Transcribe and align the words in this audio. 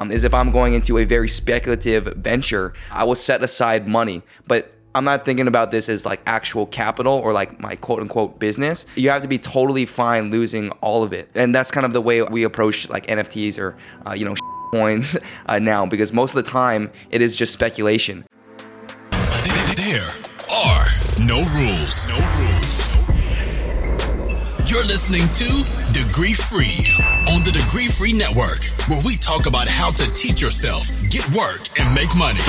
um, 0.00 0.10
is 0.10 0.24
if 0.24 0.32
I'm 0.32 0.50
going 0.50 0.72
into 0.72 0.96
a 0.98 1.04
very 1.04 1.28
speculative 1.28 2.04
venture, 2.16 2.72
I 2.90 3.04
will 3.04 3.14
set 3.14 3.42
aside 3.42 3.86
money. 3.86 4.22
But 4.46 4.72
I'm 4.94 5.04
not 5.04 5.24
thinking 5.26 5.46
about 5.46 5.70
this 5.70 5.88
as 5.88 6.06
like 6.06 6.20
actual 6.26 6.66
capital 6.66 7.12
or 7.12 7.32
like 7.32 7.60
my 7.60 7.76
quote 7.76 8.00
unquote 8.00 8.38
business. 8.38 8.86
You 8.96 9.10
have 9.10 9.22
to 9.22 9.28
be 9.28 9.38
totally 9.38 9.84
fine 9.84 10.30
losing 10.30 10.70
all 10.80 11.02
of 11.02 11.12
it. 11.12 11.28
And 11.34 11.54
that's 11.54 11.70
kind 11.70 11.84
of 11.84 11.92
the 11.92 12.00
way 12.00 12.22
we 12.22 12.44
approach 12.44 12.88
like 12.88 13.06
NFTs 13.08 13.58
or, 13.58 13.76
uh, 14.06 14.12
you 14.12 14.24
know, 14.24 14.34
coins 14.72 15.16
uh, 15.46 15.58
now 15.58 15.84
because 15.84 16.12
most 16.12 16.30
of 16.30 16.44
the 16.44 16.50
time 16.50 16.90
it 17.10 17.20
is 17.20 17.36
just 17.36 17.52
speculation. 17.52 18.24
There 19.76 20.08
are 20.50 20.86
no 21.20 21.38
rules. 21.56 22.08
No 22.08 22.16
rules. 22.38 22.96
You're 24.70 24.84
listening 24.84 25.26
to 25.28 25.92
Degree 25.92 26.32
Free 26.34 26.86
on 27.40 27.44
the 27.44 27.52
Degree 27.52 27.88
Free 27.88 28.12
Network, 28.12 28.64
where 28.86 29.00
we 29.06 29.16
talk 29.16 29.46
about 29.46 29.66
how 29.66 29.90
to 29.92 30.12
teach 30.12 30.42
yourself, 30.42 30.90
get 31.08 31.24
work, 31.34 31.80
and 31.80 31.94
make 31.94 32.14
money. 32.14 32.40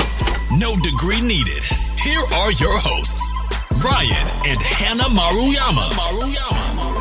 No 0.58 0.74
degree 0.82 1.20
needed. 1.22 1.62
Here 1.98 2.20
are 2.34 2.52
your 2.52 2.76
hosts, 2.76 3.32
Ryan 3.82 4.28
and 4.46 4.60
Hannah 4.60 5.08
Maruyama. 5.16 5.88
Maruyama. 5.96 6.92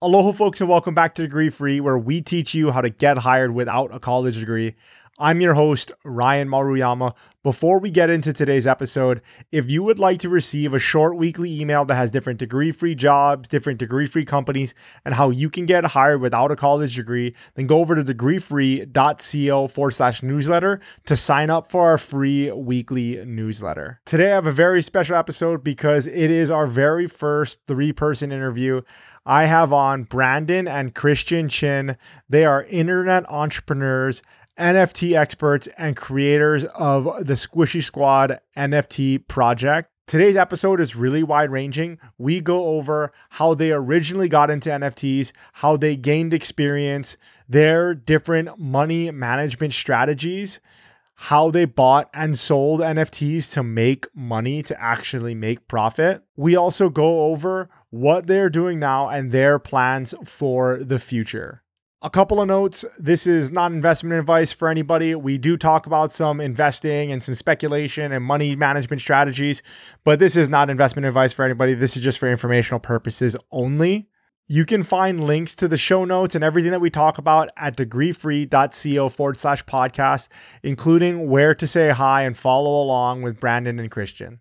Aloha, 0.00 0.30
folks, 0.30 0.60
and 0.60 0.70
welcome 0.70 0.94
back 0.94 1.16
to 1.16 1.22
Degree 1.22 1.50
Free, 1.50 1.80
where 1.80 1.98
we 1.98 2.20
teach 2.20 2.54
you 2.54 2.70
how 2.70 2.82
to 2.82 2.90
get 2.90 3.18
hired 3.18 3.52
without 3.52 3.92
a 3.92 3.98
college 3.98 4.38
degree. 4.38 4.76
I'm 5.20 5.40
your 5.40 5.54
host, 5.54 5.90
Ryan 6.04 6.48
Maruyama. 6.48 7.12
Before 7.42 7.80
we 7.80 7.90
get 7.90 8.08
into 8.08 8.32
today's 8.32 8.68
episode, 8.68 9.20
if 9.50 9.68
you 9.68 9.82
would 9.82 9.98
like 9.98 10.20
to 10.20 10.28
receive 10.28 10.72
a 10.72 10.78
short 10.78 11.16
weekly 11.16 11.60
email 11.60 11.84
that 11.86 11.96
has 11.96 12.12
different 12.12 12.38
degree 12.38 12.70
free 12.70 12.94
jobs, 12.94 13.48
different 13.48 13.80
degree 13.80 14.06
free 14.06 14.24
companies, 14.24 14.74
and 15.04 15.14
how 15.14 15.30
you 15.30 15.50
can 15.50 15.66
get 15.66 15.84
hired 15.86 16.20
without 16.20 16.52
a 16.52 16.56
college 16.56 16.94
degree, 16.94 17.34
then 17.54 17.66
go 17.66 17.80
over 17.80 17.96
to 17.96 18.04
degreefree.co 18.04 19.66
forward 19.66 19.90
slash 19.90 20.22
newsletter 20.22 20.80
to 21.06 21.16
sign 21.16 21.50
up 21.50 21.68
for 21.68 21.86
our 21.86 21.98
free 21.98 22.52
weekly 22.52 23.24
newsletter. 23.24 24.00
Today, 24.04 24.30
I 24.30 24.36
have 24.36 24.46
a 24.46 24.52
very 24.52 24.82
special 24.82 25.16
episode 25.16 25.64
because 25.64 26.06
it 26.06 26.30
is 26.30 26.48
our 26.48 26.66
very 26.66 27.08
first 27.08 27.58
three 27.66 27.92
person 27.92 28.30
interview. 28.30 28.82
I 29.26 29.44
have 29.44 29.74
on 29.74 30.04
Brandon 30.04 30.66
and 30.66 30.94
Christian 30.94 31.50
Chin. 31.50 31.98
They 32.30 32.46
are 32.46 32.64
internet 32.64 33.28
entrepreneurs 33.28 34.22
NFT 34.58 35.16
experts 35.16 35.68
and 35.78 35.96
creators 35.96 36.64
of 36.74 37.04
the 37.24 37.34
Squishy 37.34 37.82
Squad 37.82 38.40
NFT 38.56 39.28
project. 39.28 39.90
Today's 40.08 40.36
episode 40.36 40.80
is 40.80 40.96
really 40.96 41.22
wide 41.22 41.50
ranging. 41.50 41.98
We 42.16 42.40
go 42.40 42.66
over 42.66 43.12
how 43.30 43.54
they 43.54 43.70
originally 43.70 44.28
got 44.28 44.50
into 44.50 44.70
NFTs, 44.70 45.32
how 45.52 45.76
they 45.76 45.96
gained 45.96 46.34
experience, 46.34 47.16
their 47.48 47.94
different 47.94 48.58
money 48.58 49.10
management 49.10 49.74
strategies, 49.74 50.60
how 51.14 51.50
they 51.50 51.64
bought 51.64 52.08
and 52.14 52.38
sold 52.38 52.80
NFTs 52.80 53.52
to 53.52 53.62
make 53.62 54.06
money, 54.14 54.62
to 54.62 54.80
actually 54.80 55.34
make 55.34 55.68
profit. 55.68 56.22
We 56.36 56.56
also 56.56 56.88
go 56.88 57.26
over 57.26 57.68
what 57.90 58.26
they're 58.26 58.50
doing 58.50 58.78
now 58.78 59.08
and 59.08 59.30
their 59.30 59.58
plans 59.58 60.14
for 60.24 60.78
the 60.82 60.98
future. 60.98 61.62
A 62.00 62.10
couple 62.10 62.40
of 62.40 62.46
notes. 62.46 62.84
This 62.96 63.26
is 63.26 63.50
not 63.50 63.72
investment 63.72 64.20
advice 64.20 64.52
for 64.52 64.68
anybody. 64.68 65.16
We 65.16 65.36
do 65.36 65.56
talk 65.56 65.84
about 65.84 66.12
some 66.12 66.40
investing 66.40 67.10
and 67.10 67.24
some 67.24 67.34
speculation 67.34 68.12
and 68.12 68.24
money 68.24 68.54
management 68.54 69.02
strategies, 69.02 69.64
but 70.04 70.20
this 70.20 70.36
is 70.36 70.48
not 70.48 70.70
investment 70.70 71.06
advice 71.06 71.32
for 71.32 71.44
anybody. 71.44 71.74
This 71.74 71.96
is 71.96 72.04
just 72.04 72.20
for 72.20 72.30
informational 72.30 72.78
purposes 72.78 73.34
only. 73.50 74.08
You 74.46 74.64
can 74.64 74.84
find 74.84 75.18
links 75.24 75.56
to 75.56 75.66
the 75.66 75.76
show 75.76 76.04
notes 76.04 76.36
and 76.36 76.44
everything 76.44 76.70
that 76.70 76.80
we 76.80 76.88
talk 76.88 77.18
about 77.18 77.48
at 77.56 77.76
degreefree.co 77.76 79.08
forward 79.08 79.36
slash 79.36 79.64
podcast, 79.64 80.28
including 80.62 81.28
where 81.28 81.52
to 81.56 81.66
say 81.66 81.90
hi 81.90 82.22
and 82.22 82.38
follow 82.38 82.80
along 82.80 83.22
with 83.22 83.40
Brandon 83.40 83.80
and 83.80 83.90
Christian. 83.90 84.40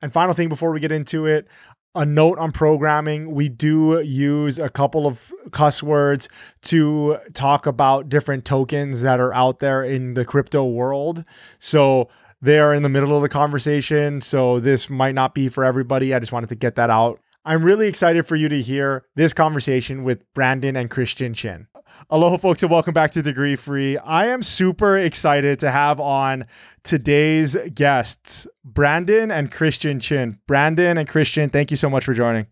And 0.00 0.12
final 0.12 0.34
thing 0.34 0.48
before 0.48 0.70
we 0.70 0.80
get 0.80 0.92
into 0.92 1.26
it, 1.26 1.48
a 1.94 2.06
note 2.06 2.38
on 2.38 2.52
programming. 2.52 3.32
We 3.32 3.48
do 3.48 4.00
use 4.00 4.58
a 4.58 4.68
couple 4.68 5.06
of 5.06 5.32
cuss 5.50 5.82
words 5.82 6.28
to 6.62 7.18
talk 7.34 7.66
about 7.66 8.08
different 8.08 8.44
tokens 8.44 9.02
that 9.02 9.20
are 9.20 9.34
out 9.34 9.58
there 9.58 9.84
in 9.84 10.14
the 10.14 10.24
crypto 10.24 10.64
world. 10.64 11.24
So 11.58 12.08
they 12.40 12.58
are 12.58 12.72
in 12.74 12.82
the 12.82 12.88
middle 12.88 13.14
of 13.14 13.22
the 13.22 13.28
conversation. 13.28 14.20
So 14.20 14.58
this 14.58 14.88
might 14.88 15.14
not 15.14 15.34
be 15.34 15.48
for 15.48 15.64
everybody. 15.64 16.14
I 16.14 16.18
just 16.18 16.32
wanted 16.32 16.48
to 16.48 16.54
get 16.54 16.76
that 16.76 16.90
out. 16.90 17.20
I'm 17.44 17.64
really 17.64 17.88
excited 17.88 18.26
for 18.26 18.36
you 18.36 18.48
to 18.48 18.62
hear 18.62 19.04
this 19.14 19.32
conversation 19.32 20.04
with 20.04 20.32
Brandon 20.32 20.76
and 20.76 20.88
Christian 20.88 21.34
Chin. 21.34 21.66
Aloha, 22.10 22.36
folks, 22.36 22.62
and 22.62 22.70
welcome 22.70 22.92
back 22.92 23.12
to 23.12 23.22
Degree 23.22 23.56
Free. 23.56 23.96
I 23.98 24.26
am 24.26 24.42
super 24.42 24.98
excited 24.98 25.58
to 25.60 25.70
have 25.70 26.00
on 26.00 26.46
today's 26.82 27.56
guests, 27.74 28.46
Brandon 28.64 29.30
and 29.30 29.50
Christian 29.50 30.00
Chin. 30.00 30.38
Brandon 30.46 30.98
and 30.98 31.08
Christian, 31.08 31.48
thank 31.48 31.70
you 31.70 31.76
so 31.76 31.88
much 31.88 32.04
for 32.04 32.12
joining. 32.12 32.46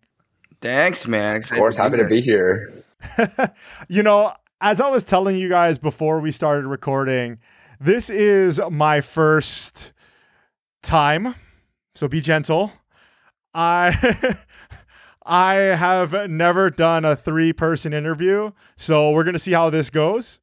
Thanks, 0.60 1.06
man. 1.06 1.36
Excited 1.36 1.54
of 1.54 1.58
course, 1.58 1.76
happy 1.76 1.96
to 1.96 2.06
be 2.06 2.20
here. 2.20 2.72
you 3.88 4.02
know, 4.02 4.32
as 4.60 4.80
I 4.80 4.88
was 4.88 5.04
telling 5.04 5.36
you 5.36 5.48
guys 5.48 5.78
before 5.78 6.20
we 6.20 6.30
started 6.30 6.66
recording, 6.66 7.38
this 7.80 8.08
is 8.08 8.60
my 8.70 9.00
first 9.00 9.92
time, 10.82 11.34
so 11.94 12.08
be 12.08 12.20
gentle. 12.20 12.72
I 13.52 14.36
I 15.30 15.54
have 15.54 16.28
never 16.28 16.70
done 16.70 17.04
a 17.04 17.14
three 17.14 17.52
person 17.52 17.92
interview, 17.92 18.50
so 18.74 19.12
we're 19.12 19.22
going 19.22 19.34
to 19.34 19.38
see 19.38 19.52
how 19.52 19.70
this 19.70 19.88
goes. 19.88 20.40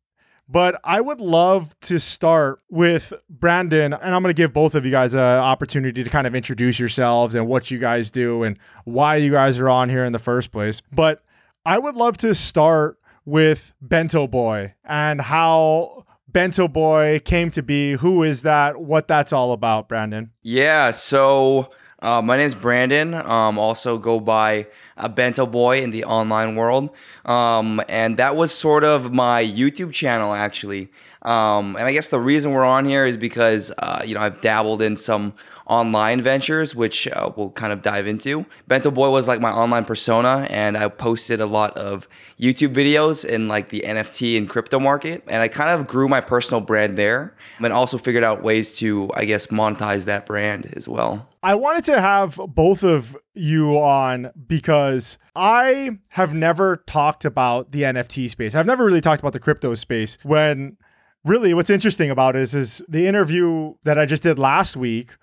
But 0.48 0.80
I 0.82 1.02
would 1.02 1.20
love 1.20 1.78
to 1.82 2.00
start 2.00 2.62
with 2.70 3.12
Brandon, 3.30 3.92
and 3.94 4.16
I'm 4.16 4.22
going 4.24 4.34
to 4.34 4.42
give 4.42 4.54
both 4.54 4.76
of 4.76 4.86
you 4.86 4.92
guys 4.92 5.14
an 5.14 5.20
opportunity 5.20 6.06
to 6.06 6.10
kind 6.10 6.26
of 6.26 6.34
introduce 6.34 6.80
yourselves 6.80 7.36
and 7.36 7.48
what 7.48 7.70
you 7.70 7.80
guys 7.80 8.12
do 8.12 8.44
and 8.44 8.58
why 8.86 9.18
you 9.18 9.32
guys 9.32 9.60
are 9.60 9.68
on 9.68 9.90
here 9.90 10.06
in 10.06 10.14
the 10.14 10.20
first 10.20 10.54
place. 10.54 10.82
But 10.90 11.22
I 11.66 11.78
would 11.78 11.96
love 11.96 12.16
to 12.20 12.34
start 12.34 12.98
with 13.26 13.74
Bento 13.82 14.26
Boy 14.26 14.74
and 14.86 15.20
how 15.20 16.06
Bento 16.30 16.70
Boy 16.70 17.20
came 17.26 17.52
to 17.52 17.62
be. 17.62 17.94
Who 17.94 18.24
is 18.24 18.44
that? 18.44 18.80
What 18.80 19.10
that's 19.10 19.34
all 19.34 19.52
about, 19.52 19.90
Brandon? 19.90 20.32
Yeah. 20.44 20.92
So 20.92 21.72
uh, 22.00 22.22
my 22.22 22.38
name 22.38 22.46
is 22.46 22.56
Brandon. 22.56 23.14
Um, 23.14 23.58
also 23.58 23.98
go 23.98 24.20
by 24.20 24.68
a 24.98 25.10
Bento 25.10 25.46
Boy 25.46 25.82
in 25.82 25.92
the 25.92 26.04
online 26.04 26.56
world. 26.56 26.90
Um, 27.26 27.82
and 27.90 28.18
that 28.18 28.36
was 28.36 28.54
sort 28.54 28.84
of 28.84 29.12
my 29.14 29.44
YouTube 29.44 29.94
channel 29.94 30.34
actually. 30.34 30.90
Um, 31.24 31.76
and 31.76 31.86
I 31.86 31.94
guess 31.94 32.10
the 32.10 32.20
reason 32.20 32.54
we're 32.54 32.64
on 32.66 32.86
here 32.86 33.06
is 33.06 33.18
because 33.18 33.72
uh, 33.80 34.04
you 34.06 34.14
know 34.14 34.22
I've 34.22 34.42
dabbled 34.42 34.82
in 34.82 34.96
some 34.96 35.34
online 35.68 36.22
ventures, 36.22 36.74
which 36.74 37.08
uh, 37.10 37.30
we'll 37.36 37.52
kind 37.52 37.72
of 37.74 37.82
dive 37.82 38.08
into. 38.08 38.46
Bento 38.68 38.90
Boy 38.90 39.10
was 39.10 39.28
like 39.28 39.42
my 39.42 39.52
online 39.52 39.86
persona, 39.86 40.48
and 40.50 40.78
I 40.78 40.88
posted 40.88 41.42
a 41.42 41.46
lot 41.46 41.78
of 41.78 42.08
YouTube 42.40 42.74
videos 42.74 43.26
in 43.26 43.48
like 43.48 43.70
the 43.70 43.84
NFT 43.86 44.38
and 44.38 44.50
crypto 44.50 44.80
market, 44.80 45.24
and 45.28 45.42
I 45.42 45.48
kind 45.48 45.70
of 45.70 45.88
grew 45.88 46.08
my 46.08 46.22
personal 46.22 46.62
brand 46.62 46.98
there, 46.98 47.36
and 47.60 47.74
also 47.74 47.98
figured 47.98 48.24
out 48.24 48.44
ways 48.44 48.76
to, 48.78 49.12
I 49.14 49.26
guess, 49.26 49.48
monetize 49.48 50.06
that 50.06 50.26
brand 50.26 50.72
as 50.76 50.88
well. 50.88 51.28
I 51.44 51.56
wanted 51.56 51.86
to 51.86 52.02
have 52.02 52.40
both 52.50 52.84
of 52.84 53.16
you 53.34 53.80
on 53.80 54.32
because 54.48 55.18
I 55.36 56.00
have 56.10 56.34
never 56.34 56.78
talked 56.88 57.26
about 57.26 57.72
the 57.72 57.84
NFT 57.84 58.30
space. 58.30 58.56
I've 58.56 58.66
never 58.66 58.86
really 58.86 59.02
talked 59.02 59.22
about 59.22 59.34
the 59.34 59.40
crypto 59.40 59.76
space 59.76 60.18
when 60.24 60.78
really 61.24 61.54
what's 61.54 61.70
interesting 61.70 62.10
about 62.10 62.36
it 62.36 62.42
is, 62.42 62.56
is 62.56 62.82
the 62.88 63.06
interview 63.06 63.74
that 63.84 64.00
I 64.00 64.06
just 64.06 64.24
did 64.24 64.40
last 64.40 64.76
week 64.76 65.16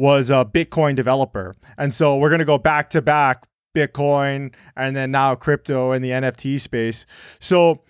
was 0.00 0.30
a 0.30 0.46
Bitcoin 0.50 0.96
developer. 0.96 1.54
And 1.76 1.92
so 1.92 2.16
we're 2.16 2.30
going 2.30 2.38
to 2.38 2.46
go 2.46 2.56
back 2.56 2.88
to 2.90 3.02
back 3.02 3.46
Bitcoin 3.76 4.54
and 4.74 4.96
then 4.96 5.10
now 5.10 5.34
crypto 5.34 5.92
and 5.92 6.02
the 6.02 6.08
NFT 6.08 6.58
space. 6.58 7.04
So 7.38 7.82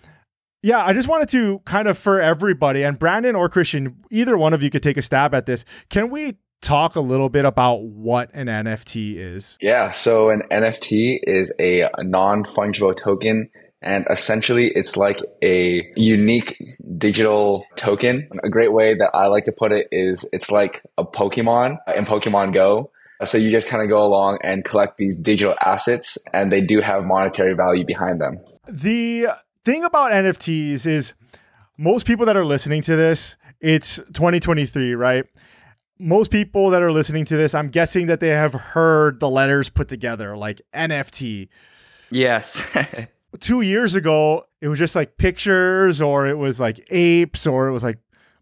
yeah, 0.61 0.85
I 0.85 0.91
just 0.91 1.07
wanted 1.07 1.29
to 1.29 1.59
kind 1.59 1.87
of 1.87 1.97
for 1.97 2.21
everybody 2.21 2.83
and 2.83 2.99
Brandon 2.99 3.33
or 3.35 3.47
Christian, 3.47 4.03
either 4.11 4.37
one 4.37 4.53
of 4.53 4.61
you 4.61 4.69
could 4.69 4.83
take 4.83 4.97
a 4.97 5.01
stab 5.01 5.33
at 5.33 5.45
this. 5.45 5.63
Can 5.89 6.11
we 6.11 6.37
talk 6.61 6.97
a 6.97 7.01
little 7.01 7.29
bit 7.29 7.45
about 7.45 7.81
what 7.81 8.29
an 8.33 8.47
NFT 8.47 9.15
is? 9.15 9.57
Yeah, 9.61 9.91
so 9.91 10.29
an 10.29 10.43
NFT 10.51 11.19
is 11.23 11.55
a 11.59 11.87
non 11.99 12.43
fungible 12.43 12.95
token 12.95 13.49
and 13.81 14.05
essentially, 14.11 14.67
it's 14.67 14.95
like 14.95 15.19
a 15.41 15.91
unique 15.95 16.61
digital 16.97 17.65
token. 17.75 18.29
A 18.43 18.49
great 18.49 18.71
way 18.71 18.93
that 18.93 19.09
I 19.15 19.27
like 19.27 19.45
to 19.45 19.51
put 19.51 19.71
it 19.71 19.87
is 19.91 20.23
it's 20.31 20.51
like 20.51 20.83
a 20.99 21.03
Pokemon 21.03 21.77
uh, 21.87 21.93
in 21.93 22.05
Pokemon 22.05 22.53
Go. 22.53 22.91
Uh, 23.19 23.25
so 23.25 23.39
you 23.39 23.49
just 23.49 23.67
kind 23.67 23.81
of 23.81 23.89
go 23.89 24.05
along 24.05 24.37
and 24.43 24.63
collect 24.63 24.97
these 24.97 25.17
digital 25.17 25.55
assets, 25.61 26.19
and 26.31 26.51
they 26.51 26.61
do 26.61 26.79
have 26.79 27.03
monetary 27.05 27.55
value 27.55 27.83
behind 27.83 28.21
them. 28.21 28.39
The 28.67 29.29
thing 29.65 29.83
about 29.83 30.11
NFTs 30.11 30.85
is 30.85 31.15
most 31.75 32.05
people 32.05 32.27
that 32.27 32.37
are 32.37 32.45
listening 32.45 32.83
to 32.83 32.95
this, 32.95 33.35
it's 33.59 33.95
2023, 33.95 34.93
right? 34.93 35.25
Most 35.97 36.29
people 36.29 36.69
that 36.69 36.83
are 36.83 36.91
listening 36.91 37.25
to 37.25 37.37
this, 37.37 37.55
I'm 37.55 37.69
guessing 37.69 38.07
that 38.07 38.19
they 38.19 38.29
have 38.29 38.53
heard 38.53 39.19
the 39.19 39.29
letters 39.29 39.69
put 39.69 39.87
together 39.87 40.37
like 40.37 40.61
NFT. 40.73 41.47
Yes. 42.11 42.61
two 43.39 43.61
years 43.61 43.95
ago, 43.95 44.45
it 44.61 44.67
was 44.67 44.79
just 44.79 44.95
like 44.95 45.17
pictures 45.17 46.01
or 46.01 46.27
it 46.27 46.37
was 46.37 46.59
like 46.59 46.85
apes 46.89 47.47
or 47.47 47.67
it 47.67 47.71
was 47.71 47.83
like 47.83 47.99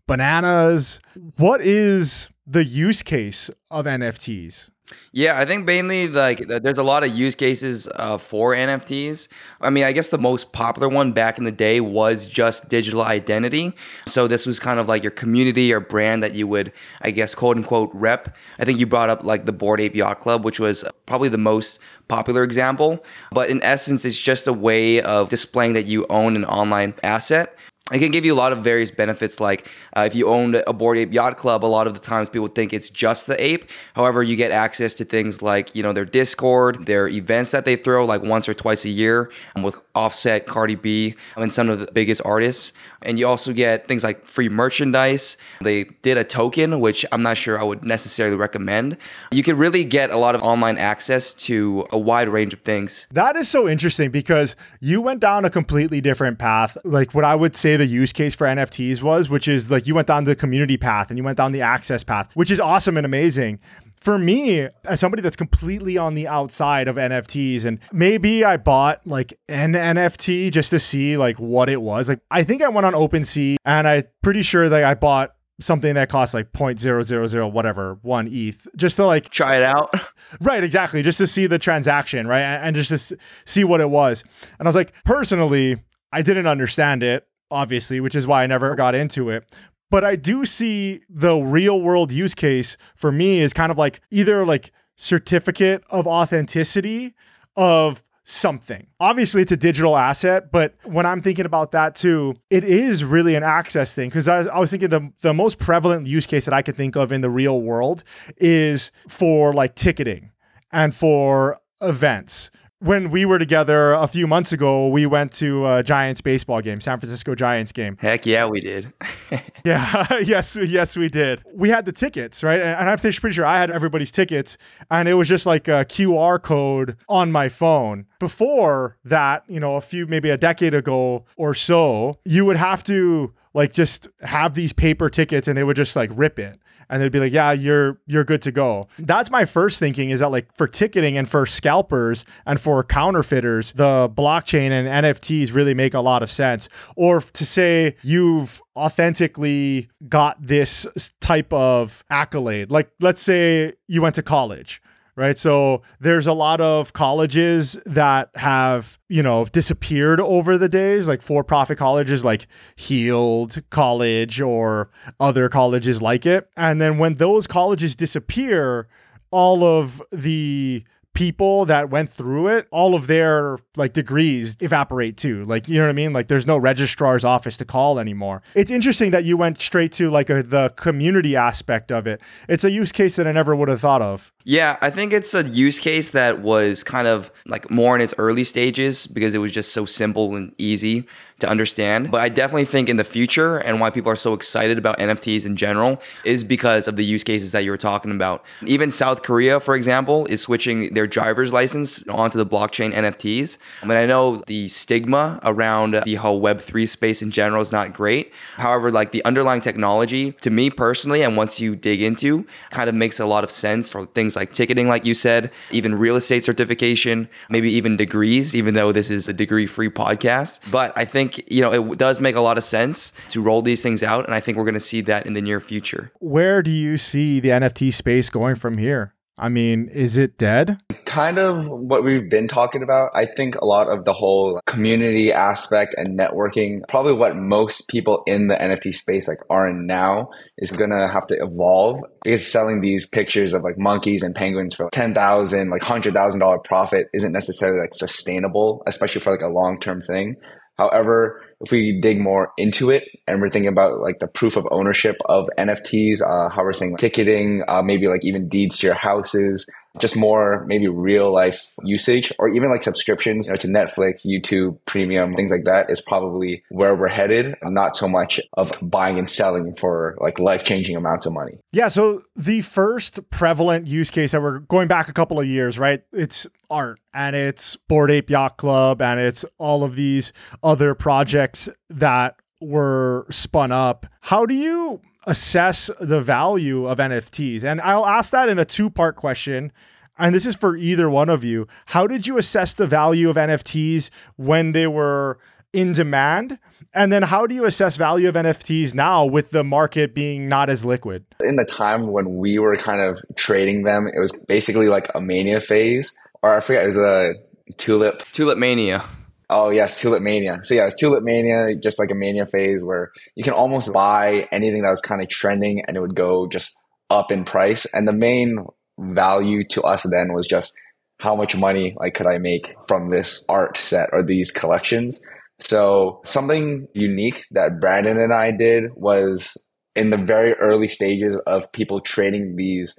bananas. 0.07 1.00
What 1.38 1.62
is 1.62 2.30
the 2.45 2.63
use 2.63 3.03
case 3.03 3.50
of 3.69 3.86
NFTs? 3.86 4.69
Yeah, 5.12 5.39
I 5.39 5.45
think 5.45 5.65
mainly 5.65 6.07
like 6.07 6.47
there's 6.47 6.77
a 6.77 6.83
lot 6.83 7.03
of 7.03 7.15
use 7.15 7.36
cases 7.36 7.88
uh, 7.95 8.18
for 8.18 8.53
NFTs. 8.53 9.27
I 9.59 9.69
mean, 9.69 9.83
I 9.83 9.91
guess 9.91 10.09
the 10.09 10.19
most 10.19 10.51
popular 10.51 10.88
one 10.88 11.13
back 11.13 11.38
in 11.38 11.44
the 11.44 11.51
day 11.51 11.80
was 11.80 12.27
just 12.27 12.69
digital 12.69 13.01
identity. 13.03 13.74
So 14.07 14.27
this 14.27 14.45
was 14.45 14.59
kind 14.59 14.80
of 14.80 14.88
like 14.88 15.03
your 15.03 15.12
community 15.12 15.74
or 15.74 15.80
brand 15.80 16.24
that 16.24 16.36
you 16.36 16.47
would, 16.47 16.71
I 17.01 17.12
guess, 17.12 17.33
quote 17.33 17.57
unquote, 17.57 17.89
rep. 17.94 18.36
I 18.59 18.65
think 18.65 18.80
you 18.80 18.86
brought 18.86 19.09
up 19.09 19.24
like 19.24 19.45
the 19.45 19.53
Bored 19.53 19.81
Ape 19.81 19.95
Yacht 19.95 20.19
Club, 20.19 20.45
which 20.45 20.59
was 20.59 20.83
probably 21.07 21.30
the 21.30 21.38
most 21.38 21.80
popular 22.07 22.44
example. 22.44 23.03
But 23.31 23.50
in 23.50 23.63
essence, 23.63 24.06
it's 24.06 24.19
just 24.19 24.47
a 24.47 24.53
way 24.53 25.01
of 25.01 25.30
displaying 25.30 25.74
that 25.74 25.88
you 25.88 26.06
own 26.09 26.36
an 26.36 26.45
online 26.45 26.94
asset 27.03 27.56
it 27.91 28.00
can 28.00 28.12
give 28.12 28.25
you 28.25 28.33
a 28.33 28.36
lot 28.36 28.51
of 28.51 28.59
various 28.59 28.91
benefits 28.91 29.39
like 29.39 29.68
uh, 29.95 30.01
if 30.01 30.15
you 30.15 30.27
owned 30.27 30.62
a 30.68 30.74
Bored 30.74 30.97
ape 30.97 31.13
yacht 31.13 31.38
club 31.38 31.65
a 31.65 31.68
lot 31.68 31.88
of 31.88 31.94
the 31.94 32.00
times 32.00 32.30
people 32.30 32.47
think 32.47 32.74
it's 32.74 32.89
just 32.89 33.27
the 33.27 33.41
ape. 33.44 33.65
However 33.95 34.24
you 34.24 34.36
get 34.36 34.51
access 34.51 34.94
to 34.95 35.06
things 35.06 35.41
like 35.41 35.75
you 35.75 35.83
know 35.83 35.94
their 35.94 36.06
discord 36.06 36.86
their 36.86 37.07
events 37.07 37.51
that 37.51 37.65
they 37.65 37.75
throw 37.75 38.06
like 38.06 38.21
once 38.21 38.47
or 38.47 38.53
twice 38.53 38.86
a 38.86 38.89
year 38.89 39.31
um, 39.56 39.63
with 39.63 39.75
offset 39.95 40.45
cardi 40.45 40.75
b 40.75 41.15
and 41.36 41.53
some 41.53 41.69
of 41.69 41.80
the 41.80 41.91
biggest 41.91 42.21
artists. 42.24 42.74
And 43.01 43.18
you 43.18 43.27
also 43.27 43.53
get 43.53 43.88
things 43.88 44.03
like 44.03 44.25
free 44.25 44.50
merchandise. 44.50 45.38
They 45.62 45.86
did 46.01 46.18
a 46.18 46.24
token 46.24 46.80
which 46.80 47.06
i'm 47.12 47.24
not 47.24 47.38
sure 47.38 47.59
i 47.59 47.63
would 47.63 47.83
necessarily 47.83 48.36
recommend. 48.36 48.97
You 49.31 49.44
can 49.44 49.57
really 49.57 49.83
get 49.83 50.12
a 50.12 50.18
lot 50.18 50.36
of 50.36 50.44
online 50.44 50.77
access 50.77 51.33
to 51.45 51.88
a 51.91 51.97
wide 51.97 52.30
range 52.30 52.53
of 52.53 52.62
things. 52.62 53.07
That 53.12 53.36
is 53.36 53.50
so 53.50 53.68
interesting 53.68 54.12
because 54.12 54.56
you 54.80 55.01
went 55.01 55.19
down 55.19 55.45
a 55.45 55.50
completely 55.50 56.01
different 56.01 56.39
path. 56.39 56.77
Like 56.83 57.13
what 57.13 57.25
i 57.25 57.36
would 57.36 57.56
say 57.56 57.79
the 57.80 57.88
use 57.88 58.14
case 58.14 58.36
for 58.36 58.46
NFTs 58.46 59.02
was, 59.02 59.30
which 59.30 59.48
is 59.48 59.72
like 59.72 59.88
you 59.88 59.96
went 59.96 60.08
down 60.08 60.26
the 60.26 60.36
community 60.36 60.78
path 60.78 61.10
and 61.10 61.18
you 61.18 61.24
went 61.24 61.38
down 61.38 61.52
the 61.52 61.62
access 61.62 62.04
path, 62.04 62.30
which 62.36 62.52
is 62.52 62.60
awesome 62.60 62.98
and 62.98 63.06
amazing. 63.06 63.60
For 63.98 64.18
me, 64.18 64.68
as 64.86 65.00
somebody 65.00 65.22
that's 65.22 65.36
completely 65.36 65.98
on 65.98 66.14
the 66.14 66.28
outside 66.28 66.88
of 66.88 66.96
NFTs, 66.96 67.66
and 67.66 67.80
maybe 67.92 68.46
I 68.46 68.56
bought 68.56 69.06
like 69.06 69.38
an 69.50 69.74
NFT 69.74 70.52
just 70.52 70.70
to 70.70 70.80
see 70.80 71.18
like 71.18 71.38
what 71.38 71.70
it 71.70 71.81
was. 71.81 72.08
Like 72.08 72.22
I 72.30 72.44
think 72.44 72.62
I 72.62 72.70
went 72.70 72.86
on 72.86 72.94
OpenSea 72.94 73.58
and 73.66 73.88
I'm 73.88 74.04
pretty 74.22 74.42
sure 74.42 74.70
that 74.70 74.84
I 74.84 74.94
bought 74.94 75.36
something 75.60 75.96
that 75.96 76.10
costs 76.10 76.34
like 76.34 76.52
0.000 76.54 77.52
whatever 77.52 78.00
one 78.02 78.30
ETH 78.32 78.68
just 78.75 78.96
to 78.96 79.06
like 79.06 79.30
try 79.30 79.58
it 79.58 79.64
out. 79.64 79.94
Right, 80.42 80.64
exactly. 80.64 81.02
Just 81.02 81.18
to 81.18 81.25
see 81.25 81.48
the 81.48 81.58
transaction, 81.58 82.28
right? 82.28 82.42
And 82.42 82.75
just 82.75 83.10
to 83.10 83.18
see 83.46 83.64
what 83.64 83.82
it 83.82 83.90
was. 83.90 84.24
And 84.60 84.68
I 84.68 84.70
was 84.70 84.75
like, 84.75 84.94
personally, 85.04 85.82
I 86.12 86.22
didn't 86.22 86.46
understand 86.46 87.02
it 87.02 87.28
obviously, 87.51 88.00
which 88.00 88.16
is 88.16 88.28
why 88.28 88.44
I 88.44 88.48
never 88.48 88.75
got 88.75 88.96
into 88.96 89.30
it. 89.30 89.46
But 89.92 90.04
I 90.04 90.16
do 90.16 90.46
see 90.46 91.01
the 91.10 91.36
real 91.36 91.81
world 91.81 92.12
use 92.12 92.36
case 92.36 92.78
for 92.96 93.12
me 93.12 93.40
is 93.40 93.54
kind 93.54 93.72
of 93.72 93.78
like 93.78 94.01
either 94.12 94.46
like 94.46 94.72
certificate 94.96 95.84
of 95.90 96.06
authenticity 96.06 97.16
of 97.56 98.04
something. 98.24 98.86
Obviously, 99.00 99.42
it's 99.42 99.51
a 99.51 99.57
digital 99.57 99.98
asset, 99.98 100.51
but 100.51 100.75
when 100.84 101.06
I'm 101.06 101.22
thinking 101.22 101.46
about 101.46 101.72
that 101.72 101.96
too, 101.96 102.36
it 102.51 102.63
is 102.63 103.04
really 103.04 103.34
an 103.34 103.44
access 103.44 103.96
thing. 103.96 104.10
Because 104.10 104.28
I, 104.28 104.42
I, 104.42 104.60
was 104.60 104.69
thinking 104.69 104.90
the, 104.90 105.12
the 105.22 105.34
most 105.34 105.57
prevalent 105.57 106.06
use 106.06 106.28
case 106.28 106.46
that 106.46 106.54
I 106.54 106.62
could 106.62 106.78
think 106.78 106.96
of 106.96 107.12
in 107.12 107.22
the 107.22 107.30
real 107.30 107.60
world 107.60 108.04
is 108.38 108.92
for 109.07 109.54
like 109.54 109.74
ticketing 109.74 110.30
and 110.72 110.94
for 110.94 111.60
events 111.81 112.51
when 112.80 113.12
we 113.12 113.26
were 113.26 113.38
together 113.38 113.92
a 113.94 114.08
few 114.08 114.26
months 114.26 114.52
ago, 114.54 114.88
we 114.88 115.06
went 115.06 115.34
to 115.34 115.68
a 115.68 115.84
Giants 115.84 116.22
baseball 116.22 116.62
game, 116.62 116.80
San 116.80 117.00
Francisco 117.00 117.36
Giants 117.36 117.72
game. 117.72 117.98
Heck 118.00 118.26
yeah, 118.26 118.48
we 118.48 118.62
did. 118.62 118.94
yeah, 119.66 120.06
yes, 120.22 120.56
yes, 120.56 120.96
we 120.96 121.10
did. 121.10 121.44
We 121.54 121.70
had 121.70 121.86
the 121.86 121.92
tickets, 121.92 122.42
right? 122.42 122.62
And 122.62 122.90
I'm 122.90 122.98
pretty 122.98 123.34
sure 123.34 123.46
I 123.46 123.60
had 123.60 123.70
everybody's 123.70 124.12
tickets, 124.12 124.58
and 124.90 125.10
it 125.10 125.16
was 125.16 125.28
just 125.28 125.46
like 125.46 125.68
a 125.68 125.86
QR 125.86 126.42
code 126.42 126.96
on 127.10 127.31
my 127.31 127.50
phone. 127.50 128.06
Before 128.20 128.98
that, 129.04 129.44
you 129.48 129.60
know, 129.60 129.75
a 129.75 129.82
few, 129.82 130.08
maybe 130.08 130.30
a 130.30 130.38
decade 130.38 130.74
ago 130.74 131.25
or 131.36 131.54
so, 131.54 132.18
you 132.24 132.46
would 132.46 132.58
have 132.58 132.84
to 132.86 133.34
like 133.54 133.74
just 133.74 134.08
have 134.22 134.54
these 134.54 134.74
paper 134.74 135.10
tickets 135.10 135.48
and 135.48 135.58
they 135.58 135.64
would 135.64 135.75
just 135.75 135.96
like 135.96 136.12
rip 136.14 136.38
it 136.38 136.60
and 136.89 137.01
they'd 137.01 137.12
be 137.12 137.19
like, 137.19 137.33
"Yeah, 137.33 137.51
you're 137.51 137.97
you're 138.07 138.24
good 138.24 138.41
to 138.44 138.51
go." 138.51 138.88
That's 138.97 139.30
my 139.30 139.45
first 139.45 139.80
thinking 139.80 140.09
is 140.09 140.19
that 140.19 140.31
like 140.31 140.56
for 140.56 140.68
ticketing 140.68 141.18
and 141.18 141.30
for 141.30 141.45
scalpers 141.45 142.25
and 142.45 142.59
for 142.59 142.83
counterfeiters, 142.83 143.71
the 143.74 144.09
blockchain 144.09 144.71
and 144.71 145.06
NFTs 145.06 145.53
really 145.53 145.74
make 145.74 145.94
a 145.94 146.01
lot 146.01 146.24
of 146.24 146.31
sense. 146.31 146.69
Or 146.95 147.21
to 147.21 147.45
say 147.45 147.95
you've 148.01 148.62
authentically 148.75 149.89
got 150.07 150.41
this 150.45 150.88
type 151.19 151.51
of 151.53 152.03
accolade. 152.09 152.71
Like 152.71 152.91
let's 153.00 153.21
say 153.21 153.74
you 153.88 154.01
went 154.01 154.15
to 154.15 154.24
college 154.24 154.81
right? 155.19 155.38
So 155.38 155.81
there's 156.00 156.27
a 156.27 156.33
lot 156.33 156.62
of 156.62 156.94
colleges 156.94 157.77
that 157.86 158.30
have, 158.36 158.98
you 159.10 159.21
know, 159.21 159.44
disappeared 159.44 160.21
over 160.21 160.57
the 160.57 160.69
days, 160.69 161.10
like 161.10 161.21
for 161.21 161.44
profit 161.44 161.77
colleges 161.77 162.24
like 162.24 162.48
Heald 162.77 163.62
College 163.69 164.39
or 164.39 164.89
other 165.19 165.50
colleges 165.50 166.01
like 166.01 166.25
it. 166.25 166.50
And 166.56 166.80
then 166.80 166.98
when 167.00 167.16
those 167.16 167.48
colleges 167.48 167.98
disappear, 167.98 168.88
all 169.30 169.66
of 169.66 170.01
the 170.13 170.86
people 171.14 171.66
that 171.66 171.90
went 171.90 172.10
through 172.10 172.48
it, 172.48 172.68
all 172.72 172.96
of 172.96 173.08
their 173.08 173.58
like 173.76 173.94
degrees 173.94 174.56
evaporate 174.62 175.18
too. 175.18 175.44
Like, 175.44 175.68
you 175.68 175.78
know 175.78 175.84
what 175.84 175.90
I 175.90 175.94
mean? 175.94 176.14
Like 176.14 176.28
there's 176.28 176.48
no 176.48 176.58
registrar's 176.58 177.24
office 177.24 177.58
to 177.58 177.66
call 177.66 178.00
anymore. 178.00 178.42
It's 178.56 178.72
interesting 178.72 179.12
that 179.12 179.24
you 179.26 179.36
went 179.36 179.62
straight 179.62 179.92
to 179.94 180.10
like 180.10 180.30
a, 180.30 180.44
the 180.44 180.70
community 180.78 181.36
aspect 181.36 181.92
of 181.92 182.08
it. 182.08 182.22
It's 182.48 182.64
a 182.64 182.72
use 182.72 182.92
case 182.92 183.16
that 183.18 183.28
I 183.28 183.32
never 183.32 183.56
would 183.56 183.68
have 183.68 183.82
thought 183.82 184.02
of. 184.02 184.32
Yeah, 184.44 184.78
I 184.82 184.90
think 184.90 185.12
it's 185.12 185.34
a 185.34 185.44
use 185.48 185.80
case 185.80 186.12
that 186.12 186.42
was 186.42 186.84
kind 186.84 187.08
of 187.08 187.32
like 187.46 187.70
more 187.70 187.96
in 187.96 188.02
its 188.02 188.14
early 188.18 188.44
stages 188.44 189.06
because 189.06 189.34
it 189.34 189.40
was 189.40 189.52
just 189.52 189.74
so 189.74 189.86
simple 189.86 190.36
and 190.36 190.54
easy 190.58 191.06
to 191.39 191.50
understand. 191.50 192.12
But 192.12 192.21
I 192.21 192.30
definitely 192.30 192.65
think 192.65 192.89
in 192.89 192.97
the 192.97 193.03
future 193.03 193.57
and 193.57 193.80
why 193.80 193.89
people 193.89 194.12
are 194.12 194.15
so 194.15 194.33
excited 194.33 194.77
about 194.77 194.97
NFTs 195.00 195.45
in 195.45 195.56
general 195.56 196.01
is 196.25 196.44
because 196.44 196.88
of 196.88 196.95
the 196.95 197.03
use 197.03 197.24
cases 197.24 197.51
that 197.51 197.63
you 197.63 197.71
were 197.71 197.77
talking 197.77 198.12
about. 198.12 198.44
Even 198.65 198.91
South 198.91 199.24
Korea, 199.24 199.59
for 199.59 199.75
example, 199.75 200.25
is 200.27 200.41
switching 200.41 200.94
their 200.94 201.07
driver's 201.07 201.53
license 201.53 202.07
onto 202.07 202.38
the 202.38 202.45
blockchain 202.45 202.94
NFTs. 202.94 203.57
I 203.81 203.86
mean, 203.86 203.97
I 203.97 204.06
know 204.06 204.44
the 204.47 204.68
stigma 204.69 205.39
around 205.44 206.01
the 206.06 206.15
whole 206.15 206.41
Web3 206.41 206.88
space 206.88 207.21
in 207.21 207.31
general 207.31 207.62
is 207.62 207.71
not 207.71 207.94
great. 207.94 208.33
However, 208.56 208.91
like 208.91 209.12
the 209.12 209.24
underlying 209.25 209.62
technology, 209.62 210.33
to 210.33 210.50
me 210.50 210.69
personally, 210.69 211.24
and 211.24 211.38
once 211.38 211.60
you 211.60 211.75
dig 211.75 212.01
into, 212.01 212.46
kind 212.69 212.89
of 212.89 212.96
makes 212.96 213.19
a 213.19 213.25
lot 213.25 213.43
of 213.43 213.51
sense 213.51 213.91
for 213.91 214.05
things 214.08 214.36
like 214.36 214.53
ticketing, 214.53 214.88
like 214.88 215.05
you 215.05 215.13
said, 215.13 215.51
even 215.72 215.96
real 215.96 216.15
estate 216.15 216.46
certification, 216.46 217.29
maybe 217.50 217.72
even 217.72 217.98
degrees, 217.98 218.55
even 218.55 218.74
though 218.74 218.91
this 218.91 219.10
is 219.10 219.27
a 219.27 219.34
degree 219.34 219.65
free 219.65 219.89
podcast. 219.89 220.60
But 220.72 220.93
I 220.96 221.05
think 221.05 221.28
think, 221.29 221.51
you 221.51 221.62
know, 221.62 221.91
it 221.91 221.98
does 221.98 222.19
make 222.19 222.36
a 222.36 222.41
lot 222.41 222.57
of 222.57 222.63
sense 222.63 223.13
to 223.29 223.41
roll 223.41 223.62
these 223.62 223.81
things 223.81 224.03
out. 224.03 224.25
And 224.25 224.33
I 224.33 224.39
think 224.39 224.57
we're 224.57 224.65
going 224.65 224.74
to 224.74 224.79
see 224.79 225.01
that 225.01 225.25
in 225.25 225.33
the 225.33 225.41
near 225.41 225.59
future. 225.59 226.12
Where 226.19 226.62
do 226.62 226.71
you 226.71 226.98
see 226.98 227.39
the 227.39 227.50
NFT 227.50 227.93
space 227.93 228.29
going 228.29 228.55
from 228.55 228.77
here? 228.77 229.13
I 229.41 229.48
mean, 229.48 229.88
is 229.88 230.17
it 230.17 230.38
dead? 230.38 230.81
Kind 231.05 231.39
of 231.39 231.65
what 231.65 232.03
we've 232.03 232.29
been 232.29 232.50
talking 232.50 232.83
about. 232.83 233.12
I 233.15 233.25
think 233.25 233.55
a 233.55 233.63
lot 233.63 233.88
of 233.88 234.03
the 234.03 234.12
whole 234.12 234.59
community 234.67 235.31
aspect 235.31 235.95
and 235.95 236.19
networking, 236.19 236.81
probably 236.89 237.13
what 237.13 237.38
most 237.38 237.88
people 237.88 238.21
in 238.27 238.50
the 238.50 238.55
NFT 238.55 238.93
space 238.93 239.29
like 239.29 239.39
are 239.50 239.69
in 239.69 239.88
now 239.88 240.29
is 240.57 240.71
going 240.71 240.89
to 240.89 241.07
have 241.07 241.25
to 241.27 241.36
evolve 241.36 242.01
because 242.21 242.51
selling 242.51 242.81
these 242.81 243.07
pictures 243.07 243.53
of 243.53 243.63
like 243.63 243.77
monkeys 243.77 244.24
and 244.24 244.36
penguins 244.36 244.75
for 244.75 244.89
10,000, 244.91 245.69
like 245.69 245.83
$100,000 245.83 246.63
profit 246.65 247.07
isn't 247.13 247.31
necessarily 247.31 247.79
like 247.79 247.95
sustainable, 247.95 248.83
especially 248.88 249.21
for 249.21 249.31
like 249.31 249.41
a 249.41 249.48
long-term 249.48 250.01
thing. 250.01 250.36
However, 250.79 251.41
if 251.62 251.72
we 251.72 252.00
dig 252.00 252.20
more 252.20 252.54
into 252.58 252.89
it 252.89 253.08
and 253.28 253.42
we're 253.42 253.50
thinking 253.50 253.70
about 253.70 254.00
like 254.00 254.20
the 254.20 254.28
proof 254.28 254.56
of 254.56 254.68
ownership 254.72 255.18
of 255.25 255.50
NFTs, 255.58 256.22
uh, 256.22 256.50
how 256.50 256.63
we're 256.63 256.74
saying 256.74 256.92
like, 256.92 257.01
ticketing, 257.01 257.63
uh, 257.68 257.82
maybe 257.82 258.08
like 258.08 258.24
even 258.24 258.48
deeds 258.48 258.78
to 258.80 258.88
your 258.88 258.96
houses, 258.96 259.70
just 259.98 260.16
more 260.16 260.63
maybe 260.68 260.88
real 260.88 261.34
life 261.34 261.74
usage 261.84 262.32
or 262.39 262.48
even 262.48 262.70
like 262.70 262.84
subscriptions 262.84 263.48
you 263.48 263.54
know, 263.54 263.58
to 263.58 263.68
Netflix, 263.68 264.25
YouTube, 264.25 264.78
premium, 264.86 265.34
things 265.34 265.51
like 265.51 265.66
that 265.66 265.89
is 265.89 266.00
probably 266.00 266.63
where 266.70 266.96
we're 266.96 267.08
headed. 267.08 267.56
Not 267.63 267.96
so 267.96 268.08
much 268.08 268.39
of 268.54 268.72
buying 268.82 269.18
and 269.18 269.30
selling 269.30 269.75
for 269.75 270.16
like 270.20 270.39
life 270.39 270.63
changing 270.63 270.96
amounts 270.96 271.25
of 271.25 271.34
money. 271.34 271.60
Yeah. 271.72 271.88
So 271.88 272.24
the 272.36 272.62
first 272.62 273.30
prevalent 273.32 273.88
use 273.88 274.10
case 274.10 274.32
that 274.32 274.42
we're 274.42 274.60
going 274.60 274.88
back 274.88 275.10
a 275.10 275.13
couple 275.13 275.39
of 275.39 275.48
years, 275.48 275.80
right? 275.80 276.01
It's 276.13 276.48
art 276.70 277.00
and 277.13 277.36
it's 277.36 277.75
Bored 277.75 278.12
Ape 278.12 278.30
Yacht 278.30 278.58
Club 278.58 279.01
and 279.01 279.20
it's 279.20 279.44
all 279.58 279.84
of 279.84 279.96
these 279.96 280.32
other 280.62 280.94
projects 280.94 281.49
that 281.89 282.36
were 282.62 283.25
spun 283.29 283.72
up. 283.72 284.06
How 284.22 284.46
do 284.46 284.53
you 284.53 285.01
assess 285.25 285.89
the 286.00 286.22
value 286.22 286.88
of 286.88 286.98
NFTs? 286.98 287.63
And 287.63 287.82
I'll 287.82 288.06
ask 288.06 288.32
that 288.32 288.50
in 288.50 288.60
a 288.60 288.65
two 288.65 288.89
part 288.89 289.15
question. 289.15 289.72
and 290.18 290.36
this 290.36 290.46
is 290.46 290.56
for 290.56 290.75
either 290.75 291.10
one 291.10 291.29
of 291.29 291.44
you, 291.44 291.68
how 291.88 292.06
did 292.06 292.27
you 292.27 292.38
assess 292.38 292.74
the 292.74 292.88
value 292.88 293.29
of 293.29 293.38
NFTs 293.38 294.10
when 294.36 294.74
they 294.74 294.88
were 294.88 295.39
in 295.72 295.94
demand? 295.94 296.60
And 296.94 297.13
then 297.13 297.22
how 297.22 297.46
do 297.46 297.53
you 297.53 297.65
assess 297.65 297.98
value 297.98 298.27
of 298.27 298.36
NFTs 298.36 298.96
now 298.96 299.24
with 299.24 299.51
the 299.51 299.63
market 299.63 300.15
being 300.15 300.50
not 300.50 300.70
as 300.70 300.84
liquid? 300.84 301.24
In 301.41 301.56
the 301.56 301.65
time 301.65 302.08
when 302.08 302.38
we 302.38 302.58
were 302.58 302.75
kind 302.77 303.00
of 303.00 303.24
trading 303.36 303.84
them, 303.84 304.08
it 304.08 304.20
was 304.20 304.34
basically 304.48 304.88
like 304.88 305.08
a 305.13 305.22
mania 305.22 305.62
phase, 305.62 306.18
or 306.41 306.58
I 306.58 306.62
forget, 306.62 306.84
it 306.84 306.88
was 306.88 306.98
a 306.98 307.34
tulip. 307.77 308.24
Tulip 308.32 308.58
mania. 308.58 309.06
Oh 309.50 309.70
yes, 309.70 310.00
Tulip 310.00 310.22
Mania. 310.22 310.60
So 310.63 310.75
yeah, 310.75 310.86
it's 310.86 310.96
Tulip 310.96 311.24
Mania, 311.24 311.75
just 311.82 311.98
like 311.98 312.12
a 312.12 312.15
mania 312.15 312.46
phase 312.46 312.84
where 312.84 313.12
you 313.36 313.44
can 313.44 313.53
almost 313.53 313.91
buy 313.91 314.48
anything 314.51 314.84
that 314.84 314.91
was 314.91 315.01
kind 315.01 315.22
of 315.22 315.29
trending 315.29 315.84
and 315.88 315.98
it 315.98 316.01
would 316.01 316.15
go 316.15 316.48
just 316.48 316.72
up 317.10 317.32
in 317.32 317.46
price. 317.46 317.86
And 317.94 318.08
the 318.08 318.13
main 318.13 318.65
value 319.00 319.63
to 319.70 319.82
us 319.82 320.03
then 320.03 320.34
was 320.34 320.48
just 320.48 320.74
how 321.20 321.36
much 321.36 321.56
money 321.56 321.96
like 322.00 322.13
could 322.13 322.27
I 322.27 322.38
make 322.38 322.75
from 322.88 323.10
this 323.10 323.44
art 323.50 323.77
set 323.77 324.10
or 324.13 324.24
these 324.24 324.51
collections. 324.51 325.20
So 325.60 326.22
something 326.24 326.88
unique 326.94 327.46
that 327.51 327.79
Brandon 327.82 328.20
and 328.20 328.34
I 328.34 328.51
did 328.51 328.91
was 328.96 329.58
in 329.96 330.12
the 330.12 330.18
very 330.18 330.53
early 330.53 330.88
stages 330.88 331.41
of 331.46 331.72
people 331.72 332.00
trading 332.00 332.56
these 332.56 332.98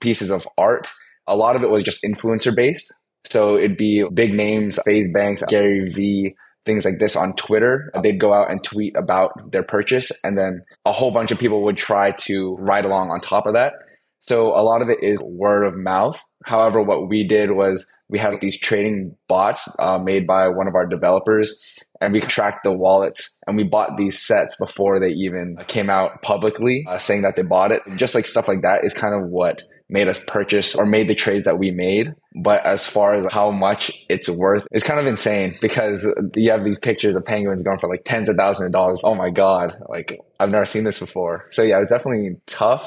pieces 0.00 0.30
of 0.30 0.46
art. 0.58 0.90
A 1.26 1.36
lot 1.36 1.56
of 1.56 1.62
it 1.62 1.70
was 1.70 1.84
just 1.84 2.02
influencer 2.02 2.54
based. 2.54 2.92
So 3.24 3.56
it'd 3.56 3.76
be 3.76 4.04
big 4.12 4.34
names, 4.34 4.78
FaZe 4.84 5.08
Banks, 5.12 5.42
Gary 5.48 5.90
V, 5.94 6.34
things 6.64 6.84
like 6.84 6.98
this 6.98 7.16
on 7.16 7.34
Twitter. 7.34 7.90
They'd 8.02 8.20
go 8.20 8.32
out 8.32 8.50
and 8.50 8.62
tweet 8.62 8.96
about 8.96 9.52
their 9.52 9.62
purchase, 9.62 10.12
and 10.24 10.36
then 10.36 10.64
a 10.84 10.92
whole 10.92 11.10
bunch 11.10 11.30
of 11.30 11.38
people 11.38 11.62
would 11.64 11.76
try 11.76 12.12
to 12.12 12.56
ride 12.56 12.84
along 12.84 13.10
on 13.10 13.20
top 13.20 13.46
of 13.46 13.54
that. 13.54 13.74
So 14.20 14.48
a 14.48 14.62
lot 14.62 14.82
of 14.82 14.88
it 14.88 15.02
is 15.02 15.20
word 15.20 15.64
of 15.64 15.74
mouth. 15.74 16.22
However, 16.44 16.80
what 16.80 17.08
we 17.08 17.26
did 17.26 17.50
was 17.52 17.92
we 18.08 18.18
had 18.18 18.40
these 18.40 18.58
trading 18.58 19.16
bots 19.26 19.68
uh, 19.80 19.98
made 19.98 20.28
by 20.28 20.48
one 20.48 20.68
of 20.68 20.76
our 20.76 20.86
developers, 20.86 21.60
and 22.00 22.12
we 22.12 22.20
tracked 22.20 22.62
the 22.62 22.72
wallets 22.72 23.40
and 23.46 23.56
we 23.56 23.64
bought 23.64 23.96
these 23.96 24.20
sets 24.20 24.54
before 24.56 25.00
they 25.00 25.08
even 25.08 25.56
came 25.66 25.90
out 25.90 26.22
publicly, 26.22 26.84
uh, 26.86 26.98
saying 26.98 27.22
that 27.22 27.34
they 27.34 27.42
bought 27.42 27.72
it. 27.72 27.80
Just 27.96 28.14
like 28.14 28.26
stuff 28.26 28.46
like 28.46 28.62
that 28.62 28.84
is 28.84 28.94
kind 28.94 29.14
of 29.14 29.28
what 29.28 29.62
made 29.92 30.08
us 30.08 30.18
purchase 30.26 30.74
or 30.74 30.86
made 30.86 31.06
the 31.06 31.14
trades 31.14 31.44
that 31.44 31.58
we 31.58 31.70
made. 31.70 32.14
But 32.34 32.64
as 32.64 32.88
far 32.88 33.14
as 33.14 33.26
how 33.30 33.50
much 33.50 33.92
it's 34.08 34.28
worth, 34.28 34.66
it's 34.72 34.84
kind 34.84 34.98
of 34.98 35.06
insane 35.06 35.56
because 35.60 36.10
you 36.34 36.50
have 36.50 36.64
these 36.64 36.78
pictures 36.78 37.14
of 37.14 37.24
penguins 37.24 37.62
going 37.62 37.78
for 37.78 37.90
like 37.90 38.02
tens 38.04 38.28
of 38.28 38.36
thousands 38.36 38.66
of 38.66 38.72
dollars. 38.72 39.02
Oh 39.04 39.14
my 39.14 39.30
God. 39.30 39.76
Like 39.88 40.18
I've 40.40 40.50
never 40.50 40.64
seen 40.64 40.84
this 40.84 40.98
before. 40.98 41.46
So 41.50 41.62
yeah, 41.62 41.76
it 41.76 41.80
was 41.80 41.90
definitely 41.90 42.36
tough. 42.46 42.84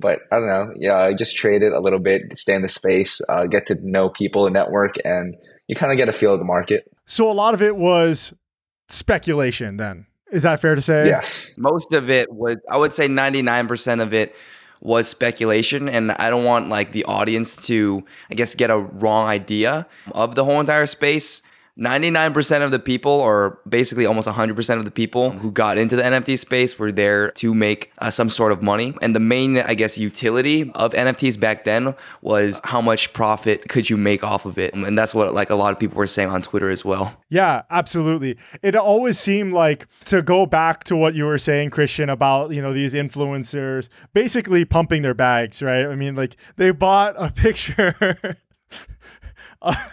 But 0.00 0.18
I 0.32 0.40
don't 0.40 0.48
know. 0.48 0.74
Yeah, 0.76 0.98
I 0.98 1.14
just 1.14 1.36
traded 1.36 1.72
a 1.72 1.80
little 1.80 2.00
bit, 2.00 2.36
stay 2.36 2.56
in 2.56 2.62
the 2.62 2.68
space, 2.68 3.20
uh, 3.28 3.46
get 3.46 3.66
to 3.66 3.76
know 3.80 4.08
people, 4.08 4.46
and 4.46 4.54
network, 4.54 4.96
and 5.04 5.36
you 5.68 5.76
kind 5.76 5.92
of 5.92 5.96
get 5.96 6.08
a 6.08 6.12
feel 6.12 6.32
of 6.32 6.40
the 6.40 6.44
market. 6.44 6.90
So 7.06 7.30
a 7.30 7.32
lot 7.32 7.54
of 7.54 7.62
it 7.62 7.76
was 7.76 8.34
speculation 8.88 9.76
then. 9.76 10.06
Is 10.32 10.42
that 10.42 10.58
fair 10.58 10.74
to 10.74 10.80
say? 10.80 11.06
Yes. 11.06 11.54
Most 11.56 11.92
of 11.92 12.10
it 12.10 12.32
was, 12.32 12.56
I 12.68 12.78
would 12.78 12.92
say 12.92 13.06
99% 13.06 14.02
of 14.02 14.12
it 14.12 14.34
was 14.82 15.08
speculation. 15.08 15.88
And 15.88 16.12
I 16.12 16.28
don't 16.28 16.44
want 16.44 16.68
like 16.68 16.92
the 16.92 17.04
audience 17.04 17.56
to, 17.66 18.04
I 18.30 18.34
guess, 18.34 18.54
get 18.54 18.70
a 18.70 18.78
wrong 18.78 19.26
idea 19.28 19.86
of 20.12 20.34
the 20.34 20.44
whole 20.44 20.60
entire 20.60 20.86
space. 20.86 21.42
99% 21.78 22.62
of 22.62 22.70
the 22.70 22.78
people, 22.78 23.12
or 23.12 23.58
basically 23.66 24.04
almost 24.04 24.28
100% 24.28 24.76
of 24.78 24.84
the 24.84 24.90
people 24.90 25.30
who 25.30 25.50
got 25.50 25.78
into 25.78 25.96
the 25.96 26.02
NFT 26.02 26.38
space, 26.38 26.78
were 26.78 26.92
there 26.92 27.30
to 27.32 27.54
make 27.54 27.90
uh, 27.98 28.10
some 28.10 28.28
sort 28.28 28.52
of 28.52 28.62
money. 28.62 28.94
And 29.00 29.16
the 29.16 29.20
main, 29.20 29.56
I 29.56 29.72
guess, 29.72 29.96
utility 29.96 30.70
of 30.74 30.92
NFTs 30.92 31.40
back 31.40 31.64
then 31.64 31.94
was 32.20 32.60
how 32.64 32.82
much 32.82 33.14
profit 33.14 33.70
could 33.70 33.88
you 33.88 33.96
make 33.96 34.22
off 34.22 34.44
of 34.44 34.58
it. 34.58 34.74
And 34.74 34.98
that's 34.98 35.14
what 35.14 35.32
like 35.32 35.48
a 35.48 35.54
lot 35.54 35.72
of 35.72 35.78
people 35.78 35.96
were 35.96 36.06
saying 36.06 36.28
on 36.28 36.42
Twitter 36.42 36.68
as 36.68 36.84
well. 36.84 37.16
Yeah, 37.30 37.62
absolutely. 37.70 38.36
It 38.60 38.76
always 38.76 39.18
seemed 39.18 39.54
like 39.54 39.86
to 40.06 40.20
go 40.20 40.44
back 40.44 40.84
to 40.84 40.96
what 40.96 41.14
you 41.14 41.24
were 41.24 41.38
saying, 41.38 41.70
Christian, 41.70 42.10
about, 42.10 42.52
you 42.52 42.60
know, 42.60 42.74
these 42.74 42.92
influencers 42.92 43.88
basically 44.12 44.66
pumping 44.66 45.00
their 45.00 45.14
bags, 45.14 45.62
right? 45.62 45.86
I 45.86 45.94
mean, 45.94 46.16
like 46.16 46.36
they 46.56 46.70
bought 46.70 47.14
a 47.16 47.30
picture. 47.34 48.36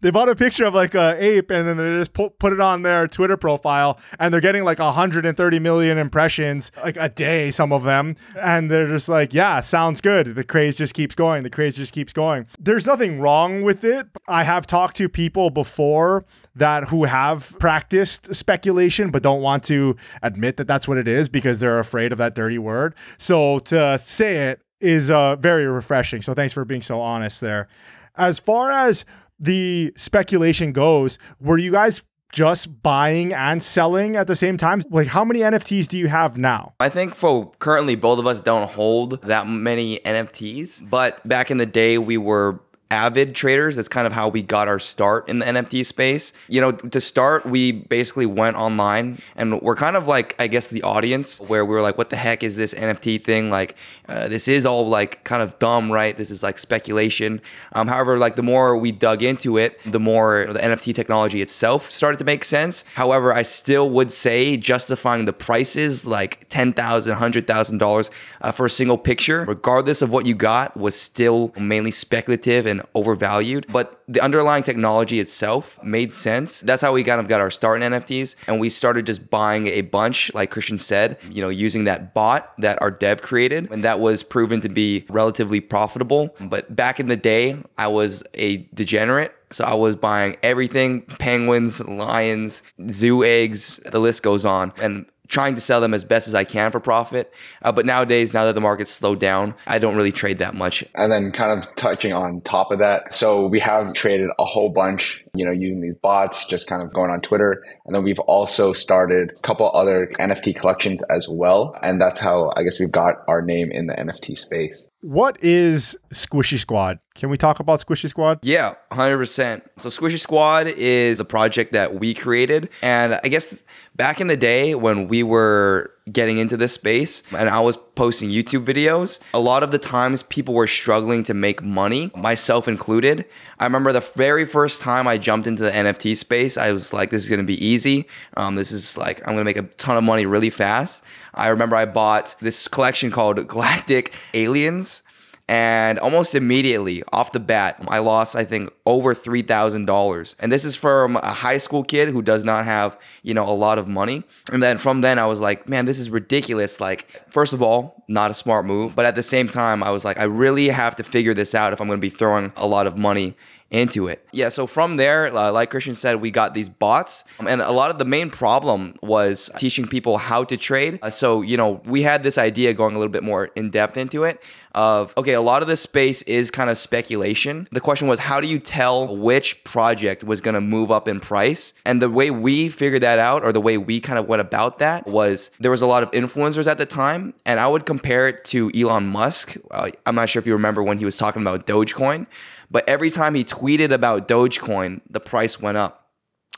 they 0.00 0.10
bought 0.10 0.28
a 0.28 0.36
picture 0.36 0.64
of 0.64 0.74
like 0.74 0.94
a 0.94 1.16
ape 1.18 1.50
and 1.50 1.66
then 1.66 1.76
they 1.76 1.98
just 1.98 2.12
put, 2.12 2.38
put 2.38 2.52
it 2.52 2.60
on 2.60 2.82
their 2.82 3.06
Twitter 3.08 3.36
profile 3.36 3.98
and 4.18 4.32
they're 4.32 4.40
getting 4.40 4.64
like 4.64 4.78
130 4.78 5.58
million 5.58 5.98
impressions 5.98 6.72
like 6.82 6.96
a 6.98 7.08
day, 7.08 7.50
some 7.50 7.72
of 7.72 7.82
them. 7.82 8.16
And 8.38 8.70
they're 8.70 8.86
just 8.86 9.08
like, 9.08 9.34
yeah, 9.34 9.60
sounds 9.60 10.00
good. 10.00 10.34
The 10.34 10.44
craze 10.44 10.76
just 10.76 10.94
keeps 10.94 11.14
going. 11.14 11.42
The 11.42 11.50
craze 11.50 11.76
just 11.76 11.92
keeps 11.92 12.12
going. 12.12 12.46
There's 12.58 12.86
nothing 12.86 13.20
wrong 13.20 13.62
with 13.62 13.84
it. 13.84 14.06
I 14.28 14.44
have 14.44 14.66
talked 14.66 14.96
to 14.96 15.08
people 15.08 15.50
before 15.50 16.24
that 16.54 16.88
who 16.88 17.04
have 17.04 17.56
practiced 17.58 18.34
speculation 18.34 19.10
but 19.10 19.22
don't 19.22 19.42
want 19.42 19.62
to 19.64 19.96
admit 20.22 20.56
that 20.56 20.66
that's 20.66 20.88
what 20.88 20.98
it 20.98 21.08
is 21.08 21.28
because 21.28 21.60
they're 21.60 21.78
afraid 21.78 22.12
of 22.12 22.18
that 22.18 22.34
dirty 22.34 22.58
word. 22.58 22.94
So 23.18 23.60
to 23.60 23.98
say 23.98 24.48
it 24.50 24.62
is 24.80 25.10
uh, 25.10 25.36
very 25.36 25.66
refreshing. 25.66 26.22
So 26.22 26.34
thanks 26.34 26.54
for 26.54 26.64
being 26.64 26.82
so 26.82 27.00
honest 27.00 27.40
there. 27.40 27.68
As 28.16 28.38
far 28.38 28.70
as 28.70 29.04
the 29.40 29.92
speculation 29.96 30.72
goes, 30.72 31.18
were 31.40 31.58
you 31.58 31.72
guys 31.72 32.02
just 32.32 32.82
buying 32.82 33.32
and 33.32 33.62
selling 33.62 34.16
at 34.16 34.26
the 34.26 34.36
same 34.36 34.56
time? 34.56 34.82
Like, 34.90 35.08
how 35.08 35.24
many 35.24 35.40
NFTs 35.40 35.88
do 35.88 35.98
you 35.98 36.08
have 36.08 36.38
now? 36.38 36.74
I 36.78 36.88
think 36.88 37.14
for 37.14 37.50
currently, 37.58 37.96
both 37.96 38.18
of 38.18 38.26
us 38.26 38.40
don't 38.40 38.70
hold 38.70 39.22
that 39.22 39.48
many 39.48 39.98
NFTs, 40.04 40.88
but 40.88 41.26
back 41.26 41.50
in 41.50 41.58
the 41.58 41.66
day, 41.66 41.98
we 41.98 42.16
were 42.16 42.60
avid 42.90 43.34
traders. 43.34 43.76
That's 43.76 43.88
kind 43.88 44.06
of 44.06 44.12
how 44.12 44.28
we 44.28 44.42
got 44.42 44.68
our 44.68 44.78
start 44.78 45.28
in 45.28 45.38
the 45.38 45.46
NFT 45.46 45.86
space. 45.86 46.32
You 46.48 46.60
know, 46.60 46.72
to 46.72 47.00
start, 47.00 47.46
we 47.46 47.72
basically 47.72 48.26
went 48.26 48.56
online 48.56 49.20
and 49.36 49.60
we're 49.62 49.76
kind 49.76 49.96
of 49.96 50.06
like, 50.06 50.34
I 50.38 50.48
guess, 50.48 50.68
the 50.68 50.82
audience 50.82 51.40
where 51.40 51.64
we 51.64 51.74
were 51.74 51.82
like, 51.82 51.96
what 51.98 52.10
the 52.10 52.16
heck 52.16 52.42
is 52.42 52.56
this 52.56 52.74
NFT 52.74 53.22
thing? 53.22 53.50
Like, 53.50 53.76
uh, 54.08 54.28
this 54.28 54.48
is 54.48 54.66
all 54.66 54.88
like 54.88 55.22
kind 55.24 55.42
of 55.42 55.58
dumb, 55.58 55.90
right? 55.90 56.16
This 56.16 56.30
is 56.30 56.42
like 56.42 56.58
speculation. 56.58 57.40
Um, 57.72 57.86
however, 57.86 58.18
like 58.18 58.36
the 58.36 58.42
more 58.42 58.76
we 58.76 58.90
dug 58.90 59.22
into 59.22 59.56
it, 59.56 59.78
the 59.86 60.00
more 60.00 60.46
the 60.50 60.58
NFT 60.58 60.94
technology 60.94 61.42
itself 61.42 61.90
started 61.90 62.18
to 62.18 62.24
make 62.24 62.44
sense. 62.44 62.84
However, 62.94 63.32
I 63.32 63.42
still 63.42 63.88
would 63.90 64.10
say 64.10 64.56
justifying 64.56 65.26
the 65.26 65.32
prices 65.32 66.04
like 66.04 66.48
$10,000, 66.48 66.74
$100,000 66.74 68.10
uh, 68.40 68.52
for 68.52 68.66
a 68.66 68.70
single 68.70 68.98
picture, 68.98 69.44
regardless 69.46 70.02
of 70.02 70.10
what 70.10 70.26
you 70.26 70.34
got, 70.34 70.76
was 70.76 70.98
still 70.98 71.52
mainly 71.56 71.92
speculative 71.92 72.66
and 72.66 72.79
overvalued. 72.94 73.66
But 73.70 74.02
the 74.08 74.20
underlying 74.20 74.62
technology 74.62 75.20
itself 75.20 75.82
made 75.82 76.14
sense. 76.14 76.60
That's 76.60 76.82
how 76.82 76.92
we 76.92 77.04
kind 77.04 77.20
of 77.20 77.28
got 77.28 77.40
our 77.40 77.50
start 77.50 77.82
in 77.82 77.92
NFTs. 77.92 78.34
And 78.46 78.60
we 78.60 78.70
started 78.70 79.06
just 79.06 79.30
buying 79.30 79.66
a 79.68 79.82
bunch, 79.82 80.32
like 80.34 80.50
Christian 80.50 80.78
said, 80.78 81.18
you 81.30 81.40
know, 81.42 81.48
using 81.48 81.84
that 81.84 82.14
bot 82.14 82.52
that 82.58 82.80
our 82.82 82.90
dev 82.90 83.22
created. 83.22 83.70
And 83.70 83.84
that 83.84 84.00
was 84.00 84.22
proven 84.22 84.60
to 84.62 84.68
be 84.68 85.04
relatively 85.08 85.60
profitable. 85.60 86.34
But 86.40 86.74
back 86.74 87.00
in 87.00 87.08
the 87.08 87.16
day, 87.16 87.56
I 87.78 87.88
was 87.88 88.24
a 88.34 88.58
degenerate. 88.74 89.34
So 89.52 89.64
I 89.64 89.74
was 89.74 89.96
buying 89.96 90.36
everything 90.42 91.02
penguins, 91.02 91.80
lions, 91.80 92.62
zoo 92.88 93.24
eggs, 93.24 93.78
the 93.84 93.98
list 93.98 94.22
goes 94.22 94.44
on. 94.44 94.72
And 94.80 95.06
trying 95.30 95.54
to 95.54 95.60
sell 95.60 95.80
them 95.80 95.94
as 95.94 96.04
best 96.04 96.28
as 96.28 96.34
I 96.34 96.44
can 96.44 96.70
for 96.70 96.80
profit. 96.80 97.32
Uh, 97.62 97.72
but 97.72 97.86
nowadays, 97.86 98.34
now 98.34 98.44
that 98.44 98.54
the 98.54 98.60
market's 98.60 98.90
slowed 98.90 99.20
down, 99.20 99.54
I 99.66 99.78
don't 99.78 99.96
really 99.96 100.12
trade 100.12 100.38
that 100.38 100.54
much. 100.54 100.84
And 100.96 101.10
then 101.10 101.32
kind 101.32 101.56
of 101.58 101.74
touching 101.76 102.12
on 102.12 102.42
top 102.42 102.70
of 102.70 102.80
that. 102.80 103.14
So 103.14 103.46
we 103.46 103.60
have 103.60 103.94
traded 103.94 104.28
a 104.38 104.44
whole 104.44 104.68
bunch, 104.68 105.24
you 105.34 105.46
know, 105.46 105.52
using 105.52 105.80
these 105.80 105.94
bots, 105.94 106.44
just 106.46 106.66
kind 106.66 106.82
of 106.82 106.92
going 106.92 107.10
on 107.10 107.20
Twitter. 107.20 107.64
And 107.86 107.94
then 107.94 108.02
we've 108.02 108.18
also 108.20 108.72
started 108.72 109.32
a 109.36 109.40
couple 109.40 109.70
other 109.72 110.10
NFT 110.18 110.56
collections 110.56 111.02
as 111.04 111.28
well. 111.30 111.78
And 111.82 112.00
that's 112.00 112.18
how 112.18 112.52
I 112.56 112.64
guess 112.64 112.80
we've 112.80 112.92
got 112.92 113.14
our 113.28 113.40
name 113.40 113.70
in 113.70 113.86
the 113.86 113.94
NFT 113.94 114.36
space. 114.36 114.90
What 115.02 115.42
is 115.42 115.96
Squishy 116.12 116.58
Squad? 116.58 116.98
Can 117.14 117.30
we 117.30 117.38
talk 117.38 117.58
about 117.58 117.80
Squishy 117.80 118.08
Squad? 118.08 118.40
Yeah, 118.42 118.74
100%. 118.92 119.62
So, 119.78 119.88
Squishy 119.88 120.20
Squad 120.20 120.66
is 120.66 121.20
a 121.20 121.24
project 121.24 121.72
that 121.72 121.98
we 121.98 122.12
created. 122.12 122.68
And 122.82 123.18
I 123.24 123.28
guess 123.28 123.62
back 124.00 124.18
in 124.18 124.28
the 124.28 124.36
day 124.36 124.74
when 124.74 125.08
we 125.08 125.22
were 125.22 125.92
getting 126.10 126.38
into 126.38 126.56
this 126.56 126.72
space 126.72 127.22
and 127.36 127.50
I 127.50 127.60
was 127.60 127.76
posting 127.96 128.30
YouTube 128.30 128.64
videos, 128.64 129.18
a 129.34 129.38
lot 129.38 129.62
of 129.62 129.72
the 129.72 129.78
times 129.78 130.22
people 130.22 130.54
were 130.54 130.66
struggling 130.66 131.22
to 131.24 131.34
make 131.34 131.62
money, 131.62 132.10
myself 132.16 132.66
included. 132.66 133.26
I 133.58 133.64
remember 133.64 133.92
the 133.92 134.00
very 134.00 134.46
first 134.46 134.80
time 134.80 135.06
I 135.06 135.18
jumped 135.18 135.46
into 135.46 135.62
the 135.62 135.70
NFT 135.70 136.16
space, 136.16 136.56
I 136.56 136.72
was 136.72 136.94
like, 136.94 137.10
this 137.10 137.24
is 137.24 137.28
gonna 137.28 137.42
be 137.42 137.62
easy. 137.62 138.08
Um, 138.38 138.54
this 138.54 138.72
is 138.72 138.96
like, 138.96 139.20
I'm 139.28 139.34
gonna 139.34 139.44
make 139.44 139.58
a 139.58 139.64
ton 139.64 139.98
of 139.98 140.02
money 140.02 140.24
really 140.24 140.48
fast. 140.48 141.04
I 141.34 141.48
remember 141.48 141.76
I 141.76 141.84
bought 141.84 142.36
this 142.40 142.68
collection 142.68 143.10
called 143.10 143.46
Galactic 143.48 144.14
Aliens 144.32 145.02
and 145.50 145.98
almost 145.98 146.36
immediately 146.36 147.02
off 147.12 147.32
the 147.32 147.40
bat, 147.40 147.82
I 147.88 147.98
lost, 147.98 148.36
I 148.36 148.44
think, 148.44 148.72
over 148.86 149.16
$3,000. 149.16 150.36
And 150.38 150.52
this 150.52 150.64
is 150.64 150.76
from 150.76 151.16
a 151.16 151.32
high 151.32 151.58
school 151.58 151.82
kid 151.82 152.08
who 152.10 152.22
does 152.22 152.44
not 152.44 152.66
have, 152.66 152.96
you 153.24 153.34
know, 153.34 153.48
a 153.48 153.50
lot 153.50 153.76
of 153.76 153.88
money. 153.88 154.22
And 154.52 154.62
then 154.62 154.78
from 154.78 155.00
then 155.00 155.18
I 155.18 155.26
was 155.26 155.40
like, 155.40 155.68
man, 155.68 155.86
this 155.86 155.98
is 155.98 156.08
ridiculous. 156.08 156.80
Like, 156.80 157.10
first 157.32 157.52
of 157.52 157.62
all, 157.62 158.04
not 158.06 158.30
a 158.30 158.34
smart 158.34 158.64
move. 158.64 158.94
But 158.94 159.06
at 159.06 159.16
the 159.16 159.24
same 159.24 159.48
time, 159.48 159.82
I 159.82 159.90
was 159.90 160.04
like, 160.04 160.20
I 160.20 160.24
really 160.24 160.68
have 160.68 160.94
to 160.96 161.02
figure 161.02 161.34
this 161.34 161.52
out 161.52 161.72
if 161.72 161.80
I'm 161.80 161.88
going 161.88 161.98
to 161.98 162.00
be 162.00 162.10
throwing 162.10 162.52
a 162.54 162.68
lot 162.68 162.86
of 162.86 162.96
money 162.96 163.36
into 163.70 164.08
it. 164.08 164.26
Yeah, 164.32 164.48
so 164.48 164.66
from 164.66 164.96
there, 164.96 165.34
uh, 165.34 165.52
like 165.52 165.70
Christian 165.70 165.94
said, 165.94 166.20
we 166.20 166.30
got 166.30 166.54
these 166.54 166.68
bots, 166.68 167.24
um, 167.38 167.46
and 167.46 167.60
a 167.60 167.70
lot 167.70 167.90
of 167.90 167.98
the 167.98 168.04
main 168.04 168.30
problem 168.30 168.94
was 169.02 169.50
teaching 169.58 169.86
people 169.86 170.18
how 170.18 170.44
to 170.44 170.56
trade. 170.56 170.98
Uh, 171.02 171.10
so, 171.10 171.42
you 171.42 171.56
know, 171.56 171.80
we 171.84 172.02
had 172.02 172.22
this 172.22 172.38
idea 172.38 172.74
going 172.74 172.94
a 172.94 172.98
little 172.98 173.12
bit 173.12 173.22
more 173.22 173.46
in 173.54 173.70
depth 173.70 173.96
into 173.96 174.24
it 174.24 174.42
of 174.74 175.12
okay, 175.16 175.32
a 175.32 175.40
lot 175.40 175.62
of 175.62 175.68
this 175.68 175.80
space 175.80 176.22
is 176.22 176.50
kind 176.50 176.70
of 176.70 176.78
speculation. 176.78 177.68
The 177.72 177.80
question 177.80 178.08
was, 178.08 178.18
how 178.18 178.40
do 178.40 178.48
you 178.48 178.58
tell 178.58 179.16
which 179.16 179.62
project 179.64 180.24
was 180.24 180.40
going 180.40 180.54
to 180.54 180.60
move 180.60 180.90
up 180.90 181.08
in 181.08 181.20
price? 181.20 181.72
And 181.84 182.00
the 182.00 182.10
way 182.10 182.30
we 182.30 182.68
figured 182.68 183.02
that 183.02 183.18
out, 183.18 183.44
or 183.44 183.52
the 183.52 183.60
way 183.60 183.78
we 183.78 184.00
kind 184.00 184.18
of 184.18 184.26
went 184.28 184.40
about 184.40 184.78
that, 184.78 185.06
was 185.06 185.50
there 185.60 185.70
was 185.70 185.82
a 185.82 185.86
lot 185.86 186.02
of 186.02 186.10
influencers 186.12 186.66
at 186.66 186.78
the 186.78 186.86
time, 186.86 187.34
and 187.44 187.58
I 187.58 187.66
would 187.66 187.86
compare 187.86 188.28
it 188.28 188.44
to 188.46 188.70
Elon 188.74 189.06
Musk. 189.06 189.56
Uh, 189.70 189.90
I'm 190.06 190.14
not 190.14 190.28
sure 190.28 190.40
if 190.40 190.46
you 190.46 190.52
remember 190.52 190.82
when 190.82 190.98
he 190.98 191.04
was 191.04 191.16
talking 191.16 191.42
about 191.42 191.66
Dogecoin. 191.66 192.26
But 192.70 192.88
every 192.88 193.10
time 193.10 193.34
he 193.34 193.44
tweeted 193.44 193.90
about 193.90 194.28
Dogecoin, 194.28 195.00
the 195.08 195.20
price 195.20 195.60
went 195.60 195.76
up. 195.76 196.08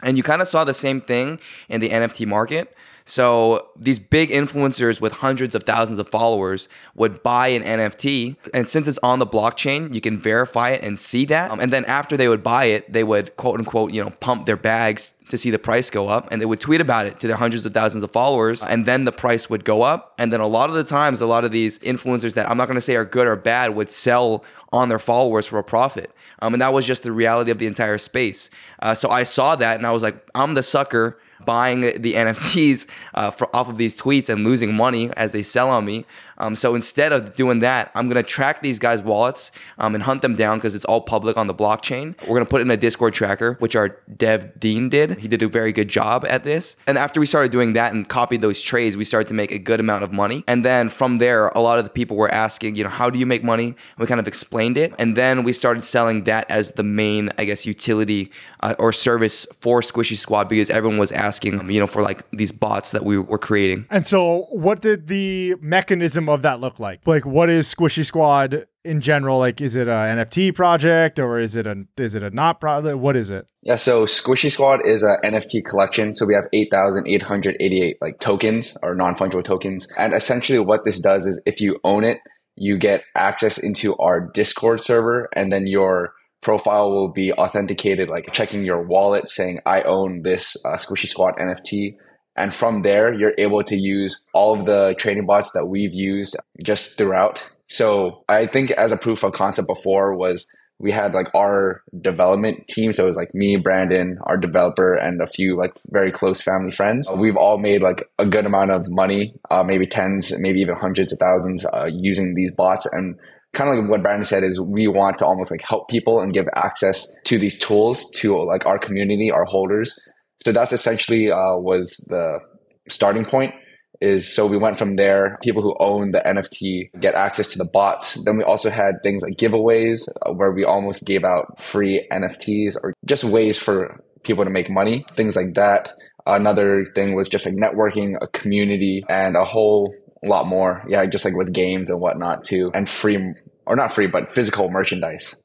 And 0.03 0.17
you 0.17 0.23
kind 0.23 0.43
of 0.43 0.49
saw 0.49 0.65
the 0.65 0.75
same 0.75 1.01
thing 1.01 1.39
in 1.69 1.81
the 1.81 1.91
NFT 1.91 2.27
market. 2.27 2.77
So 3.05 3.69
these 3.77 3.99
big 3.99 4.31
influencers 4.31 5.01
with 5.01 5.15
hundreds 5.15 5.55
of 5.55 5.65
thousands 5.65 5.99
of 5.99 6.09
followers 6.09 6.69
would 6.95 7.23
buy 7.23 7.49
an 7.49 7.63
NFT, 7.63 8.37
and 8.55 8.69
since 8.69 8.89
it's 8.89 8.99
on 9.03 9.19
the 9.19 9.27
blockchain, 9.27 9.95
you 9.95 10.01
can 10.01 10.19
verify 10.19 10.71
it 10.71 10.83
and 10.83 10.99
see 10.99 11.25
that. 11.27 11.51
Um, 11.51 11.61
and 11.61 11.73
then 11.73 11.85
after 11.87 12.17
they 12.17 12.29
would 12.29 12.43
buy 12.43 12.67
it, 12.67 12.93
they 12.93 13.05
would 13.05 13.37
quote 13.37 13.59
unquote, 13.59 13.93
you 13.93 14.03
know, 14.03 14.11
pump 14.11 14.47
their 14.47 14.57
bags 14.57 15.15
to 15.29 15.39
see 15.39 15.51
the 15.51 15.59
price 15.59 15.89
go 15.89 16.09
up, 16.09 16.29
and 16.31 16.43
they 16.43 16.47
would 16.47 16.61
tweet 16.61 16.81
about 16.81 17.07
it 17.07 17.19
to 17.21 17.27
their 17.27 17.37
hundreds 17.37 17.65
of 17.65 17.73
thousands 17.73 18.03
of 18.05 18.11
followers, 18.11 18.63
and 18.63 18.85
then 18.85 19.05
the 19.05 19.13
price 19.13 19.49
would 19.49 19.65
go 19.65 19.83
up. 19.83 20.15
And 20.19 20.33
then 20.33 20.41
a 20.41 20.47
lot 20.47 20.69
of 20.69 20.77
the 20.77 20.85
times, 20.85 21.21
a 21.21 21.27
lot 21.27 21.45
of 21.45 21.51
these 21.51 21.79
influencers 21.79 22.35
that 22.35 22.51
I'm 22.51 22.57
not 22.57 22.67
going 22.67 22.77
to 22.77 22.83
say 22.83 22.97
are 22.97 23.05
good 23.05 23.27
or 23.27 23.37
bad 23.37 23.75
would 23.75 23.91
sell 23.91 24.45
on 24.73 24.89
their 24.89 24.99
followers 24.99 25.47
for 25.47 25.59
a 25.59 25.65
profit. 25.65 26.11
Um, 26.41 26.55
and 26.55 26.61
that 26.61 26.73
was 26.73 26.87
just 26.87 27.03
the 27.03 27.13
reality 27.13 27.51
of 27.51 27.59
the 27.59 27.67
entire 27.67 27.99
space. 27.99 28.51
Uh, 28.81 28.95
so 28.95 29.09
I 29.09 29.25
saw 29.25 29.57
that, 29.57 29.77
and 29.77 29.87
I 29.87 29.93
was 29.93 30.03
like, 30.03 30.17
I'm 30.35 30.55
the 30.55 30.63
sucker 30.63 31.19
buying 31.45 31.81
the 31.81 32.15
NFTs 32.15 32.87
uh, 33.15 33.31
for, 33.31 33.55
off 33.55 33.69
of 33.69 33.77
these 33.77 34.01
tweets 34.01 34.29
and 34.29 34.45
losing 34.45 34.75
money 34.75 35.11
as 35.17 35.33
they 35.33 35.43
sell 35.43 35.71
on 35.71 35.85
me. 35.85 36.07
Um, 36.43 36.57
so 36.57 36.75
instead 36.75 37.13
of 37.13 37.37
doing 37.37 37.61
that, 37.61 37.93
I'm 37.95 38.09
gonna 38.09 38.25
track 38.25 38.63
these 38.63 38.81
guys' 38.81 39.01
wallets 39.01 39.53
um, 39.79 39.95
and 39.95 40.03
hunt 40.03 40.23
them 40.23 40.35
down 40.35 40.59
because 40.59 40.75
it's 40.75 40.85
all 40.85 41.01
public 41.01 41.37
on 41.37 41.47
the 41.47 41.55
blockchain. 41.55 42.17
We're 42.27 42.35
gonna 42.35 42.47
put 42.47 42.61
it 42.61 42.65
in 42.65 42.71
a 42.73 42.77
Discord 42.77 43.15
tracker, 43.15 43.55
which 43.61 43.77
our 43.77 43.91
dev 44.17 44.59
Dean 44.59 44.89
did. 44.89 45.19
He 45.19 45.29
did 45.29 45.41
a 45.43 45.49
very 45.49 45.73
good 45.73 45.89
job 45.89 46.27
at 46.29 46.43
this. 46.43 46.77
And 46.89 46.99
after 46.99 47.21
we 47.21 47.27
started 47.27 47.53
doing 47.53 47.75
that 47.75 47.93
and 47.93 48.09
copied 48.09 48.41
those 48.41 48.61
trades, 48.61 48.97
we 48.97 49.05
started 49.05 49.29
to 49.29 49.35
make 49.35 49.53
a 49.53 49.59
good 49.59 49.79
amount 49.79 50.03
of 50.03 50.13
money. 50.13 50.43
And 50.49 50.65
then 50.65 50.89
from 50.89 51.19
there, 51.19 51.49
a 51.49 51.61
lot 51.61 51.79
of 51.79 51.85
the 51.85 51.91
people 51.91 52.17
were 52.17 52.33
asking, 52.33 52.75
you 52.75 52.83
know, 52.83 52.91
how 52.91 53.09
do 53.09 53.21
you 53.21 53.27
make 53.27 53.45
money? 53.45 53.77
We 53.99 54.07
kind 54.07 54.19
of 54.19 54.27
explained 54.27 54.77
it, 54.77 54.93
and 54.99 55.17
then 55.17 55.45
we 55.45 55.53
started 55.53 55.85
selling 55.85 56.25
that 56.25 56.51
as 56.51 56.73
the 56.73 56.83
main, 56.83 57.31
I 57.39 57.45
guess, 57.45 57.65
utility 57.67 58.33
uh, 58.61 58.75
or 58.81 58.93
service 58.93 59.47
for 59.61 59.81
Squishy 59.81 60.17
Squad 60.17 60.49
because 60.49 60.71
everyone 60.71 60.99
was 60.99 61.13
asking, 61.13 61.71
you 61.71 61.79
know, 61.79 61.87
for 61.87 62.03
like 62.03 62.29
these 62.33 62.51
bots 62.51 62.91
that 62.91 63.05
we 63.05 63.17
were 63.17 63.39
creating. 63.39 63.87
And 63.91 64.07
so, 64.07 64.49
what 64.51 64.81
did 64.81 65.07
the 65.07 65.55
mechanism 65.61 66.29
that 66.41 66.61
look 66.61 66.81
like? 66.81 67.07
Like, 67.07 67.27
what 67.27 67.51
is 67.51 67.73
Squishy 67.73 68.05
Squad 68.05 68.67
in 68.85 69.03
general? 69.03 69.39
Like, 69.39 69.61
is 69.61 69.77
it 69.77 69.89
an 69.89 70.19
NFT 70.19 70.55
project 70.55 71.19
or 71.19 71.39
is 71.39 71.55
it 71.55 71.67
a 71.67 71.85
is 71.99 72.15
it 72.15 72.23
a 72.23 72.31
not 72.31 72.61
project? 72.61 72.97
What 72.99 73.15
is 73.17 73.29
it? 73.29 73.47
Yeah, 73.63 73.77
so 73.77 74.07
Squishy 74.07 74.51
Squad 74.51 74.87
is 74.87 75.03
an 75.03 75.17
NFT 75.23 75.65
collection. 75.65 76.15
So 76.15 76.25
we 76.25 76.35
have 76.35 76.45
8,888 76.53 77.99
like 78.01 78.19
tokens 78.19 78.77
or 78.83 78.95
non-fungible 78.95 79.45
tokens. 79.45 79.87
And 79.99 80.15
essentially 80.15 80.59
what 80.59 80.85
this 80.85 80.99
does 80.99 81.27
is 81.27 81.41
if 81.45 81.61
you 81.61 81.79
own 81.85 82.05
it, 82.05 82.19
you 82.57 82.79
get 82.79 83.05
access 83.15 83.59
into 83.59 83.95
our 83.97 84.21
Discord 84.21 84.81
server 84.81 85.29
and 85.37 85.53
then 85.53 85.67
your 85.67 86.15
profile 86.43 86.91
will 86.91 87.09
be 87.09 87.33
authenticated, 87.33 88.09
like 88.09 88.31
checking 88.33 88.65
your 88.65 88.83
wallet 88.83 89.29
saying, 89.29 89.61
I 89.65 89.83
own 89.83 90.23
this 90.23 90.57
uh, 90.65 90.77
Squishy 90.77 91.09
Squad 91.09 91.37
NFT. 91.37 91.97
And 92.37 92.55
from 92.55 92.83
there, 92.83 93.13
you're 93.13 93.35
able 93.39 93.63
to 93.65 93.77
use 93.77 94.27
all 94.33 94.59
of 94.59 94.65
the 94.65 94.95
trading 94.99 95.27
bots 95.27 95.53
that 95.53 95.67
we've 95.67 95.93
used 95.93 96.37
just 96.63 96.97
throughout. 96.97 97.51
So 97.69 98.25
I 98.29 98.47
think 98.47 98.71
as 98.73 98.93
a 98.93 98.97
proof 98.97 99.23
of 99.23 99.33
concept 99.33 99.69
before 99.69 100.15
was 100.17 100.47
we 100.79 100.91
had 100.91 101.15
like 101.15 101.29
our 101.35 101.83
development 102.01 102.67
team. 102.67 102.93
So 102.93 103.05
it 103.05 103.09
was 103.09 103.17
like 103.17 103.35
me, 103.35 103.57
Brandon, 103.57 104.19
our 104.25 104.37
developer, 104.37 104.95
and 104.95 105.23
a 105.23 105.27
few 105.29 105.57
like 105.57 105.75
very 105.91 106.11
close 106.11 106.43
family 106.43 106.73
friends. 106.73 107.09
We've 107.17 107.37
all 107.37 107.59
made 107.59 107.83
like 107.83 108.05
a 108.19 108.27
good 108.27 108.47
amount 108.47 108.73
of 108.73 108.89
money, 108.89 109.35
uh, 109.51 109.63
maybe 109.63 109.87
tens, 109.87 110.37
maybe 110.39 110.61
even 110.61 110.75
hundreds 110.75 111.13
of 111.13 111.21
thousands 111.21 111.65
uh, 111.73 111.89
using 111.91 112.35
these 112.35 112.51
bots. 112.51 112.87
And 112.93 113.17
kind 113.53 113.71
of 113.71 113.77
like 113.77 113.91
what 113.91 114.03
Brandon 114.03 114.25
said 114.25 114.43
is 114.43 114.61
we 114.61 114.89
want 114.89 115.19
to 115.19 115.27
almost 115.27 115.51
like 115.51 115.63
help 115.63 115.89
people 115.89 116.21
and 116.21 116.33
give 116.33 116.47
access 116.55 117.07
to 117.25 117.39
these 117.39 117.59
tools 117.59 118.11
to 118.17 118.43
like 118.43 118.67
our 118.67 118.79
community, 118.79 119.31
our 119.31 119.45
holders. 119.45 119.99
So 120.45 120.53
that's 120.53 120.73
essentially 120.73 121.31
uh, 121.31 121.57
was 121.57 121.97
the 122.09 122.41
starting 122.89 123.25
point 123.25 123.55
is 124.01 124.35
so 124.35 124.47
we 124.47 124.57
went 124.57 124.79
from 124.79 124.97
there. 124.97 125.39
People 125.43 125.63
who 125.63 125.77
own 125.79 126.11
the 126.11 126.21
nft 126.21 127.01
get 127.01 127.15
access 127.15 127.49
to 127.53 127.59
the 127.59 127.65
bots. 127.65 128.23
Then 128.25 128.37
we 128.37 128.43
also 128.43 128.69
had 128.69 128.97
things 129.03 129.23
like 129.23 129.37
giveaways 129.37 130.09
uh, 130.27 130.33
where 130.33 130.51
we 130.51 130.65
almost 130.65 131.07
gave 131.07 131.25
out 131.25 131.63
free 131.63 132.07
nfts 132.11 132.77
or 132.83 132.93
just 133.05 133.23
ways 133.25 133.59
for 133.59 134.03
people 134.25 134.45
to 134.45 134.51
make 134.51 134.69
money 134.69 135.03
things 135.03 135.37
like 135.37 135.55
that. 135.55 135.91
Another 136.27 136.85
thing 136.95 137.15
was 137.15 137.29
just 137.29 137.47
like 137.47 137.55
networking 137.55 138.15
a 138.21 138.27
community 138.29 139.05
and 139.09 139.37
a 139.37 139.45
whole 139.45 139.95
lot 140.25 140.47
more. 140.47 140.83
Yeah 140.89 141.07
just 141.07 141.25
like 141.25 141.37
with 141.37 141.53
games 141.53 141.89
and 141.89 142.01
whatnot 142.01 142.45
too 142.45 142.73
and 142.75 142.89
free 142.89 143.35
or 143.67 143.77
not 143.77 143.93
free 143.93 144.09
but 144.09 144.35
physical 144.35 144.69
merchandise 144.69 145.37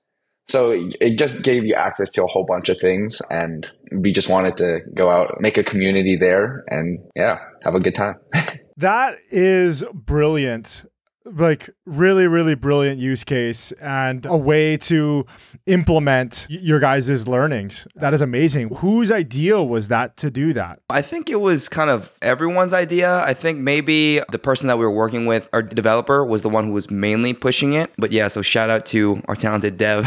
so 0.50 0.72
it 1.02 1.18
just 1.18 1.44
gave 1.44 1.66
you 1.66 1.74
access 1.74 2.12
to 2.12 2.24
a 2.24 2.28
whole 2.28 2.46
bunch 2.46 2.70
of 2.70 2.80
things 2.80 3.22
and 3.30 3.68
we 3.92 4.14
just 4.14 4.30
wanted 4.30 4.58
to 4.58 4.80
go 4.94 5.10
out, 5.10 5.42
make 5.42 5.58
a 5.58 5.64
community 5.64 6.16
there 6.16 6.64
and 6.68 7.00
yeah, 7.16 7.40
have 7.64 7.76
a 7.76 7.80
good 7.80 7.96
time. 7.96 8.16
that 8.78 9.18
is 9.30 9.84
brilliant 9.94 10.86
like 11.34 11.70
really 11.86 12.28
really 12.28 12.56
brilliant 12.56 13.00
use 13.00 13.24
case 13.24 13.72
and 13.82 14.26
a 14.26 14.38
way 14.38 14.78
to 14.78 15.26
implement 15.68 16.48
your 16.50 16.80
guys' 16.80 17.28
learnings. 17.28 17.88
That 17.96 18.14
is 18.14 18.22
amazing. 18.22 18.70
Whose 18.78 19.12
idea 19.12 19.62
was 19.62 19.90
that 19.90 20.18
to 20.18 20.32
do 20.32 20.54
that? 20.54 20.80
I 20.90 21.02
think 21.02 21.30
it 21.30 21.42
was 21.42 21.70
kind 21.70 21.90
of 21.90 22.18
everyone's 22.22 22.74
idea. 22.74 23.22
I 23.24 23.34
think 23.34 23.60
maybe 23.60 24.22
the 24.32 24.40
person 24.40 24.68
that 24.68 24.78
we 24.78 24.86
were 24.86 24.92
working 24.92 25.26
with 25.26 25.50
our 25.54 25.62
developer 25.62 26.24
was 26.26 26.42
the 26.42 26.50
one 26.50 26.68
who 26.68 26.74
was 26.74 26.90
mainly 26.90 27.34
pushing 27.34 27.74
it. 27.74 27.92
But 27.98 28.12
yeah 28.12 28.28
so 28.28 28.42
shout 28.42 28.70
out 28.70 28.86
to 28.88 29.22
our 29.28 29.36
talented 29.36 29.78
dev. 29.78 30.06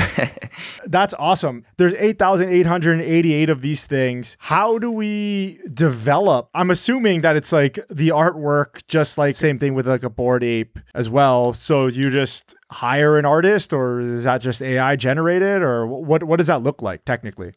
That's 0.87 1.15
awesome. 1.19 1.65
There's 1.77 1.95
8888 1.95 3.51
of 3.51 3.61
these 3.63 3.85
things. 3.85 4.37
How 4.41 4.79
do 4.79 4.91
we 4.91 5.61
develop? 5.73 6.49
I'm 6.55 6.71
assuming 6.71 7.21
that 7.23 7.37
it's 7.37 7.53
like 7.53 7.79
the 7.89 8.09
artwork 8.09 8.87
just 8.89 9.19
like 9.19 9.35
same 9.35 9.59
thing 9.59 9.75
with 9.75 9.89
like 9.89 10.03
a 10.03 10.11
Bored 10.11 10.45
Ape 10.45 10.79
as 10.95 11.09
well. 11.09 11.53
So 11.53 11.87
you 11.87 12.11
just 12.11 12.55
hire 12.71 13.19
an 13.19 13.25
artist, 13.25 13.73
or 13.73 14.01
is 14.01 14.25
that 14.25 14.41
just 14.41 14.63
AI 14.63 14.97
generated, 14.97 15.63
or 15.63 15.87
what? 15.87 16.23
What 16.23 16.39
does 16.39 16.47
that 16.47 16.63
look 16.63 16.83
like 16.83 17.05
technically? 17.05 17.53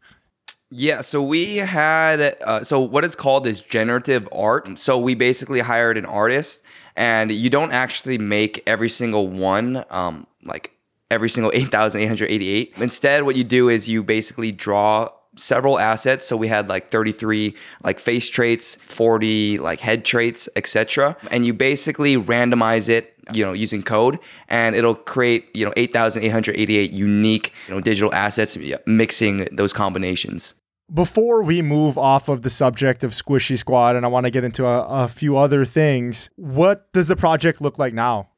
Yeah, 0.76 1.02
so 1.02 1.22
we 1.22 1.58
had 1.58 2.36
uh, 2.42 2.64
so 2.64 2.80
what 2.80 3.06
it's 3.06 3.16
called 3.16 3.46
is 3.46 3.62
generative 3.62 4.28
art. 4.32 4.80
So 4.80 4.98
we 4.98 5.14
basically 5.14 5.60
hired 5.60 5.98
an 5.98 6.06
artist, 6.06 6.64
and 6.96 7.32
you 7.32 7.50
don't 7.50 7.72
actually 7.72 8.18
make 8.18 8.64
every 8.66 8.90
single 8.90 9.28
one, 9.28 9.86
um, 9.92 10.26
like 10.44 10.72
every 11.12 11.30
single 11.30 11.52
eight 11.56 11.70
thousand 11.70 12.02
eight 12.02 12.08
hundred 12.08 12.32
eighty-eight. 12.32 12.74
Instead, 12.78 13.24
what 13.24 13.36
you 13.36 13.44
do 13.44 13.70
is 13.70 13.88
you 13.88 14.04
basically 14.04 14.52
draw 14.52 15.10
several 15.36 15.80
assets 15.80 16.26
so 16.26 16.38
we 16.38 16.48
had 16.48 16.70
like 16.70 16.90
33 16.90 17.56
like 17.84 18.00
face 18.00 18.30
traits 18.30 18.76
40 18.84 19.58
like 19.58 19.80
head 19.80 20.06
traits 20.06 20.48
etc 20.56 21.18
and 21.32 21.44
you 21.44 21.56
basically 21.56 22.16
randomize 22.16 22.88
it 22.88 23.13
you 23.32 23.44
know 23.46 23.54
using 23.54 23.82
code 23.82 24.20
and 24.50 24.76
it'll 24.76 24.96
create 24.96 25.48
you 25.54 25.66
know 25.66 25.74
8888 25.76 26.92
unique 26.92 27.54
you 27.68 27.74
know 27.74 27.82
digital 27.82 28.14
assets 28.14 28.58
mixing 28.86 29.48
those 29.52 29.74
combinations. 29.74 30.56
Before 30.94 31.42
we 31.42 31.62
move 31.62 31.98
off 31.98 32.28
of 32.30 32.42
the 32.42 32.50
subject 32.50 33.04
of 33.04 33.12
squishy 33.12 33.58
squad 33.58 33.96
and 33.96 34.06
i 34.06 34.10
want 34.10 34.26
to 34.26 34.32
get 34.32 34.44
into 34.44 34.66
a, 34.66 34.86
a 34.86 35.08
few 35.08 35.38
other 35.38 35.66
things 35.66 36.30
what 36.36 36.92
does 36.94 37.08
the 37.08 37.16
project 37.16 37.62
look 37.62 37.80
like 37.80 37.94
now? 37.94 38.30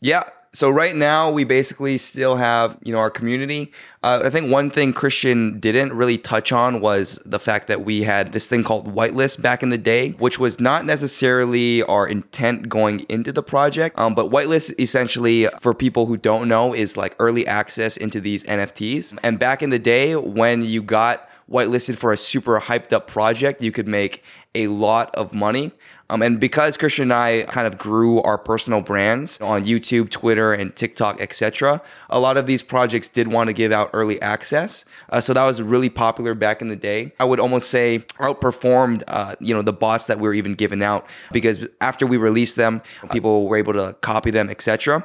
Yeah 0.00 0.24
So 0.54 0.70
right 0.70 0.94
now 0.94 1.32
we 1.32 1.42
basically 1.42 1.98
still 1.98 2.36
have 2.36 2.78
you 2.84 2.92
know 2.92 3.00
our 3.00 3.10
community. 3.10 3.72
Uh, 4.04 4.22
I 4.24 4.30
think 4.30 4.52
one 4.52 4.70
thing 4.70 4.92
Christian 4.92 5.58
didn't 5.58 5.92
really 5.92 6.16
touch 6.16 6.52
on 6.52 6.80
was 6.80 7.20
the 7.26 7.40
fact 7.40 7.66
that 7.66 7.84
we 7.84 8.04
had 8.04 8.32
this 8.32 8.46
thing 8.46 8.62
called 8.62 8.94
whitelist 8.94 9.42
back 9.42 9.64
in 9.64 9.70
the 9.70 9.78
day, 9.78 10.10
which 10.12 10.38
was 10.38 10.60
not 10.60 10.86
necessarily 10.86 11.82
our 11.82 12.06
intent 12.06 12.68
going 12.68 13.00
into 13.08 13.32
the 13.32 13.42
project. 13.42 13.98
Um, 13.98 14.14
but 14.14 14.30
whitelist 14.30 14.78
essentially, 14.78 15.48
for 15.58 15.74
people 15.74 16.06
who 16.06 16.16
don't 16.16 16.46
know, 16.46 16.72
is 16.72 16.96
like 16.96 17.16
early 17.18 17.44
access 17.48 17.96
into 17.96 18.20
these 18.20 18.44
NFTs. 18.44 19.18
And 19.24 19.40
back 19.40 19.60
in 19.60 19.70
the 19.70 19.80
day, 19.80 20.14
when 20.14 20.62
you 20.62 20.84
got 20.84 21.28
whitelisted 21.50 21.96
for 21.96 22.12
a 22.12 22.16
super 22.16 22.60
hyped 22.60 22.92
up 22.92 23.08
project, 23.08 23.60
you 23.60 23.72
could 23.72 23.88
make 23.88 24.22
a 24.54 24.68
lot 24.68 25.14
of 25.14 25.34
money. 25.34 25.72
Um, 26.10 26.22
and 26.22 26.38
because 26.38 26.76
Christian 26.76 27.04
and 27.04 27.12
I 27.14 27.42
kind 27.44 27.66
of 27.66 27.78
grew 27.78 28.20
our 28.22 28.36
personal 28.36 28.82
brands 28.82 29.40
on 29.40 29.64
YouTube, 29.64 30.10
Twitter, 30.10 30.52
and 30.52 30.74
TikTok, 30.76 31.20
etc., 31.20 31.80
a 32.10 32.20
lot 32.20 32.36
of 32.36 32.46
these 32.46 32.62
projects 32.62 33.08
did 33.08 33.28
want 33.28 33.48
to 33.48 33.54
give 33.54 33.72
out 33.72 33.90
early 33.94 34.20
access. 34.20 34.84
Uh, 35.08 35.20
so 35.20 35.32
that 35.32 35.44
was 35.44 35.62
really 35.62 35.88
popular 35.88 36.34
back 36.34 36.60
in 36.60 36.68
the 36.68 36.76
day. 36.76 37.12
I 37.18 37.24
would 37.24 37.40
almost 37.40 37.70
say 37.70 38.00
outperformed, 38.18 39.02
uh, 39.08 39.34
you 39.40 39.54
know, 39.54 39.62
the 39.62 39.72
bots 39.72 40.06
that 40.06 40.18
we 40.20 40.28
were 40.28 40.34
even 40.34 40.54
giving 40.54 40.82
out 40.82 41.06
because 41.32 41.66
after 41.80 42.06
we 42.06 42.18
released 42.18 42.56
them, 42.56 42.82
people 43.10 43.48
were 43.48 43.56
able 43.56 43.72
to 43.72 43.96
copy 44.02 44.30
them, 44.30 44.50
etc. 44.50 45.04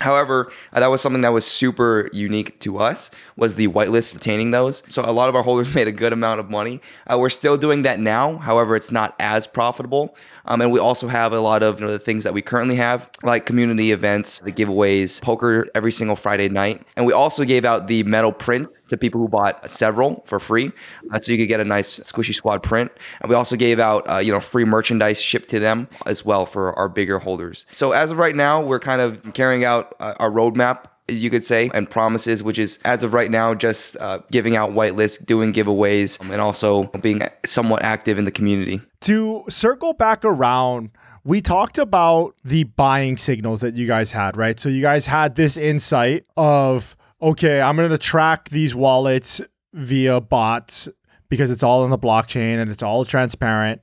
However, 0.00 0.50
uh, 0.72 0.80
that 0.80 0.88
was 0.88 1.00
something 1.00 1.22
that 1.22 1.32
was 1.32 1.46
super 1.46 2.10
unique 2.12 2.58
to 2.60 2.78
us 2.78 3.10
was 3.36 3.54
the 3.54 3.68
whitelist 3.68 4.14
obtaining 4.14 4.50
those. 4.50 4.82
So 4.88 5.02
a 5.04 5.12
lot 5.12 5.28
of 5.28 5.36
our 5.36 5.42
holders 5.42 5.72
made 5.74 5.86
a 5.86 5.92
good 5.92 6.12
amount 6.12 6.40
of 6.40 6.50
money. 6.50 6.80
Uh, 7.06 7.18
we're 7.18 7.30
still 7.30 7.56
doing 7.56 7.82
that 7.82 8.00
now. 8.00 8.38
However, 8.38 8.74
it's 8.74 8.90
not 8.90 9.14
as 9.18 9.46
profitable. 9.46 10.14
Um, 10.44 10.60
and 10.60 10.72
we 10.72 10.80
also 10.80 11.06
have 11.06 11.32
a 11.32 11.40
lot 11.40 11.62
of 11.62 11.80
you 11.80 11.86
know, 11.86 11.92
the 11.92 11.98
things 12.00 12.24
that 12.24 12.34
we 12.34 12.42
currently 12.42 12.74
have, 12.76 13.08
like 13.22 13.46
community 13.46 13.92
events, 13.92 14.40
the 14.40 14.50
giveaways, 14.50 15.22
poker 15.22 15.68
every 15.74 15.92
single 15.92 16.16
Friday 16.16 16.48
night. 16.48 16.82
And 16.96 17.06
we 17.06 17.12
also 17.12 17.44
gave 17.44 17.64
out 17.64 17.86
the 17.86 18.02
metal 18.02 18.32
prints 18.32 18.82
to 18.88 18.96
people 18.96 19.20
who 19.20 19.28
bought 19.28 19.70
several 19.70 20.24
for 20.26 20.40
free. 20.40 20.72
Uh, 21.12 21.20
so 21.20 21.30
you 21.30 21.38
could 21.38 21.48
get 21.48 21.60
a 21.60 21.64
nice 21.64 22.00
Squishy 22.00 22.34
Squad 22.34 22.62
print. 22.62 22.90
And 23.20 23.30
we 23.30 23.36
also 23.36 23.54
gave 23.54 23.78
out, 23.78 24.08
uh, 24.10 24.16
you 24.16 24.32
know, 24.32 24.40
free 24.40 24.64
merchandise 24.64 25.22
shipped 25.22 25.48
to 25.50 25.60
them 25.60 25.88
as 26.06 26.24
well 26.24 26.44
for 26.44 26.76
our 26.76 26.88
bigger 26.88 27.20
holders. 27.20 27.66
So 27.70 27.92
as 27.92 28.10
of 28.10 28.18
right 28.18 28.34
now, 28.34 28.60
we're 28.62 28.80
kind 28.80 29.00
of 29.00 29.32
carrying 29.32 29.64
out 29.64 29.81
uh, 30.00 30.14
our 30.18 30.30
roadmap 30.30 30.84
you 31.08 31.30
could 31.30 31.44
say, 31.44 31.70
and 31.74 31.90
promises, 31.90 32.42
which 32.42 32.58
is 32.58 32.78
as 32.84 33.02
of 33.02 33.12
right 33.12 33.30
now 33.30 33.54
just 33.54 33.96
uh, 33.96 34.20
giving 34.30 34.56
out 34.56 34.70
whitelists, 34.70 35.24
doing 35.24 35.52
giveaways, 35.52 36.20
and 36.20 36.40
also 36.40 36.84
being 37.00 37.22
somewhat 37.44 37.82
active 37.82 38.18
in 38.18 38.24
the 38.24 38.30
community. 38.30 38.80
To 39.02 39.44
circle 39.48 39.92
back 39.92 40.24
around, 40.24 40.90
we 41.24 41.40
talked 41.40 41.78
about 41.78 42.34
the 42.44 42.64
buying 42.64 43.16
signals 43.16 43.60
that 43.60 43.74
you 43.74 43.86
guys 43.86 44.12
had, 44.12 44.36
right? 44.36 44.58
So 44.58 44.68
you 44.68 44.82
guys 44.82 45.06
had 45.06 45.36
this 45.36 45.56
insight 45.56 46.24
of, 46.36 46.96
okay, 47.20 47.60
I'm 47.60 47.76
going 47.76 47.90
to 47.90 47.98
track 47.98 48.48
these 48.48 48.74
wallets 48.74 49.40
via 49.72 50.20
bots 50.20 50.88
because 51.28 51.50
it's 51.50 51.62
all 51.62 51.84
in 51.84 51.90
the 51.90 51.98
blockchain 51.98 52.60
and 52.60 52.70
it's 52.70 52.82
all 52.82 53.04
transparent. 53.04 53.80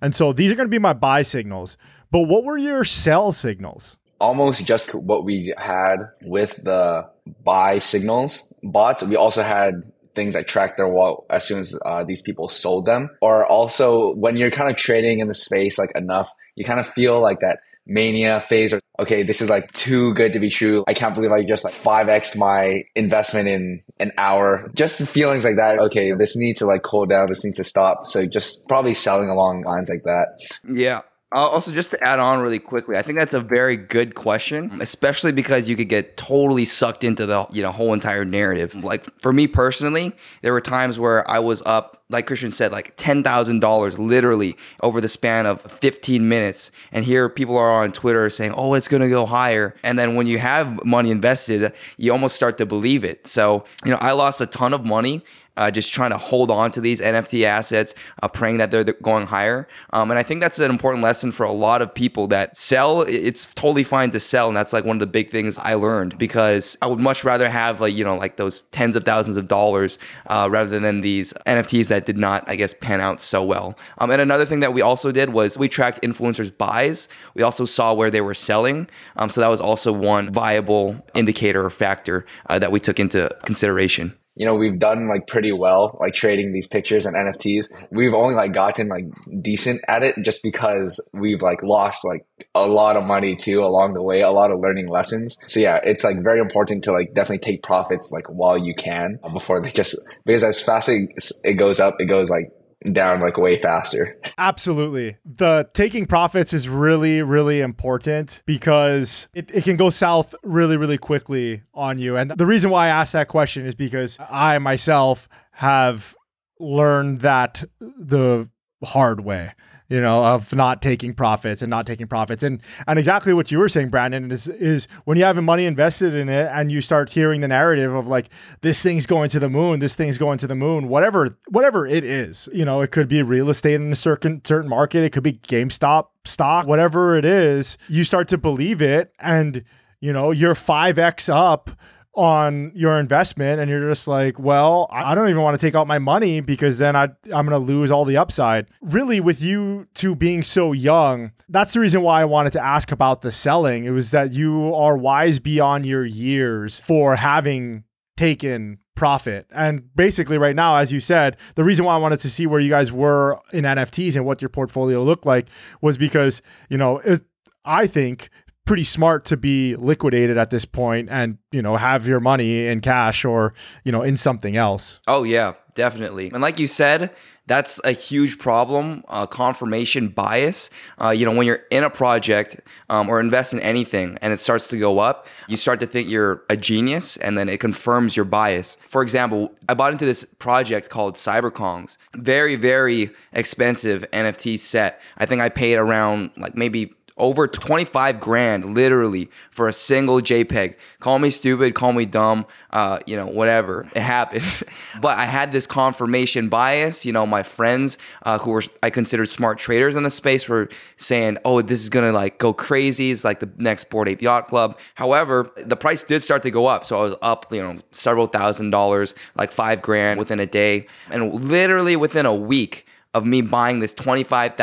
And 0.00 0.14
so 0.14 0.32
these 0.32 0.52
are 0.52 0.54
going 0.54 0.68
to 0.68 0.70
be 0.70 0.78
my 0.78 0.92
buy 0.92 1.22
signals. 1.22 1.76
But 2.10 2.22
what 2.22 2.44
were 2.44 2.58
your 2.58 2.84
sell 2.84 3.32
signals? 3.32 3.96
Almost 4.22 4.64
just 4.64 4.94
what 4.94 5.24
we 5.24 5.52
had 5.58 5.96
with 6.22 6.62
the 6.64 7.10
buy 7.44 7.80
signals 7.80 8.52
bots. 8.62 9.02
We 9.02 9.16
also 9.16 9.42
had 9.42 9.82
things 10.14 10.34
that 10.34 10.46
track 10.46 10.76
their 10.76 10.88
wallet 10.88 11.24
as 11.28 11.44
soon 11.44 11.58
as 11.58 11.78
uh, 11.84 12.04
these 12.04 12.22
people 12.22 12.48
sold 12.48 12.86
them. 12.86 13.10
Or 13.20 13.44
also 13.44 14.14
when 14.14 14.36
you're 14.36 14.52
kind 14.52 14.70
of 14.70 14.76
trading 14.76 15.18
in 15.18 15.28
the 15.28 15.34
space 15.34 15.76
like 15.76 15.90
enough, 15.96 16.30
you 16.54 16.64
kind 16.64 16.80
of 16.80 16.86
feel 16.94 17.20
like 17.20 17.40
that 17.40 17.58
mania 17.84 18.40
phase 18.48 18.72
or 18.72 18.80
okay 19.00 19.24
this 19.24 19.42
is 19.42 19.50
like 19.50 19.70
too 19.72 20.14
good 20.14 20.34
to 20.34 20.38
be 20.38 20.48
true 20.48 20.84
i 20.86 20.94
can't 20.94 21.16
believe 21.16 21.32
i 21.32 21.44
just 21.44 21.64
like 21.64 21.74
5x 21.74 22.36
my 22.36 22.84
investment 22.94 23.48
in 23.48 23.82
an 23.98 24.12
hour 24.16 24.70
just 24.72 25.04
feelings 25.08 25.44
like 25.44 25.56
that 25.56 25.80
okay 25.80 26.12
this 26.12 26.36
needs 26.36 26.60
to 26.60 26.66
like 26.66 26.82
cool 26.82 27.06
down 27.06 27.28
this 27.28 27.44
needs 27.44 27.56
to 27.56 27.64
stop 27.64 28.06
so 28.06 28.24
just 28.24 28.68
probably 28.68 28.94
selling 28.94 29.30
along 29.30 29.62
lines 29.62 29.90
like 29.90 30.04
that 30.04 30.28
yeah 30.72 31.00
uh, 31.34 31.48
also, 31.48 31.72
just 31.72 31.90
to 31.92 32.04
add 32.04 32.18
on 32.18 32.40
really 32.40 32.58
quickly, 32.58 32.98
I 32.98 33.02
think 33.02 33.18
that's 33.18 33.32
a 33.32 33.40
very 33.40 33.74
good 33.74 34.14
question, 34.14 34.70
especially 34.82 35.32
because 35.32 35.66
you 35.66 35.76
could 35.76 35.88
get 35.88 36.18
totally 36.18 36.66
sucked 36.66 37.04
into 37.04 37.24
the 37.24 37.46
you 37.50 37.62
know 37.62 37.72
whole 37.72 37.94
entire 37.94 38.26
narrative. 38.26 38.74
Like 38.74 39.06
for 39.22 39.32
me 39.32 39.46
personally, 39.46 40.12
there 40.42 40.52
were 40.52 40.60
times 40.60 40.98
where 40.98 41.28
I 41.30 41.38
was 41.38 41.62
up, 41.64 42.02
like 42.10 42.26
Christian 42.26 42.52
said, 42.52 42.70
like 42.70 42.92
ten 42.98 43.22
thousand 43.22 43.60
dollars 43.60 43.98
literally 43.98 44.56
over 44.82 45.00
the 45.00 45.08
span 45.08 45.46
of 45.46 45.62
fifteen 45.62 46.28
minutes, 46.28 46.70
and 46.92 47.02
here 47.02 47.30
people 47.30 47.56
are 47.56 47.82
on 47.82 47.92
Twitter 47.92 48.28
saying, 48.28 48.52
"Oh, 48.54 48.74
it's 48.74 48.88
gonna 48.88 49.08
go 49.08 49.24
higher," 49.24 49.74
and 49.82 49.98
then 49.98 50.14
when 50.16 50.26
you 50.26 50.36
have 50.36 50.84
money 50.84 51.10
invested, 51.10 51.72
you 51.96 52.12
almost 52.12 52.36
start 52.36 52.58
to 52.58 52.66
believe 52.66 53.04
it. 53.04 53.26
So 53.26 53.64
you 53.86 53.90
know, 53.90 53.98
I 54.02 54.12
lost 54.12 54.42
a 54.42 54.46
ton 54.46 54.74
of 54.74 54.84
money 54.84 55.24
uh, 55.56 55.70
just 55.70 55.92
trying 55.92 56.10
to 56.10 56.18
hold 56.18 56.50
on 56.50 56.70
to 56.72 56.80
these 56.80 57.00
NFT 57.00 57.44
assets, 57.44 57.94
uh, 58.22 58.28
praying 58.28 58.58
that 58.58 58.70
they're 58.70 58.84
going 58.84 59.26
higher. 59.26 59.68
Um, 59.92 60.10
and 60.10 60.18
I 60.18 60.22
think 60.22 60.40
that's 60.40 60.58
an 60.58 60.70
important 60.70 61.02
lesson 61.02 61.32
for 61.32 61.44
a 61.44 61.52
lot 61.52 61.82
of 61.82 61.94
people 61.94 62.26
that 62.28 62.56
sell. 62.56 63.02
It's 63.02 63.46
totally 63.54 63.84
fine 63.84 64.10
to 64.12 64.20
sell, 64.20 64.48
and 64.48 64.56
that's 64.56 64.72
like 64.72 64.84
one 64.84 64.96
of 64.96 65.00
the 65.00 65.06
big 65.06 65.30
things 65.30 65.58
I 65.58 65.74
learned 65.74 66.18
because 66.18 66.76
I 66.80 66.86
would 66.86 67.00
much 67.00 67.24
rather 67.24 67.48
have 67.48 67.80
like 67.80 67.94
you 67.94 68.04
know 68.04 68.16
like 68.16 68.36
those 68.36 68.62
tens 68.72 68.96
of 68.96 69.04
thousands 69.04 69.36
of 69.36 69.48
dollars 69.48 69.98
uh, 70.26 70.48
rather 70.50 70.78
than 70.78 71.00
these 71.00 71.32
NFTs 71.46 71.88
that 71.88 72.06
did 72.06 72.16
not, 72.16 72.48
I 72.48 72.56
guess, 72.56 72.74
pan 72.74 73.00
out 73.00 73.20
so 73.20 73.42
well. 73.42 73.78
Um, 73.98 74.10
and 74.10 74.20
another 74.20 74.44
thing 74.44 74.60
that 74.60 74.72
we 74.72 74.80
also 74.80 75.12
did 75.12 75.30
was 75.30 75.58
we 75.58 75.68
tracked 75.68 76.02
influencers' 76.02 76.56
buys. 76.56 77.08
We 77.34 77.42
also 77.42 77.64
saw 77.64 77.94
where 77.94 78.10
they 78.10 78.20
were 78.20 78.34
selling, 78.34 78.88
um, 79.16 79.30
so 79.30 79.40
that 79.40 79.48
was 79.48 79.60
also 79.60 79.92
one 79.92 80.32
viable 80.32 81.04
indicator 81.14 81.64
or 81.64 81.70
factor 81.70 82.26
uh, 82.48 82.58
that 82.58 82.72
we 82.72 82.80
took 82.80 82.98
into 82.98 83.34
consideration 83.44 84.16
you 84.34 84.46
know, 84.46 84.54
we've 84.54 84.78
done 84.78 85.08
like 85.08 85.26
pretty 85.26 85.52
well, 85.52 85.96
like 86.00 86.14
trading 86.14 86.52
these 86.52 86.66
pictures 86.66 87.04
and 87.04 87.14
NFTs. 87.14 87.66
We've 87.90 88.14
only 88.14 88.34
like 88.34 88.52
gotten 88.52 88.88
like 88.88 89.04
decent 89.42 89.82
at 89.88 90.02
it 90.02 90.16
just 90.22 90.42
because 90.42 90.98
we've 91.12 91.42
like 91.42 91.62
lost 91.62 92.04
like 92.04 92.26
a 92.54 92.66
lot 92.66 92.96
of 92.96 93.04
money 93.04 93.36
too 93.36 93.62
along 93.62 93.92
the 93.92 94.02
way, 94.02 94.22
a 94.22 94.30
lot 94.30 94.50
of 94.50 94.60
learning 94.60 94.88
lessons. 94.88 95.36
So 95.46 95.60
yeah, 95.60 95.80
it's 95.84 96.02
like 96.02 96.22
very 96.22 96.40
important 96.40 96.84
to 96.84 96.92
like 96.92 97.14
definitely 97.14 97.38
take 97.38 97.62
profits 97.62 98.10
like 98.10 98.26
while 98.28 98.56
you 98.56 98.74
can 98.74 99.18
before 99.32 99.60
they 99.60 99.70
just, 99.70 99.96
because 100.24 100.42
as 100.42 100.60
fast 100.60 100.88
as 100.88 101.32
it 101.44 101.54
goes 101.54 101.78
up, 101.78 101.96
it 102.00 102.06
goes 102.06 102.30
like 102.30 102.50
down 102.90 103.20
like 103.20 103.36
way 103.36 103.56
faster. 103.56 104.18
Absolutely. 104.38 105.16
The 105.24 105.68
taking 105.74 106.06
profits 106.06 106.52
is 106.52 106.68
really, 106.68 107.22
really 107.22 107.60
important 107.60 108.42
because 108.46 109.28
it, 109.34 109.50
it 109.52 109.64
can 109.64 109.76
go 109.76 109.90
south 109.90 110.34
really, 110.42 110.76
really 110.76 110.98
quickly 110.98 111.62
on 111.74 111.98
you. 111.98 112.16
And 112.16 112.30
the 112.30 112.46
reason 112.46 112.70
why 112.70 112.86
I 112.86 112.88
asked 112.88 113.12
that 113.12 113.28
question 113.28 113.66
is 113.66 113.74
because 113.74 114.18
I 114.18 114.58
myself 114.58 115.28
have 115.52 116.16
learned 116.58 117.20
that 117.20 117.64
the 117.80 118.48
hard 118.84 119.20
way 119.20 119.52
you 119.88 120.00
know, 120.00 120.24
of 120.24 120.54
not 120.54 120.80
taking 120.80 121.14
profits 121.14 121.62
and 121.62 121.70
not 121.70 121.86
taking 121.86 122.06
profits. 122.06 122.42
And 122.42 122.60
and 122.86 122.98
exactly 122.98 123.32
what 123.32 123.50
you 123.50 123.58
were 123.58 123.68
saying, 123.68 123.90
Brandon, 123.90 124.30
is 124.30 124.48
is 124.48 124.88
when 125.04 125.18
you 125.18 125.24
have 125.24 125.42
money 125.42 125.66
invested 125.66 126.14
in 126.14 126.28
it 126.28 126.48
and 126.52 126.70
you 126.70 126.80
start 126.80 127.10
hearing 127.10 127.40
the 127.40 127.48
narrative 127.48 127.94
of 127.94 128.06
like 128.06 128.30
this 128.62 128.82
thing's 128.82 129.06
going 129.06 129.28
to 129.30 129.38
the 129.38 129.50
moon, 129.50 129.80
this 129.80 129.94
thing's 129.94 130.18
going 130.18 130.38
to 130.38 130.46
the 130.46 130.54
moon, 130.54 130.88
whatever 130.88 131.36
whatever 131.48 131.86
it 131.86 132.04
is. 132.04 132.48
You 132.52 132.64
know, 132.64 132.80
it 132.80 132.90
could 132.90 133.08
be 133.08 133.22
real 133.22 133.50
estate 133.50 133.74
in 133.74 133.92
a 133.92 133.96
certain 133.96 134.42
certain 134.44 134.68
market, 134.68 135.04
it 135.04 135.12
could 135.12 135.22
be 135.22 135.34
GameStop 135.34 136.06
stock, 136.24 136.66
whatever 136.66 137.16
it 137.16 137.24
is, 137.24 137.76
you 137.88 138.04
start 138.04 138.28
to 138.28 138.38
believe 138.38 138.80
it 138.80 139.12
and 139.18 139.64
you 140.00 140.12
know, 140.12 140.32
you're 140.32 140.54
5x 140.54 141.32
up 141.32 141.70
on 142.14 142.72
your 142.74 142.98
investment 142.98 143.60
and 143.60 143.70
you're 143.70 143.88
just 143.88 144.06
like, 144.06 144.38
well, 144.38 144.86
I 144.90 145.14
don't 145.14 145.30
even 145.30 145.40
want 145.40 145.58
to 145.58 145.66
take 145.66 145.74
out 145.74 145.86
my 145.86 145.98
money 145.98 146.40
because 146.40 146.78
then 146.78 146.94
I 146.94 147.04
I'm 147.32 147.46
going 147.46 147.50
to 147.50 147.58
lose 147.58 147.90
all 147.90 148.04
the 148.04 148.18
upside. 148.18 148.66
Really 148.82 149.20
with 149.20 149.40
you 149.40 149.86
two 149.94 150.14
being 150.14 150.42
so 150.42 150.72
young, 150.72 151.32
that's 151.48 151.72
the 151.72 151.80
reason 151.80 152.02
why 152.02 152.20
I 152.20 152.24
wanted 152.26 152.52
to 152.54 152.64
ask 152.64 152.92
about 152.92 153.22
the 153.22 153.32
selling. 153.32 153.84
It 153.84 153.90
was 153.90 154.10
that 154.10 154.32
you 154.34 154.74
are 154.74 154.96
wise 154.96 155.40
beyond 155.40 155.86
your 155.86 156.04
years 156.04 156.80
for 156.80 157.16
having 157.16 157.84
taken 158.16 158.78
profit. 158.94 159.46
And 159.50 159.94
basically 159.96 160.36
right 160.36 160.54
now 160.54 160.76
as 160.76 160.92
you 160.92 161.00
said, 161.00 161.38
the 161.54 161.64
reason 161.64 161.86
why 161.86 161.94
I 161.94 161.98
wanted 161.98 162.20
to 162.20 162.30
see 162.30 162.46
where 162.46 162.60
you 162.60 162.68
guys 162.68 162.92
were 162.92 163.40
in 163.52 163.64
NFTs 163.64 164.16
and 164.16 164.26
what 164.26 164.42
your 164.42 164.50
portfolio 164.50 165.02
looked 165.02 165.24
like 165.24 165.48
was 165.80 165.96
because, 165.96 166.42
you 166.68 166.76
know, 166.76 166.98
it, 166.98 167.22
I 167.64 167.86
think 167.86 168.28
pretty 168.64 168.84
smart 168.84 169.24
to 169.26 169.36
be 169.36 169.76
liquidated 169.76 170.38
at 170.38 170.50
this 170.50 170.64
point 170.64 171.08
and 171.10 171.38
you 171.50 171.60
know 171.60 171.76
have 171.76 172.06
your 172.06 172.20
money 172.20 172.66
in 172.66 172.80
cash 172.80 173.24
or 173.24 173.52
you 173.84 173.92
know 173.92 174.02
in 174.02 174.16
something 174.16 174.56
else. 174.56 175.00
Oh 175.06 175.24
yeah 175.24 175.54
definitely. 175.74 176.30
And 176.32 176.42
like 176.42 176.58
you 176.58 176.66
said 176.66 177.10
that's 177.48 177.80
a 177.84 177.90
huge 177.90 178.38
problem 178.38 179.02
uh, 179.08 179.26
confirmation 179.26 180.08
bias. 180.08 180.70
Uh, 181.02 181.10
you 181.10 181.26
know 181.26 181.32
when 181.32 181.44
you're 181.46 181.64
in 181.70 181.82
a 181.82 181.90
project 181.90 182.60
um, 182.88 183.08
or 183.08 183.18
invest 183.18 183.52
in 183.52 183.58
anything 183.60 184.16
and 184.22 184.32
it 184.32 184.38
starts 184.38 184.68
to 184.68 184.78
go 184.78 185.00
up 185.00 185.26
you 185.48 185.56
start 185.56 185.80
to 185.80 185.86
think 185.86 186.08
you're 186.08 186.44
a 186.48 186.56
genius 186.56 187.16
and 187.16 187.36
then 187.36 187.48
it 187.48 187.58
confirms 187.58 188.14
your 188.14 188.24
bias. 188.24 188.76
For 188.86 189.02
example 189.02 189.52
i 189.68 189.74
bought 189.74 189.92
into 189.92 190.06
this 190.06 190.24
project 190.38 190.88
called 190.88 191.16
CyberKongz. 191.16 191.96
Very 192.14 192.54
very 192.54 193.10
expensive 193.32 194.08
nft 194.12 194.60
set. 194.60 195.00
I 195.18 195.26
think 195.26 195.40
i 195.40 195.48
paid 195.48 195.76
around 195.76 196.30
like 196.36 196.54
maybe 196.54 196.94
over 197.22 197.46
25 197.46 198.18
grand 198.18 198.74
literally 198.74 199.30
for 199.52 199.68
a 199.68 199.72
single 199.72 200.20
JPEG. 200.20 200.74
Call 200.98 201.20
me 201.20 201.30
stupid, 201.30 201.72
call 201.74 201.92
me 201.92 202.04
dumb, 202.04 202.44
uh, 202.70 202.98
you 203.06 203.14
know, 203.14 203.26
whatever. 203.26 203.88
It 203.94 204.02
happened. 204.02 204.42
but 205.00 205.16
I 205.16 205.24
had 205.24 205.52
this 205.52 205.64
confirmation 205.66 206.48
bias. 206.48 207.06
You 207.06 207.12
know, 207.12 207.24
my 207.24 207.44
friends 207.44 207.96
uh, 208.24 208.38
who 208.38 208.50
were 208.50 208.64
I 208.82 208.90
considered 208.90 209.26
smart 209.26 209.58
traders 209.58 209.94
in 209.94 210.02
the 210.02 210.10
space 210.10 210.48
were 210.48 210.68
saying, 210.96 211.38
"Oh, 211.44 211.62
this 211.62 211.80
is 211.80 211.88
gonna 211.88 212.12
like 212.12 212.38
go 212.38 212.52
crazy. 212.52 213.12
It's 213.12 213.24
like 213.24 213.38
the 213.38 213.50
next 213.56 213.88
Bored 213.88 214.08
Ape 214.08 214.20
Yacht 214.20 214.48
Club." 214.48 214.76
However, 214.96 215.48
the 215.56 215.76
price 215.76 216.02
did 216.02 216.22
start 216.22 216.42
to 216.42 216.50
go 216.50 216.66
up, 216.66 216.84
so 216.84 216.98
I 216.98 217.02
was 217.02 217.14
up, 217.22 217.52
you 217.52 217.62
know, 217.62 217.78
several 217.92 218.26
thousand 218.26 218.70
dollars, 218.70 219.14
like 219.36 219.52
five 219.52 219.80
grand 219.80 220.18
within 220.18 220.40
a 220.40 220.46
day, 220.46 220.86
and 221.08 221.32
literally 221.32 221.94
within 221.94 222.26
a 222.26 222.34
week 222.34 222.84
of 223.14 223.26
me 223.26 223.42
buying 223.42 223.80
this 223.80 223.94
$25,000 223.94 224.56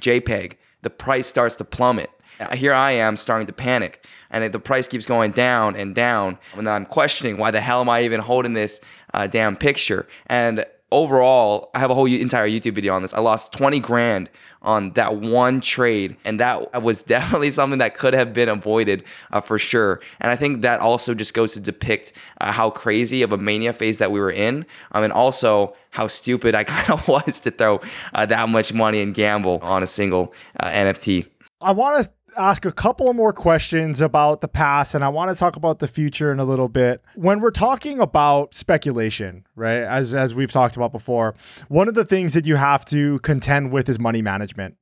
JPEG, 0.00 0.54
the 0.84 0.90
price 0.90 1.26
starts 1.26 1.56
to 1.56 1.64
plummet. 1.64 2.10
Here 2.52 2.72
I 2.72 2.92
am 2.92 3.16
starting 3.16 3.46
to 3.46 3.52
panic, 3.52 4.04
and 4.30 4.52
the 4.52 4.60
price 4.60 4.88
keeps 4.88 5.06
going 5.06 5.32
down 5.32 5.76
and 5.76 5.94
down. 5.94 6.38
And 6.54 6.68
I'm 6.68 6.84
questioning 6.84 7.38
why 7.38 7.50
the 7.50 7.60
hell 7.60 7.80
am 7.80 7.88
I 7.88 8.02
even 8.02 8.20
holding 8.20 8.54
this 8.54 8.80
uh, 9.12 9.26
damn 9.26 9.56
picture? 9.56 10.06
And 10.26 10.64
overall, 10.90 11.70
I 11.74 11.78
have 11.78 11.90
a 11.90 11.94
whole 11.94 12.06
entire 12.06 12.48
YouTube 12.48 12.74
video 12.74 12.94
on 12.94 13.02
this. 13.02 13.14
I 13.14 13.20
lost 13.20 13.52
20 13.52 13.80
grand 13.80 14.30
on 14.64 14.90
that 14.92 15.16
one 15.16 15.60
trade, 15.60 16.16
and 16.24 16.40
that 16.40 16.82
was 16.82 17.02
definitely 17.02 17.50
something 17.52 17.78
that 17.78 17.96
could 17.96 18.14
have 18.14 18.32
been 18.32 18.48
avoided 18.48 19.04
uh, 19.32 19.40
for 19.40 19.58
sure. 19.58 20.00
And 20.20 20.30
I 20.30 20.36
think 20.36 20.62
that 20.62 20.80
also 20.80 21.14
just 21.14 21.34
goes 21.34 21.52
to 21.54 21.60
depict 21.60 22.12
uh, 22.40 22.50
how 22.50 22.70
crazy 22.70 23.22
of 23.22 23.32
a 23.32 23.38
mania 23.38 23.72
phase 23.72 23.98
that 23.98 24.10
we 24.10 24.18
were 24.18 24.32
in, 24.32 24.66
um, 24.92 25.04
and 25.04 25.12
also 25.12 25.76
how 25.90 26.08
stupid 26.08 26.54
I 26.54 26.64
kind 26.64 26.90
of 26.90 27.06
was 27.06 27.38
to 27.40 27.50
throw 27.50 27.80
uh, 28.14 28.26
that 28.26 28.48
much 28.48 28.72
money 28.72 29.00
and 29.00 29.14
gamble 29.14 29.60
on 29.62 29.82
a 29.82 29.86
single 29.86 30.34
uh, 30.58 30.68
NFT. 30.68 31.26
I 31.60 31.72
want 31.72 32.04
to 32.04 32.10
ask 32.36 32.64
a 32.64 32.72
couple 32.72 33.08
of 33.08 33.16
more 33.16 33.32
questions 33.32 34.00
about 34.00 34.40
the 34.40 34.48
past 34.48 34.94
and 34.94 35.04
I 35.04 35.08
want 35.08 35.30
to 35.30 35.36
talk 35.36 35.56
about 35.56 35.78
the 35.78 35.88
future 35.88 36.32
in 36.32 36.38
a 36.38 36.44
little 36.44 36.68
bit. 36.68 37.02
When 37.14 37.40
we're 37.40 37.50
talking 37.50 38.00
about 38.00 38.54
speculation, 38.54 39.46
right? 39.56 39.82
As 39.82 40.14
as 40.14 40.34
we've 40.34 40.52
talked 40.52 40.76
about 40.76 40.92
before, 40.92 41.34
one 41.68 41.88
of 41.88 41.94
the 41.94 42.04
things 42.04 42.34
that 42.34 42.46
you 42.46 42.56
have 42.56 42.84
to 42.86 43.18
contend 43.20 43.72
with 43.72 43.88
is 43.88 43.98
money 43.98 44.22
management. 44.22 44.76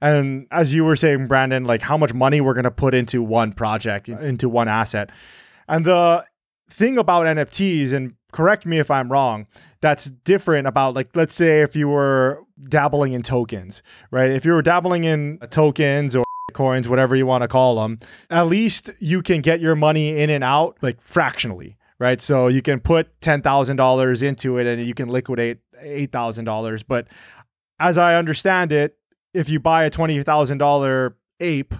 And 0.00 0.46
as 0.50 0.74
you 0.74 0.84
were 0.84 0.96
saying 0.96 1.26
Brandon, 1.26 1.64
like 1.64 1.82
how 1.82 1.96
much 1.96 2.12
money 2.12 2.40
we're 2.40 2.54
going 2.54 2.64
to 2.64 2.70
put 2.70 2.94
into 2.94 3.22
one 3.22 3.52
project, 3.52 4.08
into 4.08 4.48
one 4.48 4.68
asset. 4.68 5.10
And 5.68 5.84
the 5.84 6.24
thing 6.68 6.98
about 6.98 7.26
NFTs 7.26 7.92
and 7.92 8.14
correct 8.32 8.66
me 8.66 8.78
if 8.78 8.90
I'm 8.90 9.10
wrong, 9.10 9.46
that's 9.80 10.06
different 10.06 10.66
about 10.66 10.94
like 10.94 11.14
let's 11.14 11.34
say 11.34 11.62
if 11.62 11.74
you 11.74 11.88
were 11.88 12.42
dabbling 12.68 13.12
in 13.12 13.22
tokens, 13.22 13.82
right? 14.10 14.30
If 14.30 14.44
you 14.44 14.52
were 14.52 14.62
dabbling 14.62 15.04
in 15.04 15.38
tokens 15.50 16.14
or 16.14 16.25
coins, 16.52 16.88
whatever 16.88 17.16
you 17.16 17.26
want 17.26 17.42
to 17.42 17.48
call 17.48 17.76
them, 17.76 17.98
at 18.30 18.46
least 18.46 18.90
you 18.98 19.22
can 19.22 19.40
get 19.40 19.60
your 19.60 19.74
money 19.74 20.18
in 20.18 20.30
and 20.30 20.44
out 20.44 20.76
like 20.80 21.00
fractionally, 21.00 21.76
right? 21.98 22.20
So 22.20 22.48
you 22.48 22.62
can 22.62 22.80
put 22.80 23.20
$10,000 23.20 24.22
into 24.22 24.58
it 24.58 24.66
and 24.66 24.84
you 24.84 24.94
can 24.94 25.08
liquidate 25.08 25.58
$8,000. 25.82 26.84
But 26.86 27.08
as 27.78 27.98
I 27.98 28.14
understand 28.14 28.72
it, 28.72 28.96
if 29.34 29.48
you 29.48 29.60
buy 29.60 29.84
a 29.84 29.90
$20,000 29.90 31.14
ape, 31.40 31.74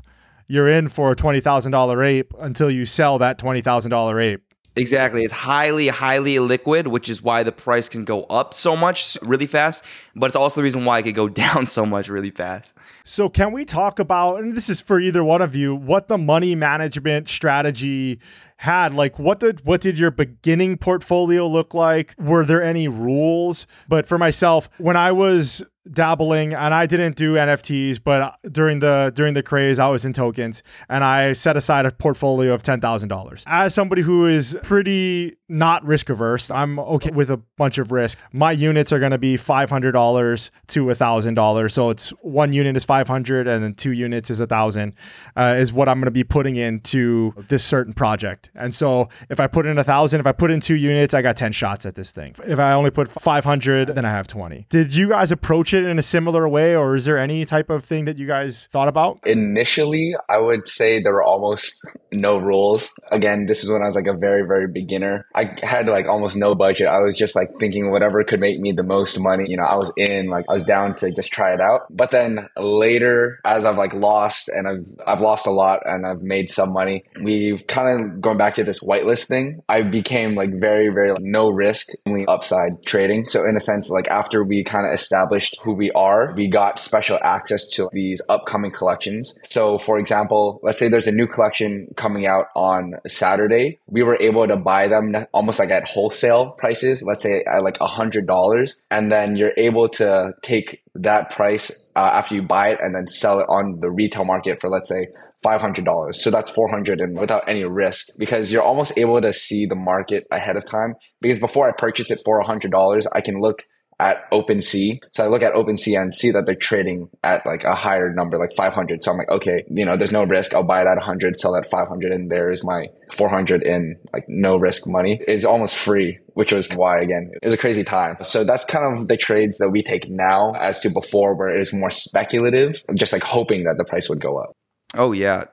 you're 0.49 0.69
in 0.69 0.89
for 0.89 1.11
a 1.11 1.17
$20,000 1.17 2.07
ape 2.07 2.33
until 2.39 2.71
you 2.71 2.87
sell 2.87 3.19
that 3.19 3.39
$20,000 3.39 4.23
ape. 4.23 4.46
Exactly. 4.77 5.25
It's 5.25 5.33
highly, 5.33 5.89
highly 5.89 6.39
liquid, 6.39 6.89
which 6.89 7.09
is 7.09 7.23
why 7.23 7.43
the 7.43 7.51
price 7.53 7.89
can 7.89 8.05
go 8.05 8.25
up 8.25 8.53
so 8.53 8.77
much 8.77 9.17
really 9.23 9.47
fast. 9.47 9.83
But 10.15 10.27
it's 10.27 10.37
also 10.37 10.61
the 10.61 10.65
reason 10.65 10.85
why 10.85 10.99
it 10.99 11.05
could 11.05 11.15
go 11.15 11.29
down 11.47 11.65
so 11.65 11.87
much 11.87 12.09
really 12.09 12.31
fast. 12.31 12.75
So, 13.05 13.31
can 13.31 13.53
we 13.53 13.65
talk 13.65 13.99
about, 13.99 14.41
and 14.41 14.55
this 14.55 14.69
is 14.69 14.83
for 14.83 15.01
either 15.01 15.25
one 15.25 15.41
of 15.41 15.57
you, 15.57 15.75
what 15.75 16.09
the 16.09 16.19
money 16.19 16.55
management 16.55 17.31
strategy 17.31 18.21
had? 18.59 18.93
Like, 18.93 19.19
what 19.19 19.41
did 19.41 19.65
what 19.65 19.81
did 19.81 19.99
your 19.99 20.11
beginning 20.11 20.77
portfolio 20.77 21.47
look 21.47 21.73
like? 21.73 22.15
Were 22.19 22.45
there 22.45 22.63
any 22.63 22.87
rules? 22.87 23.67
But 23.89 24.07
for 24.07 24.19
myself, 24.19 24.69
when 24.77 24.97
I 24.97 25.11
was 25.11 25.63
dabbling 25.93 26.55
and 26.55 26.75
I 26.75 26.87
didn't 26.87 27.17
do 27.17 27.35
NFTs, 27.35 28.01
but 28.03 28.39
during 28.51 28.81
the 28.81 29.13
during 29.15 29.35
the 29.35 29.43
craze 29.43 29.79
I 29.79 29.89
was 29.89 30.05
in 30.05 30.13
tokens 30.13 30.63
and 30.89 31.05
I 31.05 31.33
set 31.33 31.57
aside 31.57 31.87
a 31.87 31.93
portfolio 31.93 32.53
of 32.53 32.63
$10,000. 32.63 33.43
As 33.47 33.75
somebody 33.75 34.03
who 34.03 34.27
is 34.27 34.57
pretty 34.63 35.37
not 35.49 35.85
risk 35.85 36.11
averse, 36.11 36.51
I'm 36.51 36.79
okay 36.79 37.11
with 37.11 37.31
a 37.31 37.37
bunch 37.57 37.79
of 37.79 37.93
risk. 37.93 38.19
My 38.33 38.53
units 38.53 38.93
are 38.93 38.99
going 38.99 39.13
to 39.13 39.19
be 39.19 39.37
$500 39.37 40.51
to 40.69 40.85
$1,000. 40.85 41.73
So 41.73 41.91
it's 41.91 42.11
one 42.21 42.53
unit 42.53 42.77
is 42.77 42.85
500 42.85 43.47
and 43.47 43.63
then 43.63 43.75
two 43.75 43.93
units 43.93 44.31
is 44.31 44.41
1,000 44.41 44.95
uh, 45.37 45.57
is 45.59 45.73
what 45.73 45.89
I'm 45.89 45.99
going 45.99 46.07
to 46.07 46.11
be 46.11 46.25
putting 46.25 46.57
into 46.57 47.33
this 47.49 47.65
certain 47.65 47.93
project. 47.93 48.51
And 48.57 48.75
so 48.75 49.09
if 49.31 49.41
I 49.41 49.47
put 49.47 49.67
in 49.67 49.77
1,000, 49.77 50.21
if 50.21 50.27
I 50.27 50.33
put 50.33 50.51
in 50.51 50.61
two 50.61 50.77
units, 50.77 51.15
I 51.15 51.23
got 51.23 51.37
10 51.37 51.53
shots 51.53 51.87
at 51.87 51.95
this 51.95 52.13
thing. 52.13 52.35
If 52.45 52.59
I 52.59 52.73
only 52.73 52.91
put 52.91 53.09
500, 53.09 53.95
then 53.95 54.05
I 54.05 54.11
have 54.11 54.27
20. 54.27 54.67
Did 54.69 54.95
you 54.95 55.11
guys 55.11 55.31
approach 55.31 55.75
it 55.75 55.76
in 55.85 55.99
a 55.99 56.03
similar 56.03 56.49
way, 56.49 56.75
or 56.75 56.97
is 56.97 57.05
there 57.05 57.19
any 57.19 57.45
type 57.45 57.71
of 57.71 57.85
thing 57.85 58.05
that 58.07 58.19
you 58.19 58.27
guys 58.27 58.69
thought 58.73 58.89
about? 58.89 59.19
Initially, 59.27 60.15
I 60.29 60.39
would 60.39 60.67
say 60.67 61.01
there 61.01 61.13
were 61.13 61.25
almost 61.25 61.87
no 62.13 62.39
rules. 62.39 62.91
Again, 63.11 63.47
this 63.47 63.63
is 63.63 63.71
when 63.71 63.83
I 63.83 63.87
was 63.87 63.97
like 63.97 64.07
a 64.07 64.17
very, 64.17 64.47
very 64.47 64.69
beginner. 64.69 65.27
I 65.35 65.57
had 65.63 65.89
like 65.89 66.07
almost 66.07 66.37
no 66.37 66.55
budget. 66.55 66.89
I 66.89 67.01
was 67.01 67.17
just 67.17 67.37
like 67.37 67.49
thinking 67.59 67.91
whatever 67.91 68.23
could 68.25 68.41
make 68.41 68.61
me 68.61 68.73
the 68.73 68.83
most 68.83 69.19
money. 69.19 69.45
You 69.49 69.57
know, 69.57 69.65
I 69.65 69.77
was 69.77 69.93
in, 69.97 70.29
like 70.29 70.47
I 70.49 70.55
was 70.55 70.65
down 70.65 70.95
to 70.95 71.13
just 71.13 71.33
try 71.33 71.53
it 71.53 71.61
out. 71.61 71.87
But 71.91 72.11
then 72.11 72.49
later, 72.57 73.41
as 73.45 73.65
I've 73.65 73.79
like 73.79 73.95
lost 73.95 74.49
and 74.49 74.67
I've 74.67 74.85
I've 75.07 75.21
lost 75.21 75.47
a 75.47 75.51
lot 75.51 75.81
and 75.85 76.07
I've 76.07 76.23
made 76.23 76.51
some 76.51 76.73
money, 76.73 77.05
we 77.23 77.59
kind 77.69 78.01
of 78.01 78.21
going 78.21 78.39
back 78.39 78.55
to 78.55 78.65
this 78.65 78.81
whitelist 78.81 79.27
thing. 79.27 79.63
I 79.69 79.83
became 79.83 80.35
like 80.35 80.51
very, 80.59 80.89
very 80.89 81.13
like, 81.13 81.23
no 81.23 81.51
risk, 81.51 81.89
only 82.07 82.27
upside 82.27 82.85
trading. 82.85 83.29
So 83.29 83.45
in 83.45 83.57
a 83.57 83.61
sense, 83.61 83.91
like 83.91 84.09
after 84.09 84.45
we 84.45 84.65
kind 84.65 84.87
of 84.87 84.93
established 84.95 85.59
who 85.67 85.75
we 85.75 85.91
are, 85.91 86.33
we 86.35 86.49
got 86.49 86.79
special 86.79 87.19
access 87.23 87.69
to 87.71 87.91
these 87.93 88.23
upcoming 88.29 88.71
collections. 88.71 89.39
So, 89.43 89.79
for 89.79 89.99
example, 89.99 90.61
let's 90.63 90.79
say 90.79 90.89
there's 90.89 91.09
a 91.09 91.13
new 91.13 91.27
collection 91.27 91.89
coming 91.97 92.25
out 92.25 92.47
on 92.55 92.95
Saturday. 93.09 93.81
We 93.89 94.05
were 94.05 94.17
able 94.21 94.47
to 94.47 94.57
buy 94.57 94.87
them 94.87 95.15
almost 95.35 95.59
like 95.59 95.71
at 95.71 95.85
wholesale 95.85 96.53
prices, 96.53 97.03
let's 97.03 97.23
say 97.23 97.45
at 97.45 97.65
like 97.65 97.81
a 97.81 97.89
hundred 97.89 98.27
dollars. 98.29 98.83
And 98.93 99.11
then 99.11 99.35
you're 99.35 99.53
able 99.57 99.89
to 100.01 100.33
take 100.41 100.83
that 100.95 101.33
price 101.33 101.91
uh, 101.97 102.11
after 102.15 102.37
you 102.37 102.43
buy 102.43 102.71
it 102.71 102.79
and 102.81 102.95
then 102.95 103.09
sell 103.09 103.41
it 103.41 103.49
on 103.49 103.81
the 103.81 103.91
retail 103.91 104.25
market 104.25 104.61
for, 104.61 104.71
let's 104.71 104.89
say, 104.89 105.09
$500. 105.45 106.15
So 106.15 106.31
that's 106.31 106.51
400 106.51 107.01
and 107.01 107.19
without 107.19 107.49
any 107.49 107.65
risk 107.65 108.09
because 108.19 108.51
you're 108.53 108.63
almost 108.63 108.99
able 108.99 109.21
to 109.21 109.33
see 109.33 109.67
the 109.67 109.77
market 109.77 110.27
ahead 110.31 110.57
of 110.57 110.65
time. 110.65 110.95
Because 111.21 111.39
before 111.39 111.69
I 111.69 111.73
purchase 111.73 112.11
it 112.11 112.21
for 112.25 112.43
$100, 112.43 113.07
I 113.13 113.21
can 113.21 113.41
look 113.41 113.67
at 113.99 114.31
OpenSea. 114.31 114.99
So 115.13 115.25
I 115.25 115.29
look 115.29 115.43
at 115.43 115.55
OpenSea 115.55 116.01
and 116.01 116.15
see 116.15 116.31
that 116.31 116.45
they're 116.45 116.55
trading 116.55 117.09
at 117.25 117.47
like 117.47 117.65
a 117.65 117.75
higher 117.75 118.13
number, 118.13 118.39
like 118.39 118.53
500. 118.57 119.03
So 119.03 119.11
I'm 119.11 119.19
like, 119.19 119.31
okay, 119.31 119.65
you 119.71 119.85
know, 119.85 119.97
there's 119.97 120.13
no 120.13 120.25
risk. 120.25 120.55
I'll 120.55 120.67
buy 120.67 120.83
it 120.83 120.87
at 120.87 120.97
100, 120.97 121.39
sell 121.39 121.57
at 121.57 121.71
500, 121.71 122.13
and 122.13 122.31
there 122.31 122.51
is 122.51 122.63
my 122.63 122.89
400 123.13 123.63
in 123.63 123.97
like 124.13 124.25
no 124.29 124.57
risk 124.57 124.83
money. 124.87 125.21
It's 125.27 125.45
almost 125.45 125.77
free, 125.77 126.19
which 126.35 126.53
was 126.53 126.71
why 126.75 127.01
again, 127.01 127.31
it 127.43 127.47
was 127.47 127.55
a 127.55 127.59
crazy 127.59 127.85
time. 127.85 128.17
So 128.25 128.45
that's 128.45 128.65
kind 128.65 128.99
of 128.99 129.09
the 129.09 129.17
trades 129.17 129.59
that 129.59 129.71
we 129.71 129.83
take 129.83 130.11
now 130.11 130.53
as 130.53 130.81
to 130.81 130.91
before 130.91 131.35
where 131.35 131.57
it 131.57 131.61
is 131.61 131.73
more 131.73 131.91
speculative, 131.91 132.83
just 132.95 133.13
like 133.13 133.25
hoping 133.25 133.65
that 133.65 133.77
the 133.79 133.85
price 133.85 134.09
would 134.09 134.21
go 134.21 134.39
up. 134.39 134.53
Oh 134.95 135.13
yeah, 135.13 135.45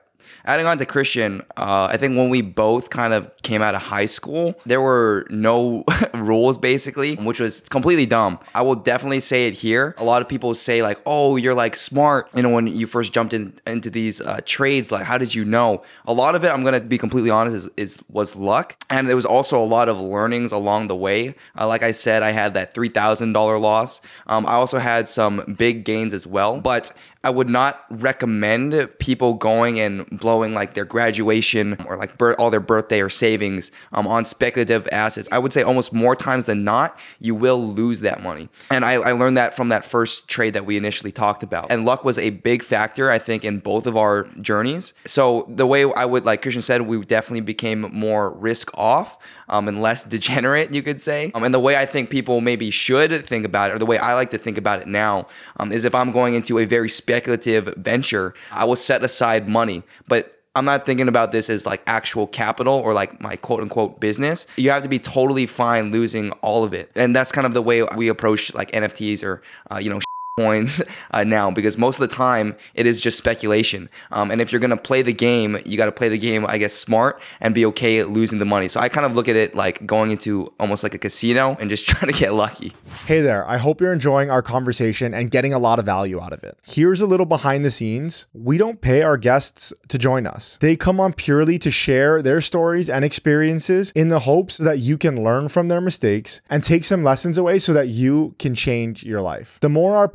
adding 0.44 0.66
on 0.66 0.78
to 0.78 0.86
Christian, 0.86 1.40
uh, 1.56 1.88
I 1.90 1.96
think 1.96 2.16
when 2.16 2.28
we 2.28 2.42
both 2.42 2.90
kind 2.90 3.12
of 3.12 3.30
came 3.42 3.62
out 3.62 3.74
of 3.74 3.82
high 3.82 4.06
school, 4.06 4.54
there 4.66 4.80
were 4.80 5.26
no 5.30 5.84
rules 6.14 6.58
basically, 6.58 7.16
which 7.16 7.40
was 7.40 7.60
completely 7.70 8.06
dumb. 8.06 8.38
I 8.54 8.62
will 8.62 8.74
definitely 8.74 9.20
say 9.20 9.46
it 9.46 9.54
here. 9.54 9.94
A 9.98 10.04
lot 10.04 10.22
of 10.22 10.28
people 10.28 10.54
say 10.54 10.82
like, 10.82 11.00
"Oh, 11.06 11.36
you're 11.36 11.54
like 11.54 11.76
smart," 11.76 12.28
you 12.34 12.42
know, 12.42 12.50
when 12.50 12.66
you 12.66 12.86
first 12.86 13.12
jumped 13.12 13.32
in, 13.32 13.54
into 13.66 13.90
these 13.90 14.20
uh, 14.20 14.40
trades. 14.44 14.90
Like, 14.90 15.04
how 15.04 15.18
did 15.18 15.34
you 15.34 15.44
know? 15.44 15.82
A 16.06 16.12
lot 16.12 16.34
of 16.34 16.44
it, 16.44 16.48
I'm 16.48 16.64
gonna 16.64 16.80
be 16.80 16.98
completely 16.98 17.30
honest, 17.30 17.56
is, 17.56 17.70
is 17.76 18.04
was 18.10 18.36
luck, 18.36 18.76
and 18.90 19.08
there 19.08 19.16
was 19.16 19.26
also 19.26 19.62
a 19.62 19.66
lot 19.66 19.88
of 19.88 20.00
learnings 20.00 20.52
along 20.52 20.88
the 20.88 20.96
way. 20.96 21.34
Uh, 21.58 21.66
like 21.66 21.82
I 21.82 21.92
said, 21.92 22.22
I 22.22 22.30
had 22.30 22.54
that 22.54 22.74
three 22.74 22.88
thousand 22.88 23.32
dollar 23.32 23.58
loss. 23.58 24.00
Um, 24.26 24.46
I 24.46 24.52
also 24.52 24.78
had 24.78 25.08
some 25.08 25.54
big 25.58 25.84
gains 25.84 26.12
as 26.12 26.26
well, 26.26 26.60
but 26.60 26.92
I 27.24 27.30
would 27.30 27.48
not 27.48 27.84
recommend 27.90 28.90
people 28.98 29.34
going 29.34 29.80
and 29.80 30.06
blowing 30.10 30.54
like 30.54 30.74
their 30.74 30.84
graduation 30.84 31.76
or 31.88 31.96
like 31.96 32.12
all 32.38 32.50
their 32.50 32.60
birthday 32.60 33.00
or 33.00 33.08
savings 33.08 33.72
um, 33.92 34.06
on 34.06 34.26
speculative 34.26 34.86
assets. 34.92 35.28
I 35.32 35.38
would 35.38 35.52
say 35.52 35.62
almost 35.62 35.92
more 35.92 36.14
times 36.14 36.44
than 36.44 36.64
not, 36.64 36.98
you 37.18 37.34
will 37.34 37.66
lose 37.66 38.00
that 38.00 38.22
money. 38.22 38.50
And 38.70 38.84
I, 38.84 38.94
I 38.94 39.12
learned 39.12 39.38
that 39.38 39.54
from 39.54 39.70
that 39.70 39.84
first 39.84 40.28
trade 40.28 40.52
that 40.54 40.66
we 40.66 40.76
initially 40.76 41.12
talked 41.12 41.42
about. 41.42 41.72
And 41.72 41.86
luck 41.86 42.04
was 42.04 42.18
a 42.18 42.30
big 42.30 42.62
factor, 42.62 43.10
I 43.10 43.18
think, 43.18 43.44
in 43.44 43.58
both 43.58 43.86
of 43.86 43.96
our 43.96 44.24
journeys. 44.40 44.92
So 45.06 45.46
the 45.48 45.66
way 45.66 45.90
I 45.90 46.04
would, 46.04 46.26
like 46.26 46.42
Christian 46.42 46.62
said, 46.62 46.82
we 46.82 47.00
definitely 47.00 47.40
became 47.40 47.80
more 47.92 48.30
risk 48.32 48.70
off 48.74 49.18
um, 49.48 49.66
and 49.68 49.80
less 49.80 50.04
degenerate, 50.14 50.74
you 50.74 50.82
could 50.82 51.00
say. 51.00 51.32
Um, 51.34 51.42
and 51.42 51.54
the 51.54 51.60
way 51.60 51.76
I 51.76 51.86
think 51.86 52.10
people 52.10 52.40
maybe 52.42 52.70
should 52.70 53.24
think 53.24 53.46
about 53.46 53.70
it, 53.70 53.74
or 53.74 53.78
the 53.78 53.86
way 53.86 53.96
I 53.98 54.14
like 54.14 54.30
to 54.30 54.38
think 54.38 54.58
about 54.58 54.80
it 54.80 54.88
now, 54.88 55.26
um, 55.56 55.72
is 55.72 55.84
if 55.84 55.94
I'm 55.94 56.12
going 56.12 56.34
into 56.34 56.58
a 56.58 56.66
very 56.66 56.88
speculative 56.88 57.13
speculative 57.14 57.72
venture, 57.76 58.34
I 58.50 58.64
will 58.64 58.76
set 58.76 59.04
aside 59.04 59.48
money. 59.48 59.84
But 60.08 60.40
I'm 60.56 60.64
not 60.64 60.84
thinking 60.84 61.08
about 61.08 61.32
this 61.32 61.48
as 61.48 61.64
like 61.66 61.82
actual 61.86 62.26
capital 62.26 62.74
or 62.74 62.92
like 62.92 63.20
my 63.20 63.36
quote 63.36 63.60
unquote 63.60 64.00
business. 64.00 64.46
You 64.56 64.70
have 64.70 64.82
to 64.82 64.88
be 64.88 64.98
totally 64.98 65.46
fine 65.46 65.90
losing 65.90 66.32
all 66.42 66.64
of 66.64 66.74
it. 66.74 66.90
And 66.94 67.14
that's 67.14 67.32
kind 67.32 67.46
of 67.46 67.54
the 67.54 67.62
way 67.62 67.82
we 67.96 68.08
approach 68.08 68.52
like 68.54 68.72
NFTs 68.72 69.22
or, 69.22 69.42
uh, 69.70 69.78
you 69.78 69.90
know, 69.90 70.00
coins 70.36 70.82
uh, 71.12 71.22
now 71.22 71.48
because 71.48 71.78
most 71.78 72.00
of 72.00 72.00
the 72.00 72.12
time 72.12 72.56
it 72.74 72.86
is 72.86 73.00
just 73.00 73.16
speculation. 73.16 73.88
Um, 74.10 74.32
and 74.32 74.40
if 74.40 74.50
you're 74.50 74.60
gonna 74.60 74.76
play 74.76 75.00
the 75.00 75.12
game, 75.12 75.58
you 75.64 75.76
got 75.76 75.86
to 75.86 75.92
play 75.92 76.08
the 76.08 76.18
game, 76.18 76.44
I 76.46 76.58
guess, 76.58 76.74
smart 76.74 77.20
and 77.40 77.54
be 77.54 77.64
okay 77.66 78.02
losing 78.02 78.38
the 78.38 78.44
money. 78.44 78.66
So 78.66 78.80
I 78.80 78.88
kind 78.88 79.06
of 79.06 79.14
look 79.14 79.28
at 79.28 79.36
it 79.36 79.54
like 79.54 79.86
going 79.86 80.10
into 80.10 80.52
almost 80.58 80.82
like 80.82 80.92
a 80.92 80.98
casino 80.98 81.56
and 81.60 81.70
just 81.70 81.86
trying 81.88 82.12
to 82.12 82.18
get 82.18 82.34
lucky. 82.34 82.72
Hey 83.06 83.20
there, 83.20 83.48
I 83.48 83.58
hope 83.58 83.80
you're 83.80 83.92
enjoying 83.92 84.28
our 84.28 84.42
conversation 84.42 85.14
and 85.14 85.30
getting 85.30 85.52
a 85.52 85.58
lot 85.60 85.78
of 85.78 85.86
value 85.86 86.20
out 86.20 86.32
of 86.32 86.42
it. 86.42 86.58
Here's 86.64 87.00
a 87.00 87.06
little 87.06 87.26
behind 87.26 87.64
the 87.64 87.70
scenes. 87.70 88.26
We 88.32 88.58
don't 88.58 88.80
pay 88.80 89.02
our 89.02 89.16
guests 89.16 89.72
to 89.86 89.98
join 89.98 90.26
us. 90.26 90.58
They 90.60 90.74
come 90.74 90.98
on 90.98 91.12
purely 91.12 91.60
to 91.60 91.70
share 91.70 92.22
their 92.22 92.40
stories 92.40 92.90
and 92.90 93.04
experiences 93.04 93.92
in 93.94 94.08
the 94.08 94.20
hopes 94.20 94.56
that 94.56 94.80
you 94.80 94.98
can 94.98 95.22
learn 95.22 95.48
from 95.48 95.68
their 95.68 95.80
mistakes 95.80 96.40
and 96.50 96.64
take 96.64 96.84
some 96.84 97.04
lessons 97.04 97.38
away 97.38 97.60
so 97.60 97.72
that 97.72 97.86
you 97.86 98.34
can 98.40 98.56
change 98.56 99.04
your 99.04 99.20
life. 99.20 99.58
The 99.60 99.68
more 99.68 99.96
our 99.96 100.08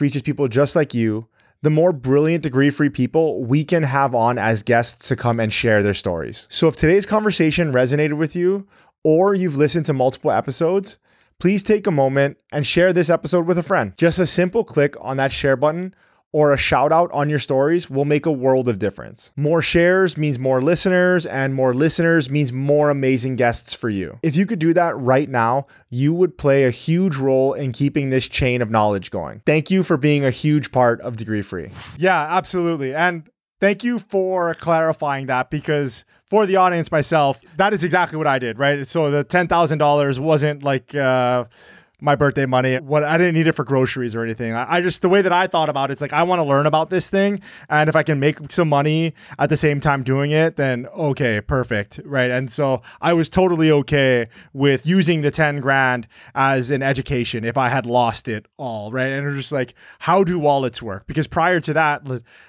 reaches 0.00 0.22
people 0.22 0.48
just 0.48 0.76
like 0.76 0.94
you, 0.94 1.28
the 1.62 1.70
more 1.70 1.92
brilliant 1.92 2.42
degree 2.42 2.70
free 2.70 2.90
people 2.90 3.44
we 3.44 3.64
can 3.64 3.84
have 3.84 4.14
on 4.14 4.38
as 4.38 4.62
guests 4.62 5.08
to 5.08 5.16
come 5.16 5.38
and 5.38 5.52
share 5.52 5.82
their 5.82 5.94
stories. 5.94 6.48
So 6.50 6.68
if 6.68 6.76
today's 6.76 7.06
conversation 7.06 7.72
resonated 7.72 8.18
with 8.18 8.34
you, 8.34 8.66
or 9.04 9.34
you've 9.34 9.56
listened 9.56 9.86
to 9.86 9.92
multiple 9.92 10.30
episodes, 10.30 10.98
please 11.38 11.62
take 11.62 11.86
a 11.86 11.92
moment 11.92 12.36
and 12.52 12.66
share 12.66 12.92
this 12.92 13.10
episode 13.10 13.46
with 13.46 13.58
a 13.58 13.62
friend. 13.62 13.92
Just 13.96 14.18
a 14.18 14.26
simple 14.26 14.64
click 14.64 14.96
on 15.00 15.16
that 15.16 15.32
share 15.32 15.56
button 15.56 15.94
or 16.32 16.52
a 16.52 16.56
shout 16.56 16.92
out 16.92 17.10
on 17.12 17.28
your 17.28 17.38
stories 17.38 17.90
will 17.90 18.04
make 18.06 18.26
a 18.26 18.32
world 18.32 18.68
of 18.68 18.78
difference. 18.78 19.30
More 19.36 19.62
shares 19.62 20.16
means 20.16 20.38
more 20.38 20.62
listeners, 20.62 21.26
and 21.26 21.54
more 21.54 21.74
listeners 21.74 22.30
means 22.30 22.52
more 22.52 22.90
amazing 22.90 23.36
guests 23.36 23.74
for 23.74 23.88
you. 23.88 24.18
If 24.22 24.34
you 24.34 24.46
could 24.46 24.58
do 24.58 24.72
that 24.74 24.96
right 24.96 25.28
now, 25.28 25.66
you 25.90 26.14
would 26.14 26.38
play 26.38 26.64
a 26.64 26.70
huge 26.70 27.16
role 27.16 27.52
in 27.52 27.72
keeping 27.72 28.10
this 28.10 28.26
chain 28.28 28.62
of 28.62 28.70
knowledge 28.70 29.10
going. 29.10 29.42
Thank 29.44 29.70
you 29.70 29.82
for 29.82 29.96
being 29.96 30.24
a 30.24 30.30
huge 30.30 30.72
part 30.72 31.00
of 31.02 31.16
Degree 31.16 31.42
Free. 31.42 31.70
Yeah, 31.98 32.20
absolutely. 32.22 32.94
And 32.94 33.28
thank 33.60 33.84
you 33.84 33.98
for 33.98 34.54
clarifying 34.54 35.26
that 35.26 35.50
because 35.50 36.04
for 36.24 36.46
the 36.46 36.56
audience 36.56 36.90
myself, 36.90 37.40
that 37.58 37.74
is 37.74 37.84
exactly 37.84 38.16
what 38.16 38.26
I 38.26 38.38
did, 38.38 38.58
right? 38.58 38.86
So 38.88 39.10
the 39.10 39.24
$10,000 39.24 40.18
wasn't 40.18 40.62
like, 40.62 40.94
uh, 40.94 41.44
my 42.02 42.16
birthday 42.16 42.46
money. 42.46 42.78
What 42.78 43.04
I 43.04 43.16
didn't 43.16 43.34
need 43.34 43.46
it 43.46 43.52
for 43.52 43.64
groceries 43.64 44.14
or 44.14 44.22
anything. 44.22 44.52
I, 44.52 44.76
I 44.76 44.80
just 44.82 45.00
the 45.02 45.08
way 45.08 45.22
that 45.22 45.32
I 45.32 45.46
thought 45.46 45.68
about 45.68 45.90
it, 45.90 45.92
it's 45.92 46.00
like 46.00 46.12
I 46.12 46.24
want 46.24 46.40
to 46.40 46.44
learn 46.44 46.66
about 46.66 46.90
this 46.90 47.08
thing, 47.08 47.40
and 47.70 47.88
if 47.88 47.96
I 47.96 48.02
can 48.02 48.18
make 48.18 48.52
some 48.52 48.68
money 48.68 49.14
at 49.38 49.48
the 49.48 49.56
same 49.56 49.80
time 49.80 50.02
doing 50.02 50.32
it, 50.32 50.56
then 50.56 50.86
okay, 50.88 51.40
perfect, 51.40 52.00
right? 52.04 52.30
And 52.30 52.50
so 52.50 52.82
I 53.00 53.12
was 53.12 53.28
totally 53.28 53.70
okay 53.70 54.28
with 54.52 54.84
using 54.84 55.22
the 55.22 55.30
ten 55.30 55.60
grand 55.60 56.08
as 56.34 56.70
an 56.70 56.82
education 56.82 57.44
if 57.44 57.56
I 57.56 57.68
had 57.68 57.86
lost 57.86 58.26
it 58.26 58.46
all, 58.56 58.90
right? 58.90 59.06
And 59.06 59.26
it 59.26 59.36
just 59.36 59.52
like, 59.52 59.74
how 60.00 60.24
do 60.24 60.38
wallets 60.38 60.82
work? 60.82 61.06
Because 61.06 61.28
prior 61.28 61.60
to 61.60 61.72
that, 61.72 62.02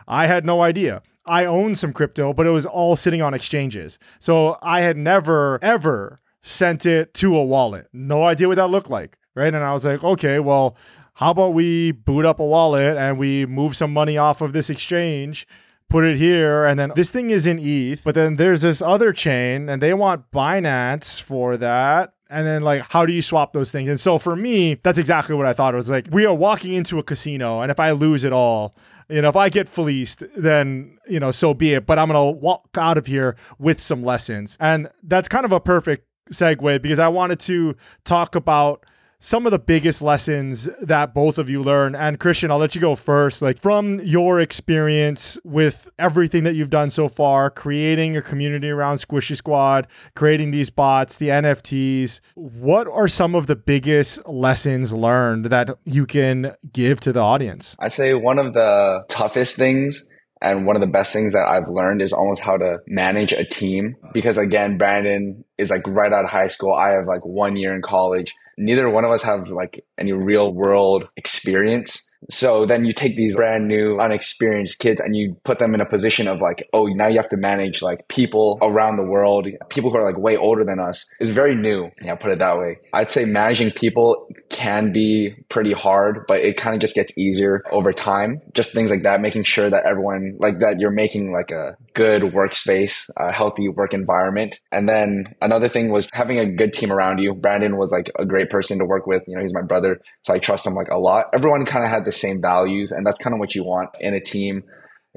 I 0.07 0.25
had 0.25 0.45
no 0.45 0.63
idea. 0.63 1.03
I 1.25 1.45
owned 1.45 1.77
some 1.77 1.93
crypto, 1.93 2.33
but 2.33 2.47
it 2.47 2.49
was 2.49 2.65
all 2.65 2.95
sitting 2.95 3.21
on 3.21 3.33
exchanges. 3.33 3.97
So 4.19 4.57
I 4.61 4.81
had 4.81 4.97
never, 4.97 5.57
ever 5.61 6.19
sent 6.41 6.85
it 6.85 7.13
to 7.13 7.37
a 7.37 7.43
wallet. 7.43 7.87
No 7.93 8.25
idea 8.25 8.49
what 8.49 8.57
that 8.57 8.67
looked 8.67 8.89
like 8.89 9.17
right? 9.35 9.53
And 9.53 9.63
I 9.63 9.73
was 9.73 9.85
like, 9.85 10.03
okay, 10.03 10.39
well, 10.39 10.75
how 11.15 11.31
about 11.31 11.53
we 11.53 11.91
boot 11.91 12.25
up 12.25 12.39
a 12.39 12.45
wallet 12.45 12.97
and 12.97 13.17
we 13.17 13.45
move 13.45 13.75
some 13.75 13.93
money 13.93 14.17
off 14.17 14.41
of 14.41 14.51
this 14.51 14.69
exchange, 14.69 15.47
put 15.89 16.03
it 16.03 16.17
here, 16.17 16.65
and 16.65 16.79
then 16.79 16.91
this 16.95 17.11
thing 17.11 17.29
is 17.29 17.45
in 17.45 17.59
ETH, 17.59 18.03
but 18.03 18.15
then 18.15 18.37
there's 18.37 18.63
this 18.63 18.81
other 18.81 19.13
chain 19.13 19.69
and 19.69 19.81
they 19.81 19.93
want 19.93 20.31
Binance 20.31 21.21
for 21.21 21.57
that. 21.57 22.13
And 22.29 22.47
then, 22.47 22.63
like, 22.63 22.81
how 22.89 23.05
do 23.05 23.13
you 23.13 23.21
swap 23.21 23.53
those 23.53 23.71
things? 23.71 23.87
And 23.87 23.99
so 23.99 24.17
for 24.17 24.35
me, 24.35 24.73
that's 24.81 24.97
exactly 24.97 25.35
what 25.35 25.45
I 25.45 25.53
thought. 25.53 25.75
It 25.75 25.77
was 25.77 25.89
like, 25.91 26.07
we 26.09 26.25
are 26.25 26.33
walking 26.33 26.73
into 26.73 26.97
a 26.97 27.03
casino, 27.03 27.61
and 27.61 27.69
if 27.69 27.79
I 27.79 27.91
lose 27.91 28.23
it 28.23 28.33
all, 28.33 28.75
you 29.07 29.21
know, 29.21 29.29
if 29.29 29.35
I 29.35 29.49
get 29.49 29.69
fleeced, 29.69 30.23
then, 30.35 30.97
you 31.07 31.19
know, 31.19 31.29
so 31.29 31.53
be 31.53 31.75
it. 31.75 31.85
But 31.85 31.99
I'm 31.99 32.09
going 32.09 32.33
to 32.33 32.39
walk 32.39 32.69
out 32.75 32.97
of 32.97 33.05
here 33.05 33.35
with 33.59 33.79
some 33.79 34.03
lessons. 34.03 34.57
And 34.59 34.89
that's 35.03 35.27
kind 35.27 35.45
of 35.45 35.51
a 35.51 35.59
perfect 35.59 36.07
segue 36.31 36.81
because 36.81 36.97
I 36.97 37.07
wanted 37.09 37.39
to 37.41 37.75
talk 38.03 38.33
about 38.33 38.83
some 39.23 39.45
of 39.45 39.51
the 39.51 39.59
biggest 39.59 40.01
lessons 40.01 40.67
that 40.81 41.13
both 41.13 41.37
of 41.37 41.49
you 41.49 41.63
learn. 41.63 41.95
And 41.95 42.19
Christian, 42.19 42.51
I'll 42.51 42.57
let 42.57 42.75
you 42.75 42.81
go 42.81 42.93
first. 42.93 43.41
Like 43.41 43.57
from 43.57 44.01
your 44.01 44.41
experience 44.41 45.37
with 45.45 45.89
everything 45.97 46.43
that 46.43 46.55
you've 46.55 46.69
done 46.69 46.89
so 46.89 47.07
far, 47.07 47.49
creating 47.49 48.17
a 48.17 48.21
community 48.21 48.69
around 48.69 48.97
Squishy 48.97 49.37
Squad, 49.37 49.87
creating 50.13 50.51
these 50.51 50.69
bots, 50.69 51.15
the 51.15 51.29
NFTs, 51.29 52.19
what 52.35 52.85
are 52.85 53.07
some 53.07 53.33
of 53.33 53.47
the 53.47 53.55
biggest 53.55 54.27
lessons 54.27 54.91
learned 54.91 55.45
that 55.45 55.69
you 55.85 56.05
can 56.05 56.57
give 56.73 56.99
to 56.99 57.13
the 57.13 57.21
audience? 57.21 57.77
I 57.79 57.87
say 57.87 58.13
one 58.13 58.39
of 58.39 58.53
the 58.53 59.05
toughest 59.07 59.55
things 59.55 60.11
and 60.41 60.65
one 60.65 60.75
of 60.75 60.81
the 60.81 60.87
best 60.87 61.13
things 61.13 61.31
that 61.31 61.47
I've 61.47 61.69
learned 61.69 62.01
is 62.01 62.11
almost 62.11 62.41
how 62.41 62.57
to 62.57 62.79
manage 62.87 63.31
a 63.31 63.45
team. 63.45 63.95
Because 64.13 64.37
again, 64.37 64.77
Brandon 64.77 65.45
is 65.57 65.69
like 65.69 65.87
right 65.87 66.11
out 66.11 66.25
of 66.25 66.29
high 66.29 66.49
school. 66.49 66.73
I 66.73 66.89
have 66.89 67.05
like 67.07 67.25
one 67.25 67.55
year 67.55 67.73
in 67.73 67.81
college 67.81 68.35
neither 68.57 68.89
one 68.89 69.05
of 69.05 69.11
us 69.11 69.23
have 69.23 69.49
like 69.49 69.85
any 69.97 70.11
real 70.11 70.53
world 70.53 71.07
experience. 71.15 72.09
So 72.29 72.65
then 72.65 72.85
you 72.85 72.93
take 72.93 73.15
these 73.15 73.35
brand 73.35 73.67
new, 73.67 73.99
unexperienced 73.99 74.79
kids 74.79 75.01
and 75.01 75.15
you 75.15 75.35
put 75.43 75.59
them 75.59 75.73
in 75.73 75.81
a 75.81 75.85
position 75.85 76.27
of 76.27 76.41
like, 76.41 76.67
oh, 76.73 76.85
now 76.87 77.07
you 77.07 77.17
have 77.17 77.29
to 77.29 77.37
manage 77.37 77.81
like 77.81 78.07
people 78.07 78.57
around 78.61 78.95
the 78.95 79.03
world, 79.03 79.47
people 79.69 79.91
who 79.91 79.97
are 79.97 80.05
like 80.05 80.17
way 80.17 80.37
older 80.37 80.63
than 80.63 80.79
us. 80.79 81.05
It's 81.19 81.29
very 81.29 81.55
new. 81.55 81.89
Yeah, 82.01 82.15
put 82.15 82.31
it 82.31 82.39
that 82.39 82.57
way. 82.57 82.77
I'd 82.93 83.09
say 83.09 83.25
managing 83.25 83.71
people 83.71 84.27
can 84.49 84.91
be 84.91 85.35
pretty 85.49 85.73
hard, 85.73 86.25
but 86.27 86.39
it 86.39 86.57
kind 86.57 86.75
of 86.75 86.81
just 86.81 86.95
gets 86.95 87.17
easier 87.17 87.63
over 87.71 87.91
time. 87.91 88.41
Just 88.53 88.71
things 88.71 88.91
like 88.91 89.03
that, 89.03 89.21
making 89.21 89.43
sure 89.43 89.69
that 89.69 89.85
everyone 89.85 90.37
like 90.39 90.59
that 90.59 90.79
you're 90.79 90.91
making 90.91 91.33
like 91.33 91.51
a 91.51 91.75
good 91.93 92.21
workspace, 92.21 93.09
a 93.17 93.31
healthy 93.31 93.67
work 93.67 93.93
environment. 93.93 94.59
And 94.71 94.87
then 94.87 95.35
another 95.41 95.67
thing 95.67 95.91
was 95.91 96.07
having 96.13 96.39
a 96.39 96.45
good 96.45 96.73
team 96.73 96.91
around 96.91 97.19
you. 97.19 97.33
Brandon 97.33 97.77
was 97.77 97.91
like 97.91 98.11
a 98.17 98.25
great 98.25 98.49
person 98.49 98.79
to 98.79 98.85
work 98.85 99.07
with. 99.07 99.23
You 99.27 99.35
know, 99.35 99.41
he's 99.41 99.53
my 99.53 99.61
brother. 99.61 99.99
So 100.21 100.33
I 100.33 100.39
trust 100.39 100.65
him 100.65 100.73
like 100.73 100.89
a 100.89 100.97
lot. 100.97 101.27
Everyone 101.33 101.65
kind 101.65 101.83
of 101.83 101.91
had 101.91 102.05
the 102.05 102.11
same 102.13 102.41
values 102.41 102.91
and 102.91 103.05
that's 103.05 103.17
kind 103.17 103.33
of 103.33 103.39
what 103.39 103.55
you 103.55 103.63
want 103.63 103.89
in 103.99 104.13
a 104.13 104.21
team. 104.21 104.63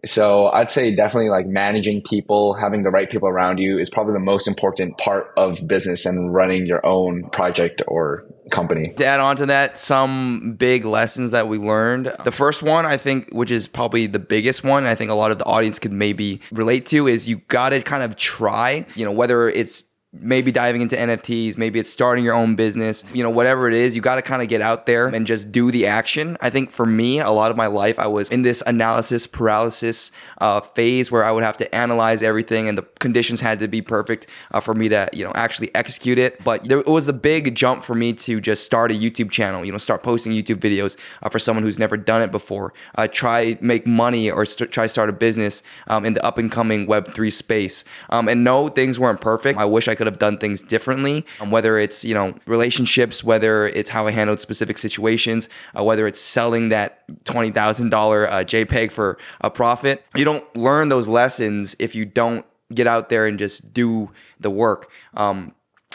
So 0.04 0.48
I'd 0.48 0.70
say 0.70 0.94
definitely 0.94 1.30
like 1.30 1.46
managing 1.46 2.02
people, 2.02 2.52
having 2.52 2.82
the 2.82 2.90
right 2.90 3.08
people 3.08 3.28
around 3.28 3.58
you 3.58 3.78
is 3.78 3.88
probably 3.88 4.12
the 4.12 4.18
most 4.18 4.46
important 4.46 4.98
part 4.98 5.32
of 5.38 5.66
business 5.66 6.04
and 6.04 6.34
running 6.34 6.66
your 6.66 6.84
own 6.84 7.30
project 7.30 7.82
or 7.88 8.24
company. 8.50 8.92
To 8.98 9.06
add 9.06 9.20
on 9.20 9.36
to 9.36 9.46
that, 9.46 9.78
some 9.78 10.54
big 10.58 10.84
lessons 10.84 11.30
that 11.30 11.48
we 11.48 11.56
learned. 11.56 12.14
The 12.24 12.30
first 12.30 12.62
one, 12.62 12.84
I 12.84 12.98
think, 12.98 13.30
which 13.32 13.50
is 13.50 13.66
probably 13.66 14.06
the 14.06 14.18
biggest 14.18 14.62
one, 14.62 14.84
I 14.84 14.94
think 14.94 15.10
a 15.10 15.14
lot 15.14 15.30
of 15.30 15.38
the 15.38 15.46
audience 15.46 15.78
could 15.78 15.92
maybe 15.92 16.42
relate 16.52 16.84
to, 16.86 17.08
is 17.08 17.26
you 17.26 17.38
got 17.48 17.70
to 17.70 17.80
kind 17.80 18.02
of 18.02 18.16
try, 18.16 18.84
you 18.96 19.06
know, 19.06 19.12
whether 19.12 19.48
it's 19.48 19.82
maybe 20.20 20.52
diving 20.52 20.82
into 20.82 20.96
NFTs, 20.96 21.56
maybe 21.56 21.78
it's 21.78 21.90
starting 21.90 22.24
your 22.24 22.34
own 22.34 22.56
business, 22.56 23.04
you 23.12 23.22
know, 23.22 23.30
whatever 23.30 23.68
it 23.68 23.74
is, 23.74 23.94
you 23.96 24.02
got 24.02 24.16
to 24.16 24.22
kind 24.22 24.42
of 24.42 24.48
get 24.48 24.60
out 24.60 24.86
there 24.86 25.08
and 25.08 25.26
just 25.26 25.52
do 25.52 25.70
the 25.70 25.86
action. 25.86 26.36
I 26.40 26.50
think 26.50 26.70
for 26.70 26.86
me, 26.86 27.20
a 27.20 27.30
lot 27.30 27.50
of 27.50 27.56
my 27.56 27.66
life, 27.66 27.98
I 27.98 28.06
was 28.06 28.30
in 28.30 28.42
this 28.42 28.62
analysis 28.66 29.26
paralysis 29.26 30.12
uh, 30.38 30.60
phase 30.60 31.10
where 31.10 31.24
I 31.24 31.30
would 31.30 31.44
have 31.44 31.56
to 31.58 31.74
analyze 31.74 32.22
everything 32.22 32.68
and 32.68 32.76
the 32.76 32.82
conditions 33.06 33.40
had 33.40 33.60
to 33.60 33.68
be 33.68 33.80
perfect 33.80 34.26
uh, 34.50 34.58
for 34.58 34.74
me 34.74 34.88
to, 34.88 35.08
you 35.12 35.24
know, 35.24 35.32
actually 35.36 35.72
execute 35.76 36.18
it. 36.18 36.42
But 36.42 36.64
there, 36.64 36.80
it 36.80 36.88
was 36.88 37.06
a 37.06 37.12
big 37.12 37.54
jump 37.54 37.84
for 37.84 37.94
me 37.94 38.12
to 38.14 38.40
just 38.40 38.64
start 38.64 38.90
a 38.90 38.94
YouTube 38.94 39.30
channel, 39.30 39.64
you 39.64 39.70
know, 39.70 39.78
start 39.78 40.02
posting 40.02 40.32
YouTube 40.32 40.56
videos 40.56 40.96
uh, 41.22 41.28
for 41.28 41.38
someone 41.38 41.62
who's 41.62 41.78
never 41.78 41.96
done 41.96 42.20
it 42.20 42.32
before, 42.32 42.74
uh, 42.96 43.06
try 43.06 43.56
make 43.60 43.86
money 43.86 44.28
or 44.30 44.44
st- 44.44 44.72
try 44.72 44.88
start 44.88 45.08
a 45.08 45.12
business 45.12 45.62
um, 45.86 46.04
in 46.04 46.14
the 46.14 46.24
up 46.24 46.36
and 46.36 46.50
coming 46.50 46.86
Web3 46.88 47.32
space. 47.32 47.84
Um, 48.10 48.28
and 48.28 48.42
no, 48.42 48.68
things 48.68 48.98
weren't 48.98 49.20
perfect. 49.20 49.58
I 49.58 49.64
wish 49.64 49.86
I 49.86 49.94
could 49.94 50.08
have 50.08 50.18
done 50.18 50.36
things 50.38 50.60
differently, 50.62 51.24
um, 51.40 51.52
whether 51.52 51.78
it's, 51.78 52.04
you 52.04 52.14
know, 52.14 52.34
relationships, 52.46 53.22
whether 53.22 53.68
it's 53.68 53.90
how 53.90 54.08
I 54.08 54.10
handled 54.10 54.40
specific 54.40 54.78
situations, 54.78 55.48
uh, 55.78 55.84
whether 55.84 56.08
it's 56.08 56.20
selling 56.20 56.70
that 56.70 57.06
$20,000 57.24 57.92
uh, 57.92 58.44
JPEG 58.44 58.90
for 58.90 59.18
a 59.40 59.50
profit. 59.50 60.04
You 60.16 60.24
don't 60.24 60.44
learn 60.56 60.88
those 60.88 61.06
lessons 61.06 61.76
if 61.78 61.94
you 61.94 62.04
don't 62.04 62.44
get 62.74 62.86
out 62.86 63.08
there 63.08 63.26
and 63.26 63.38
just 63.38 63.72
do 63.72 64.10
the 64.40 64.50
work. 64.50 64.90
Um, 65.14 65.52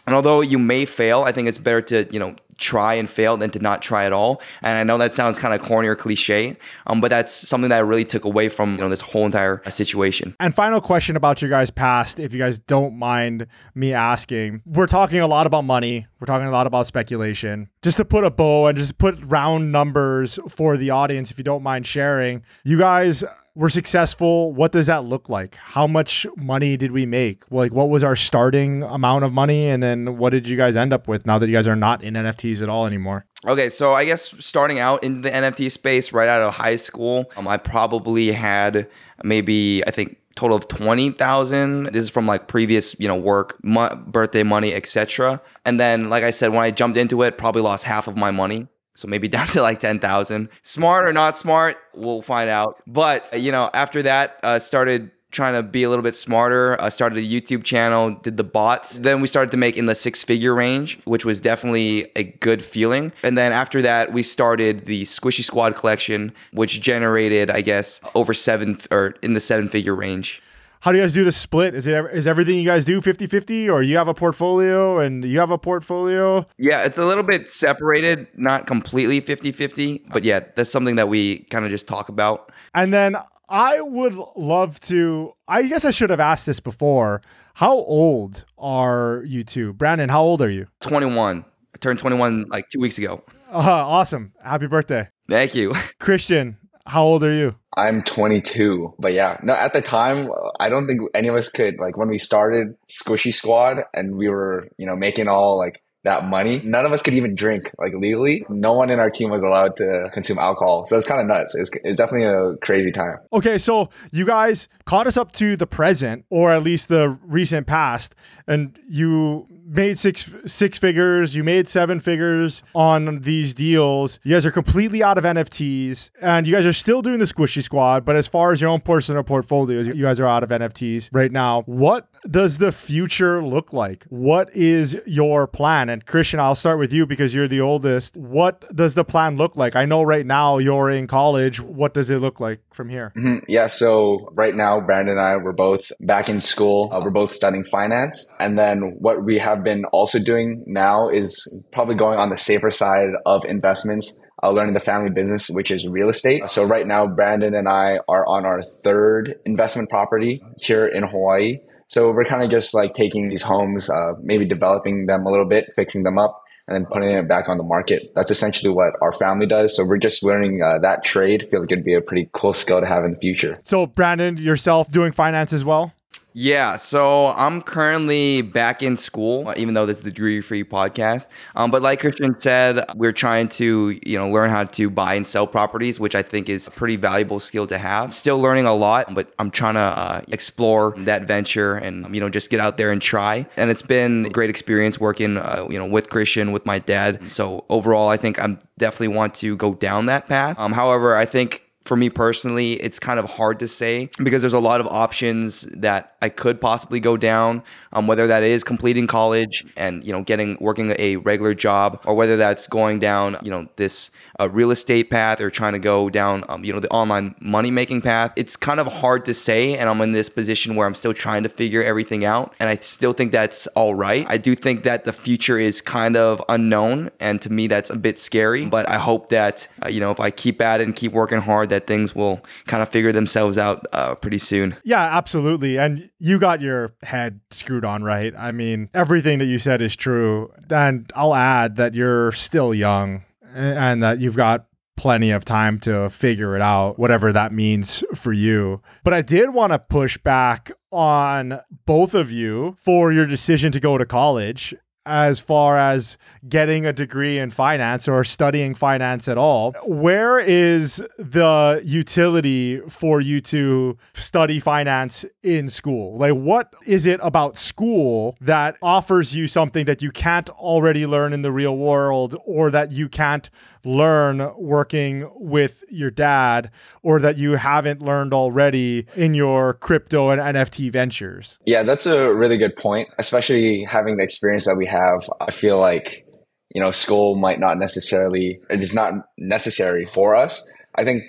And 0.07 0.15
although 0.15 0.41
you 0.41 0.57
may 0.57 0.85
fail, 0.85 1.21
I 1.23 1.31
think 1.31 1.47
it's 1.47 1.59
better 1.59 1.81
to, 1.83 2.07
you 2.11 2.19
know, 2.19 2.35
try 2.57 2.93
and 2.95 3.09
fail 3.09 3.37
than 3.37 3.49
to 3.51 3.59
not 3.59 3.81
try 3.81 4.05
at 4.05 4.13
all. 4.13 4.41
And 4.61 4.77
I 4.77 4.83
know 4.83 4.97
that 4.97 5.13
sounds 5.13 5.39
kind 5.39 5.53
of 5.53 5.61
corny 5.61 5.87
or 5.87 5.95
cliche, 5.95 6.57
um, 6.87 7.01
but 7.01 7.09
that's 7.09 7.33
something 7.33 7.69
that 7.69 7.77
I 7.77 7.79
really 7.79 8.03
took 8.03 8.25
away 8.25 8.49
from, 8.49 8.73
you 8.73 8.81
know, 8.81 8.89
this 8.89 9.01
whole 9.01 9.25
entire 9.25 9.61
situation. 9.69 10.35
And 10.39 10.53
final 10.53 10.81
question 10.81 11.15
about 11.15 11.41
your 11.41 11.49
guys' 11.49 11.71
past, 11.71 12.19
if 12.19 12.33
you 12.33 12.39
guys 12.39 12.59
don't 12.59 12.97
mind 12.97 13.47
me 13.73 13.93
asking. 13.93 14.61
We're 14.65 14.87
talking 14.87 15.19
a 15.19 15.27
lot 15.27 15.47
about 15.47 15.65
money. 15.65 16.07
We're 16.19 16.27
talking 16.27 16.47
a 16.47 16.51
lot 16.51 16.67
about 16.67 16.87
speculation. 16.87 17.69
Just 17.81 17.97
to 17.97 18.05
put 18.05 18.23
a 18.23 18.29
bow 18.29 18.67
and 18.67 18.77
just 18.77 18.97
put 18.97 19.17
round 19.23 19.71
numbers 19.71 20.37
for 20.47 20.77
the 20.77 20.89
audience, 20.91 21.31
if 21.31 21.37
you 21.37 21.43
don't 21.43 21.63
mind 21.63 21.87
sharing, 21.87 22.43
you 22.63 22.77
guys 22.77 23.23
were 23.55 23.69
successful, 23.69 24.53
what 24.53 24.71
does 24.71 24.87
that 24.87 25.03
look 25.03 25.27
like? 25.27 25.55
How 25.55 25.85
much 25.87 26.25
money 26.37 26.77
did 26.77 26.91
we 26.91 27.05
make? 27.05 27.43
Like, 27.51 27.73
what 27.73 27.89
was 27.89 28.03
our 28.03 28.15
starting 28.15 28.83
amount 28.83 29.25
of 29.25 29.33
money? 29.33 29.67
And 29.67 29.83
then 29.83 30.17
what 30.17 30.29
did 30.29 30.47
you 30.47 30.55
guys 30.55 30.75
end 30.75 30.93
up 30.93 31.07
with 31.07 31.25
now 31.25 31.37
that 31.37 31.47
you 31.47 31.53
guys 31.53 31.67
are 31.67 31.75
not 31.75 32.03
in 32.03 32.13
NFTs 32.13 32.61
at 32.61 32.69
all 32.69 32.85
anymore? 32.85 33.25
Okay, 33.45 33.69
so 33.69 33.93
I 33.93 34.05
guess 34.05 34.33
starting 34.39 34.79
out 34.79 35.03
in 35.03 35.21
the 35.21 35.29
NFT 35.29 35.71
space 35.71 36.13
right 36.13 36.29
out 36.29 36.41
of 36.41 36.53
high 36.53 36.75
school, 36.75 37.29
um, 37.35 37.47
I 37.47 37.57
probably 37.57 38.31
had 38.31 38.87
maybe, 39.23 39.83
I 39.85 39.91
think, 39.91 40.17
total 40.35 40.55
of 40.55 40.67
20,000. 40.67 41.85
This 41.85 42.03
is 42.03 42.09
from 42.09 42.27
like 42.27 42.47
previous, 42.47 42.95
you 42.99 43.07
know, 43.07 43.17
work, 43.17 43.57
mo- 43.63 43.95
birthday 44.07 44.43
money, 44.43 44.73
etc. 44.73 45.41
And 45.65 45.79
then 45.79 46.09
like 46.09 46.23
I 46.23 46.31
said 46.31 46.49
when 46.49 46.61
I 46.61 46.71
jumped 46.71 46.97
into 46.97 47.21
it, 47.23 47.37
probably 47.37 47.61
lost 47.61 47.83
half 47.83 48.07
of 48.07 48.15
my 48.15 48.31
money. 48.31 48.67
So 48.93 49.07
maybe 49.07 49.27
down 49.29 49.47
to 49.47 49.61
like 49.61 49.79
10,000. 49.79 50.49
Smart 50.63 51.07
or 51.07 51.13
not 51.13 51.37
smart, 51.37 51.77
we'll 51.93 52.21
find 52.21 52.49
out. 52.49 52.81
But, 52.87 53.31
you 53.39 53.51
know, 53.51 53.69
after 53.73 54.03
that, 54.03 54.39
uh, 54.43 54.59
started 54.59 55.11
trying 55.31 55.53
to 55.53 55.63
be 55.63 55.83
a 55.83 55.89
little 55.89 56.03
bit 56.03 56.15
smarter. 56.15 56.79
I 56.81 56.89
started 56.89 57.17
a 57.17 57.21
YouTube 57.21 57.63
channel, 57.63 58.11
did 58.11 58.37
the 58.37 58.43
bots. 58.43 58.99
Then 58.99 59.21
we 59.21 59.27
started 59.27 59.51
to 59.51 59.57
make 59.57 59.77
in 59.77 59.85
the 59.85 59.95
six 59.95 60.23
figure 60.23 60.53
range, 60.53 60.99
which 61.05 61.25
was 61.25 61.41
definitely 61.41 62.11
a 62.15 62.23
good 62.23 62.63
feeling. 62.63 63.13
And 63.23 63.37
then 63.37 63.51
after 63.51 63.81
that, 63.81 64.13
we 64.13 64.23
started 64.23 64.85
the 64.85 65.03
Squishy 65.03 65.43
Squad 65.43 65.75
collection, 65.75 66.33
which 66.51 66.81
generated, 66.81 67.49
I 67.49 67.61
guess, 67.61 68.01
over 68.13 68.33
seven 68.33 68.77
or 68.91 69.15
in 69.21 69.33
the 69.33 69.39
seven 69.39 69.69
figure 69.69 69.95
range. 69.95 70.41
How 70.81 70.91
do 70.91 70.97
you 70.97 71.03
guys 71.03 71.13
do 71.13 71.23
the 71.23 71.31
split? 71.31 71.75
Is 71.75 71.85
it 71.85 71.93
is 72.11 72.25
everything 72.25 72.57
you 72.57 72.65
guys 72.65 72.85
do 72.85 73.01
50-50 73.01 73.69
or 73.69 73.83
you 73.83 73.97
have 73.97 74.07
a 74.07 74.15
portfolio 74.15 74.97
and 74.97 75.23
you 75.23 75.39
have 75.39 75.51
a 75.51 75.57
portfolio? 75.59 76.43
Yeah, 76.57 76.83
it's 76.85 76.97
a 76.97 77.05
little 77.05 77.23
bit 77.23 77.53
separated, 77.53 78.27
not 78.35 78.65
completely 78.65 79.21
50-50, 79.21 80.09
but 80.11 80.23
yeah, 80.23 80.39
that's 80.55 80.71
something 80.71 80.95
that 80.95 81.07
we 81.07 81.43
kind 81.51 81.65
of 81.65 81.71
just 81.71 81.87
talk 81.87 82.09
about. 82.09 82.51
And 82.73 82.91
then 82.91 83.15
I 83.47 83.79
would 83.79 84.15
love 84.35 84.79
to 84.81 85.33
I 85.47 85.67
guess 85.67 85.85
I 85.85 85.91
should 85.91 86.09
have 86.09 86.19
asked 86.19 86.47
this 86.47 86.59
before. 86.59 87.21
How 87.53 87.73
old 87.75 88.45
are 88.57 89.23
you 89.27 89.43
two? 89.43 89.73
Brandon, 89.73 90.09
how 90.09 90.23
old 90.23 90.41
are 90.41 90.49
you? 90.49 90.65
21. 90.79 91.45
I 91.75 91.77
turned 91.77 91.99
21 91.99 92.47
like 92.49 92.69
2 92.69 92.79
weeks 92.79 92.97
ago. 92.97 93.23
Uh, 93.51 93.59
awesome. 93.59 94.33
Happy 94.43 94.65
birthday. 94.65 95.09
Thank 95.29 95.53
you. 95.53 95.75
Christian, 95.99 96.57
how 96.91 97.05
old 97.05 97.23
are 97.23 97.31
you? 97.31 97.55
I'm 97.77 98.01
22, 98.01 98.95
but 98.99 99.13
yeah, 99.13 99.37
no. 99.43 99.53
At 99.53 99.71
the 99.71 99.81
time, 99.81 100.29
I 100.59 100.67
don't 100.67 100.87
think 100.87 100.99
any 101.15 101.29
of 101.29 101.35
us 101.35 101.47
could 101.47 101.79
like 101.79 101.95
when 101.95 102.09
we 102.09 102.17
started 102.17 102.75
Squishy 102.89 103.33
Squad 103.33 103.77
and 103.93 104.17
we 104.17 104.27
were, 104.27 104.67
you 104.77 104.85
know, 104.85 104.97
making 104.97 105.29
all 105.29 105.57
like 105.57 105.81
that 106.03 106.25
money. 106.25 106.61
None 106.65 106.85
of 106.85 106.91
us 106.91 107.01
could 107.01 107.13
even 107.13 107.33
drink 107.33 107.71
like 107.77 107.93
legally. 107.93 108.45
No 108.49 108.73
one 108.73 108.89
in 108.89 108.99
our 108.99 109.09
team 109.09 109.29
was 109.29 109.41
allowed 109.41 109.77
to 109.77 110.09
consume 110.11 110.37
alcohol, 110.37 110.85
so 110.85 110.97
it's 110.97 111.07
kind 111.07 111.21
of 111.21 111.27
nuts. 111.27 111.55
It's, 111.55 111.71
it's 111.81 111.97
definitely 111.97 112.25
a 112.25 112.57
crazy 112.57 112.91
time. 112.91 113.19
Okay, 113.31 113.57
so 113.57 113.89
you 114.11 114.25
guys 114.25 114.67
caught 114.83 115.07
us 115.07 115.15
up 115.15 115.31
to 115.33 115.55
the 115.55 115.67
present, 115.67 116.25
or 116.29 116.51
at 116.51 116.61
least 116.61 116.89
the 116.89 117.17
recent 117.23 117.67
past, 117.67 118.15
and 118.47 118.77
you 118.89 119.47
made 119.71 119.97
six 119.97 120.31
six 120.45 120.77
figures, 120.77 121.35
you 121.35 121.43
made 121.43 121.67
seven 121.67 121.99
figures 121.99 122.61
on 122.75 123.21
these 123.21 123.53
deals. 123.53 124.19
You 124.23 124.35
guys 124.35 124.45
are 124.45 124.51
completely 124.51 125.01
out 125.01 125.17
of 125.17 125.23
NFTs, 125.23 126.11
and 126.21 126.45
you 126.45 126.53
guys 126.53 126.65
are 126.65 126.73
still 126.73 127.01
doing 127.01 127.19
the 127.19 127.25
Squishy 127.25 127.63
Squad. 127.63 128.05
But 128.05 128.15
as 128.15 128.27
far 128.27 128.51
as 128.51 128.61
your 128.61 128.69
own 128.69 128.81
personal 128.81 129.23
portfolios, 129.23 129.87
you 129.87 130.03
guys 130.03 130.19
are 130.19 130.27
out 130.27 130.43
of 130.43 130.49
NFTs 130.49 131.09
right 131.11 131.31
now. 131.31 131.61
What 131.65 132.07
does 132.29 132.57
the 132.59 132.71
future 132.71 133.43
look 133.43 133.73
like? 133.73 134.05
What 134.09 134.53
is 134.55 134.97
your 135.05 135.47
plan? 135.47 135.89
And 135.89 136.05
Christian, 136.05 136.39
I'll 136.39 136.55
start 136.55 136.79
with 136.79 136.93
you 136.93 137.05
because 137.05 137.33
you're 137.33 137.47
the 137.47 137.61
oldest. 137.61 138.17
What 138.17 138.73
does 138.75 138.93
the 138.93 139.03
plan 139.03 139.37
look 139.37 139.55
like? 139.55 139.75
I 139.75 139.85
know 139.85 140.03
right 140.03 140.25
now 140.25 140.57
you're 140.57 140.89
in 140.89 141.07
college. 141.07 141.59
What 141.59 141.93
does 141.93 142.09
it 142.09 142.19
look 142.19 142.39
like 142.39 142.59
from 142.73 142.89
here? 142.89 143.11
Mhm. 143.17 143.41
Yeah, 143.47 143.67
so 143.67 144.29
right 144.35 144.55
now, 144.55 144.79
Brandon 144.79 145.17
and 145.17 145.25
I, 145.25 145.37
we're 145.37 145.51
both 145.51 145.91
back 145.99 146.29
in 146.29 146.41
school. 146.41 146.89
Uh, 146.91 147.01
we're 147.03 147.09
both 147.09 147.31
studying 147.31 147.63
finance. 147.63 148.25
And 148.39 148.57
then 148.57 148.95
what 148.99 149.23
we 149.23 149.37
have 149.39 149.63
been 149.63 149.85
also 149.85 150.19
doing 150.19 150.63
now 150.67 151.09
is 151.09 151.63
probably 151.73 151.95
going 151.95 152.19
on 152.19 152.29
the 152.29 152.37
safer 152.37 152.71
side 152.71 153.09
of 153.25 153.45
investments. 153.45 154.19
Uh, 154.43 154.49
learning 154.49 154.73
the 154.73 154.79
family 154.79 155.11
business, 155.11 155.51
which 155.51 155.69
is 155.69 155.87
real 155.87 156.09
estate. 156.09 156.49
So 156.49 156.63
right 156.63 156.87
now, 156.87 157.05
Brandon 157.05 157.53
and 157.53 157.67
I 157.67 157.99
are 158.09 158.25
on 158.25 158.43
our 158.43 158.63
third 158.83 159.35
investment 159.45 159.87
property 159.91 160.41
here 160.57 160.87
in 160.87 161.03
Hawaii. 161.03 161.59
So 161.91 162.09
we're 162.13 162.23
kind 162.23 162.41
of 162.41 162.49
just 162.49 162.73
like 162.73 162.93
taking 162.93 163.27
these 163.27 163.41
homes, 163.41 163.89
uh, 163.89 164.13
maybe 164.21 164.45
developing 164.45 165.07
them 165.07 165.25
a 165.25 165.29
little 165.29 165.45
bit, 165.45 165.73
fixing 165.75 166.03
them 166.03 166.17
up, 166.17 166.41
and 166.65 166.73
then 166.73 166.85
putting 166.89 167.09
it 167.09 167.27
back 167.27 167.49
on 167.49 167.57
the 167.57 167.65
market. 167.65 168.13
That's 168.15 168.31
essentially 168.31 168.71
what 168.71 168.93
our 169.01 169.11
family 169.11 169.45
does. 169.45 169.75
So 169.75 169.83
we're 169.85 169.97
just 169.97 170.23
learning 170.23 170.61
uh, 170.63 170.79
that 170.79 171.03
trade. 171.03 171.45
feel 171.51 171.59
like 171.59 171.69
it'd 171.69 171.83
be 171.83 171.93
a 171.93 171.99
pretty 171.99 172.29
cool 172.31 172.53
skill 172.53 172.79
to 172.79 172.85
have 172.85 173.03
in 173.03 173.11
the 173.11 173.19
future. 173.19 173.59
So, 173.65 173.85
Brandon, 173.85 174.37
yourself 174.37 174.89
doing 174.89 175.11
finance 175.11 175.51
as 175.51 175.65
well? 175.65 175.91
Yeah, 176.33 176.77
so 176.77 177.27
I'm 177.27 177.61
currently 177.61 178.41
back 178.41 178.81
in 178.81 178.95
school, 178.95 179.49
uh, 179.49 179.53
even 179.57 179.73
though 179.73 179.85
this 179.85 179.97
is 179.97 180.03
the 180.03 180.11
degree 180.11 180.39
free 180.39 180.63
podcast. 180.63 181.27
Um, 181.57 181.71
but 181.71 181.81
like 181.81 181.99
Christian 181.99 182.39
said, 182.39 182.85
we're 182.95 183.11
trying 183.11 183.49
to 183.49 183.99
you 184.05 184.17
know 184.17 184.29
learn 184.29 184.49
how 184.49 184.63
to 184.63 184.89
buy 184.89 185.15
and 185.15 185.27
sell 185.27 185.45
properties, 185.45 185.99
which 185.99 186.15
I 186.15 186.21
think 186.21 186.47
is 186.47 186.67
a 186.67 186.71
pretty 186.71 186.95
valuable 186.95 187.41
skill 187.41 187.67
to 187.67 187.77
have. 187.77 188.15
Still 188.15 188.39
learning 188.39 188.65
a 188.65 188.73
lot, 188.73 189.13
but 189.13 189.33
I'm 189.39 189.51
trying 189.51 189.73
to 189.73 189.81
uh, 189.81 190.21
explore 190.29 190.93
that 190.99 191.23
venture 191.23 191.75
and 191.75 192.13
you 192.15 192.21
know 192.21 192.29
just 192.29 192.49
get 192.49 192.61
out 192.61 192.77
there 192.77 192.93
and 192.93 193.01
try. 193.01 193.45
And 193.57 193.69
it's 193.69 193.81
been 193.81 194.27
a 194.27 194.29
great 194.29 194.49
experience 194.49 195.01
working 195.01 195.35
uh, 195.35 195.67
you 195.69 195.77
know 195.77 195.85
with 195.85 196.09
Christian, 196.09 196.53
with 196.53 196.65
my 196.65 196.79
dad. 196.79 197.29
So 197.29 197.65
overall, 197.67 198.07
I 198.07 198.15
think 198.15 198.39
I'm 198.41 198.57
definitely 198.77 199.09
want 199.09 199.35
to 199.35 199.57
go 199.57 199.73
down 199.73 200.05
that 200.05 200.29
path. 200.29 200.57
Um, 200.57 200.71
however, 200.71 201.17
I 201.17 201.25
think 201.25 201.63
for 201.83 201.97
me 201.97 202.09
personally, 202.09 202.73
it's 202.73 202.99
kind 202.99 203.19
of 203.19 203.25
hard 203.25 203.59
to 203.59 203.67
say 203.67 204.09
because 204.23 204.41
there's 204.41 204.53
a 204.53 204.59
lot 204.59 204.79
of 204.79 204.87
options 204.87 205.61
that 205.75 206.10
I 206.21 206.29
could 206.29 206.61
possibly 206.61 206.99
go 206.99 207.17
down. 207.17 207.63
Um, 207.93 208.07
whether 208.07 208.27
that 208.27 208.43
is 208.43 208.63
completing 208.63 209.07
college 209.07 209.65
and 209.75 210.03
you 210.03 210.13
know 210.13 210.23
getting 210.23 210.57
working 210.59 210.93
a 210.97 211.17
regular 211.17 211.53
job, 211.53 212.01
or 212.05 212.15
whether 212.15 212.37
that's 212.37 212.67
going 212.67 212.99
down 212.99 213.37
you 213.43 213.51
know 213.51 213.67
this 213.75 214.11
uh, 214.39 214.49
real 214.49 214.71
estate 214.71 215.09
path 215.09 215.41
or 215.41 215.49
trying 215.49 215.73
to 215.73 215.79
go 215.79 216.09
down 216.09 216.43
um, 216.49 216.63
you 216.63 216.71
know 216.71 216.79
the 216.79 216.89
online 216.89 217.35
money 217.39 217.71
making 217.71 218.01
path. 218.01 218.31
It's 218.35 218.55
kind 218.55 218.79
of 218.79 218.87
hard 218.87 219.25
to 219.25 219.33
say, 219.33 219.77
and 219.77 219.89
I'm 219.89 220.01
in 220.01 220.11
this 220.11 220.29
position 220.29 220.75
where 220.75 220.87
I'm 220.87 220.95
still 220.95 221.13
trying 221.13 221.43
to 221.43 221.49
figure 221.49 221.83
everything 221.83 222.23
out, 222.23 222.53
and 222.59 222.69
I 222.69 222.77
still 222.77 223.13
think 223.13 223.31
that's 223.31 223.67
all 223.67 223.95
right. 223.95 224.25
I 224.29 224.37
do 224.37 224.55
think 224.55 224.83
that 224.83 225.03
the 225.03 225.13
future 225.13 225.57
is 225.57 225.81
kind 225.81 226.15
of 226.15 226.41
unknown, 226.49 227.11
and 227.19 227.41
to 227.41 227.51
me 227.51 227.67
that's 227.67 227.89
a 227.89 227.97
bit 227.97 228.17
scary. 228.17 228.65
But 228.65 228.87
I 228.89 228.97
hope 228.97 229.29
that 229.29 229.67
uh, 229.83 229.89
you 229.89 229.99
know 229.99 230.11
if 230.11 230.19
I 230.19 230.31
keep 230.31 230.61
at 230.61 230.81
it 230.81 230.83
and 230.83 230.95
keep 230.95 231.11
working 231.11 231.39
hard 231.39 231.69
that 231.69 231.87
things 231.87 232.15
will 232.15 232.41
kind 232.67 232.83
of 232.83 232.89
figure 232.89 233.11
themselves 233.11 233.57
out 233.57 233.85
uh, 233.91 234.15
pretty 234.15 234.37
soon. 234.37 234.75
Yeah, 234.83 235.01
absolutely. 235.01 235.77
And 235.77 236.10
you 236.23 236.37
got 236.37 236.61
your 236.61 236.93
head 237.01 237.39
screwed 237.49 237.83
on 237.83 238.03
right. 238.03 238.31
I 238.37 238.51
mean, 238.51 238.89
everything 238.93 239.39
that 239.39 239.45
you 239.45 239.57
said 239.57 239.81
is 239.81 239.95
true. 239.95 240.53
And 240.69 241.11
I'll 241.15 241.33
add 241.33 241.77
that 241.77 241.95
you're 241.95 242.31
still 242.33 242.75
young 242.75 243.23
and 243.55 244.03
that 244.03 244.21
you've 244.21 244.35
got 244.35 244.67
plenty 244.95 245.31
of 245.31 245.43
time 245.43 245.79
to 245.79 246.11
figure 246.11 246.55
it 246.55 246.61
out, 246.61 246.99
whatever 246.99 247.33
that 247.33 247.51
means 247.51 248.03
for 248.13 248.31
you. 248.31 248.83
But 249.03 249.15
I 249.15 249.23
did 249.23 249.49
want 249.49 249.73
to 249.73 249.79
push 249.79 250.19
back 250.19 250.71
on 250.91 251.59
both 251.87 252.13
of 252.13 252.31
you 252.31 252.75
for 252.77 253.11
your 253.11 253.25
decision 253.25 253.71
to 253.71 253.79
go 253.79 253.97
to 253.97 254.05
college 254.05 254.75
as 255.05 255.39
far 255.39 255.77
as 255.77 256.17
getting 256.47 256.85
a 256.85 256.93
degree 256.93 257.39
in 257.39 257.49
finance 257.49 258.07
or 258.07 258.23
studying 258.23 258.75
finance 258.75 259.27
at 259.27 259.37
all. 259.37 259.73
Where 259.85 260.39
is 260.39 261.03
the 261.17 261.81
utility 261.83 262.79
for 262.87 263.21
you 263.21 263.41
to 263.41 263.97
study 264.13 264.59
finance 264.59 265.25
in 265.43 265.69
school? 265.69 266.17
Like, 266.17 266.33
what 266.33 266.73
is 266.85 267.05
it 267.05 267.19
about 267.23 267.57
school 267.57 268.35
that 268.41 268.75
offers 268.81 269.35
you 269.35 269.47
something 269.47 269.85
that 269.85 270.01
you 270.01 270.11
can't 270.11 270.49
already 270.51 271.05
learn 271.05 271.33
in 271.33 271.41
the 271.41 271.51
real 271.51 271.77
world 271.77 272.35
or 272.45 272.69
that 272.71 272.91
you 272.91 273.09
can't 273.09 273.49
learn 273.85 274.51
working 274.57 275.29
with 275.35 275.83
your 275.89 276.11
dad 276.11 276.71
or 277.03 277.19
that 277.19 277.37
you 277.37 277.53
haven't 277.53 278.01
learned 278.01 278.33
already 278.33 279.07
in 279.15 279.33
your 279.33 279.73
crypto 279.73 280.29
and 280.29 280.41
NFT 280.41 280.91
ventures? 280.91 281.57
Yeah, 281.65 281.83
that's 281.83 282.05
a 282.05 282.33
really 282.33 282.57
good 282.57 282.75
point, 282.75 283.09
especially 283.17 283.83
having 283.83 284.17
the 284.17 284.23
experience 284.23 284.65
that 284.65 284.75
we 284.75 284.85
have. 284.87 285.29
I 285.39 285.51
feel 285.51 285.79
like, 285.79 286.25
you 286.73 286.81
know, 286.81 286.91
school 286.91 287.35
might 287.35 287.59
not 287.59 287.77
necessarily, 287.77 288.59
it 288.69 288.83
is 288.83 288.93
not 288.93 289.13
necessary 289.37 290.05
for 290.05 290.35
us. 290.35 290.67
I 290.95 291.03
think 291.03 291.23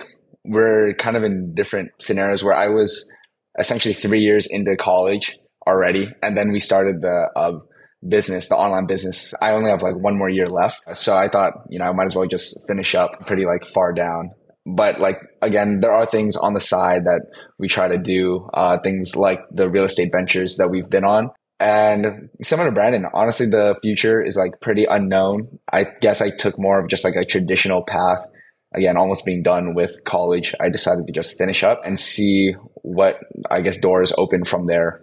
we're 0.44 0.94
kind 0.94 1.16
of 1.16 1.24
in 1.24 1.54
different 1.54 1.90
scenarios 2.00 2.42
where 2.42 2.54
I 2.54 2.68
was 2.68 3.10
essentially 3.58 3.94
three 3.94 4.20
years 4.20 4.46
into 4.46 4.76
college 4.76 5.38
already. 5.66 6.12
And 6.22 6.36
then 6.36 6.50
we 6.52 6.60
started 6.60 7.02
the, 7.02 7.30
uh, 7.36 7.58
business, 8.06 8.48
the 8.48 8.56
online 8.56 8.86
business. 8.86 9.34
I 9.40 9.52
only 9.52 9.70
have 9.70 9.82
like 9.82 9.96
one 9.96 10.18
more 10.18 10.28
year 10.28 10.48
left. 10.48 10.96
So 10.96 11.16
I 11.16 11.28
thought, 11.28 11.52
you 11.68 11.78
know, 11.78 11.84
I 11.84 11.92
might 11.92 12.06
as 12.06 12.16
well 12.16 12.26
just 12.26 12.66
finish 12.66 12.94
up 12.94 13.26
pretty 13.26 13.44
like 13.44 13.64
far 13.64 13.92
down. 13.92 14.30
But 14.64 15.00
like, 15.00 15.16
again, 15.40 15.80
there 15.80 15.92
are 15.92 16.06
things 16.06 16.36
on 16.36 16.54
the 16.54 16.60
side 16.60 17.04
that 17.04 17.22
we 17.58 17.68
try 17.68 17.88
to 17.88 17.98
do, 17.98 18.48
uh, 18.54 18.78
things 18.78 19.16
like 19.16 19.40
the 19.50 19.68
real 19.68 19.84
estate 19.84 20.10
ventures 20.12 20.56
that 20.56 20.70
we've 20.70 20.88
been 20.88 21.04
on. 21.04 21.30
And 21.58 22.28
similar 22.42 22.70
to 22.70 22.74
Brandon, 22.74 23.06
honestly, 23.12 23.46
the 23.46 23.76
future 23.82 24.20
is 24.20 24.36
like 24.36 24.60
pretty 24.60 24.84
unknown. 24.84 25.58
I 25.72 25.86
guess 26.00 26.20
I 26.20 26.30
took 26.30 26.58
more 26.58 26.80
of 26.80 26.88
just 26.88 27.04
like 27.04 27.14
a 27.14 27.24
traditional 27.24 27.82
path. 27.82 28.26
Again, 28.74 28.96
almost 28.96 29.26
being 29.26 29.42
done 29.42 29.74
with 29.74 30.02
college, 30.04 30.54
I 30.60 30.70
decided 30.70 31.06
to 31.06 31.12
just 31.12 31.36
finish 31.36 31.62
up 31.62 31.82
and 31.84 31.98
see 32.00 32.54
what 32.76 33.20
I 33.50 33.60
guess 33.60 33.78
doors 33.78 34.12
open 34.16 34.44
from 34.44 34.66
there 34.66 35.02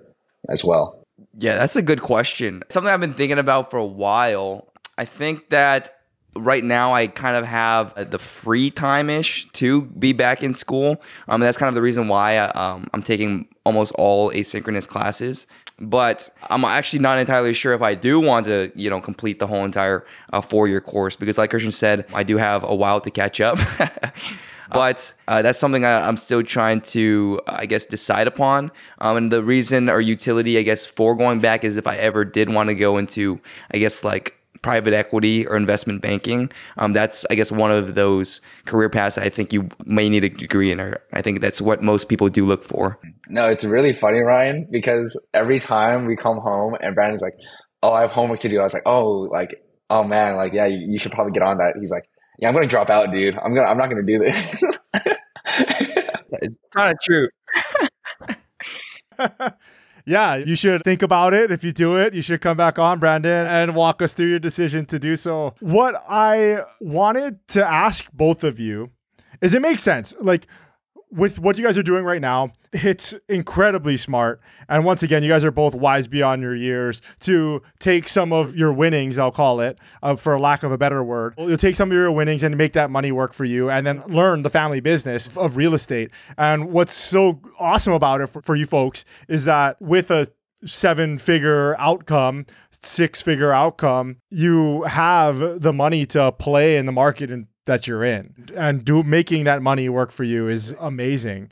as 0.49 0.65
well. 0.65 0.98
Yeah, 1.37 1.55
that's 1.55 1.75
a 1.75 1.81
good 1.81 2.01
question. 2.01 2.63
Something 2.69 2.91
I've 2.91 2.99
been 2.99 3.13
thinking 3.13 3.37
about 3.37 3.71
for 3.71 3.77
a 3.77 3.85
while. 3.85 4.73
I 4.97 5.05
think 5.05 5.49
that 5.49 5.99
right 6.35 6.63
now 6.63 6.93
I 6.93 7.07
kind 7.07 7.35
of 7.35 7.45
have 7.45 7.93
uh, 7.93 8.03
the 8.03 8.19
free 8.19 8.71
time 8.71 9.09
ish 9.09 9.49
to 9.53 9.83
be 9.83 10.13
back 10.13 10.43
in 10.43 10.53
school. 10.53 11.01
Um, 11.27 11.41
that's 11.41 11.57
kind 11.57 11.69
of 11.69 11.75
the 11.75 11.81
reason 11.81 12.07
why 12.07 12.37
I, 12.37 12.49
um, 12.49 12.87
I'm 12.93 13.03
taking 13.03 13.47
almost 13.65 13.93
all 13.95 14.31
asynchronous 14.31 14.87
classes. 14.87 15.47
But 15.81 16.29
I'm 16.49 16.65
actually 16.65 16.99
not 16.99 17.19
entirely 17.19 17.53
sure 17.53 17.73
if 17.73 17.81
I 17.81 17.95
do 17.95 18.19
want 18.19 18.45
to, 18.47 18.69
you 18.75 18.89
know, 18.89 18.99
complete 18.99 19.39
the 19.39 19.47
whole 19.47 19.63
entire 19.63 20.05
uh, 20.33 20.41
four 20.41 20.67
year 20.67 20.81
course 20.81 21.15
because, 21.15 21.37
like 21.37 21.51
Christian 21.51 21.71
said, 21.71 22.05
I 22.13 22.23
do 22.23 22.35
have 22.35 22.65
a 22.65 22.75
while 22.75 22.99
to 22.99 23.09
catch 23.09 23.39
up. 23.39 23.57
but 24.71 25.13
uh, 25.27 25.41
that's 25.41 25.59
something 25.59 25.85
I, 25.85 26.07
am 26.07 26.17
still 26.17 26.43
trying 26.43 26.81
to, 26.81 27.39
I 27.47 27.65
guess, 27.65 27.85
decide 27.85 28.27
upon. 28.27 28.71
Um, 28.99 29.17
and 29.17 29.31
the 29.31 29.43
reason 29.43 29.89
or 29.89 30.01
utility, 30.01 30.57
I 30.57 30.63
guess, 30.63 30.85
for 30.85 31.15
going 31.15 31.39
back 31.39 31.63
is 31.63 31.77
if 31.77 31.87
I 31.87 31.97
ever 31.97 32.25
did 32.25 32.49
want 32.49 32.69
to 32.69 32.75
go 32.75 32.97
into, 32.97 33.39
I 33.71 33.77
guess, 33.77 34.03
like 34.03 34.39
private 34.61 34.93
equity 34.93 35.47
or 35.47 35.55
investment 35.55 36.01
banking. 36.01 36.51
Um, 36.77 36.93
that's, 36.93 37.25
I 37.29 37.35
guess, 37.35 37.51
one 37.51 37.71
of 37.71 37.95
those 37.95 38.41
career 38.65 38.89
paths 38.89 39.17
I 39.17 39.29
think 39.29 39.53
you 39.53 39.69
may 39.85 40.09
need 40.09 40.23
a 40.23 40.29
degree 40.29 40.71
in, 40.71 40.79
or 40.79 41.01
I 41.13 41.21
think 41.21 41.41
that's 41.41 41.61
what 41.61 41.81
most 41.81 42.09
people 42.09 42.27
do 42.29 42.45
look 42.45 42.63
for. 42.63 42.99
No, 43.29 43.47
it's 43.47 43.63
really 43.63 43.93
funny, 43.93 44.19
Ryan, 44.19 44.67
because 44.71 45.19
every 45.33 45.59
time 45.59 46.05
we 46.05 46.15
come 46.15 46.37
home 46.37 46.75
and 46.81 46.95
Brandon's 46.95 47.21
like, 47.21 47.35
"Oh, 47.83 47.93
I 47.93 48.01
have 48.01 48.11
homework 48.11 48.39
to 48.41 48.49
do," 48.49 48.59
I 48.59 48.63
was 48.63 48.73
like, 48.73 48.83
"Oh, 48.85 49.27
like, 49.31 49.63
oh 49.89 50.03
man, 50.03 50.35
like, 50.35 50.53
yeah, 50.53 50.65
you, 50.65 50.85
you 50.89 50.99
should 50.99 51.11
probably 51.11 51.33
get 51.33 51.43
on 51.43 51.57
that." 51.57 51.75
He's 51.79 51.91
like, 51.91 52.08
"Yeah, 52.39 52.49
I'm 52.49 52.53
gonna 52.53 52.67
drop 52.67 52.89
out, 52.89 53.11
dude. 53.11 53.37
I'm 53.37 53.53
gonna, 53.53 53.67
I'm 53.67 53.77
not 53.77 53.89
gonna 53.89 54.03
do 54.03 54.19
this." 54.19 54.63
it's 54.93 56.55
kind 56.75 56.91
of 56.91 56.97
true. 57.03 57.29
yeah, 60.05 60.35
you 60.35 60.55
should 60.55 60.83
think 60.83 61.01
about 61.01 61.33
it. 61.33 61.51
If 61.51 61.63
you 61.63 61.71
do 61.71 61.97
it, 61.97 62.13
you 62.13 62.21
should 62.21 62.41
come 62.41 62.57
back 62.57 62.79
on, 62.79 62.99
Brandon, 62.99 63.47
and 63.47 63.75
walk 63.75 64.01
us 64.01 64.13
through 64.13 64.27
your 64.27 64.39
decision 64.39 64.85
to 64.87 64.99
do 64.99 65.15
so. 65.15 65.53
What 65.59 66.01
I 66.07 66.63
wanted 66.79 67.47
to 67.49 67.65
ask 67.65 68.05
both 68.13 68.43
of 68.43 68.59
you 68.59 68.91
is 69.41 69.53
it 69.53 69.61
makes 69.61 69.83
sense. 69.83 70.13
Like, 70.19 70.47
with 71.11 71.39
what 71.39 71.57
you 71.57 71.65
guys 71.65 71.77
are 71.77 71.83
doing 71.83 72.03
right 72.03 72.21
now, 72.21 72.51
it's 72.71 73.15
incredibly 73.27 73.97
smart. 73.97 74.39
And 74.67 74.85
once 74.85 75.01
again, 75.01 75.23
you 75.23 75.29
guys 75.29 75.43
are 75.43 75.51
both 75.51 75.73
wise 75.73 76.07
beyond 76.07 76.41
your 76.41 76.55
years 76.55 77.01
to 77.21 77.61
take 77.79 78.07
some 78.07 78.31
of 78.31 78.55
your 78.55 78.71
winnings, 78.71 79.17
I'll 79.17 79.31
call 79.31 79.59
it, 79.59 79.79
uh, 80.03 80.15
for 80.15 80.39
lack 80.39 80.63
of 80.63 80.71
a 80.71 80.77
better 80.77 81.03
word. 81.03 81.33
You'll 81.37 81.57
take 81.57 81.75
some 81.75 81.89
of 81.89 81.93
your 81.93 82.11
winnings 82.11 82.43
and 82.43 82.55
make 82.57 82.73
that 82.73 82.91
money 82.91 83.11
work 83.11 83.33
for 83.33 83.45
you 83.45 83.69
and 83.69 83.87
then 83.87 84.03
learn 84.07 84.43
the 84.43 84.49
family 84.49 84.81
business 84.81 85.35
of 85.35 85.57
real 85.57 85.73
estate. 85.73 86.11
And 86.37 86.71
what's 86.71 86.93
so 86.93 87.41
awesome 87.59 87.93
about 87.93 88.21
it 88.21 88.27
for, 88.27 88.41
for 88.41 88.55
you 88.55 88.65
folks 88.65 89.03
is 89.27 89.45
that 89.45 89.81
with 89.81 90.11
a 90.11 90.27
seven 90.65 91.17
figure 91.17 91.75
outcome, 91.79 92.45
six 92.81 93.21
figure 93.21 93.51
outcome, 93.51 94.17
you 94.29 94.83
have 94.83 95.61
the 95.61 95.73
money 95.73 96.05
to 96.07 96.31
play 96.33 96.77
in 96.77 96.85
the 96.85 96.91
market 96.91 97.31
and 97.31 97.47
that 97.69 97.87
you're 97.87 98.03
in 98.03 98.49
and 98.55 98.83
do 98.83 99.03
making 99.03 99.43
that 99.45 99.61
money 99.61 99.87
work 99.87 100.11
for 100.11 100.23
you 100.23 100.49
is 100.49 100.75
amazing. 100.79 101.51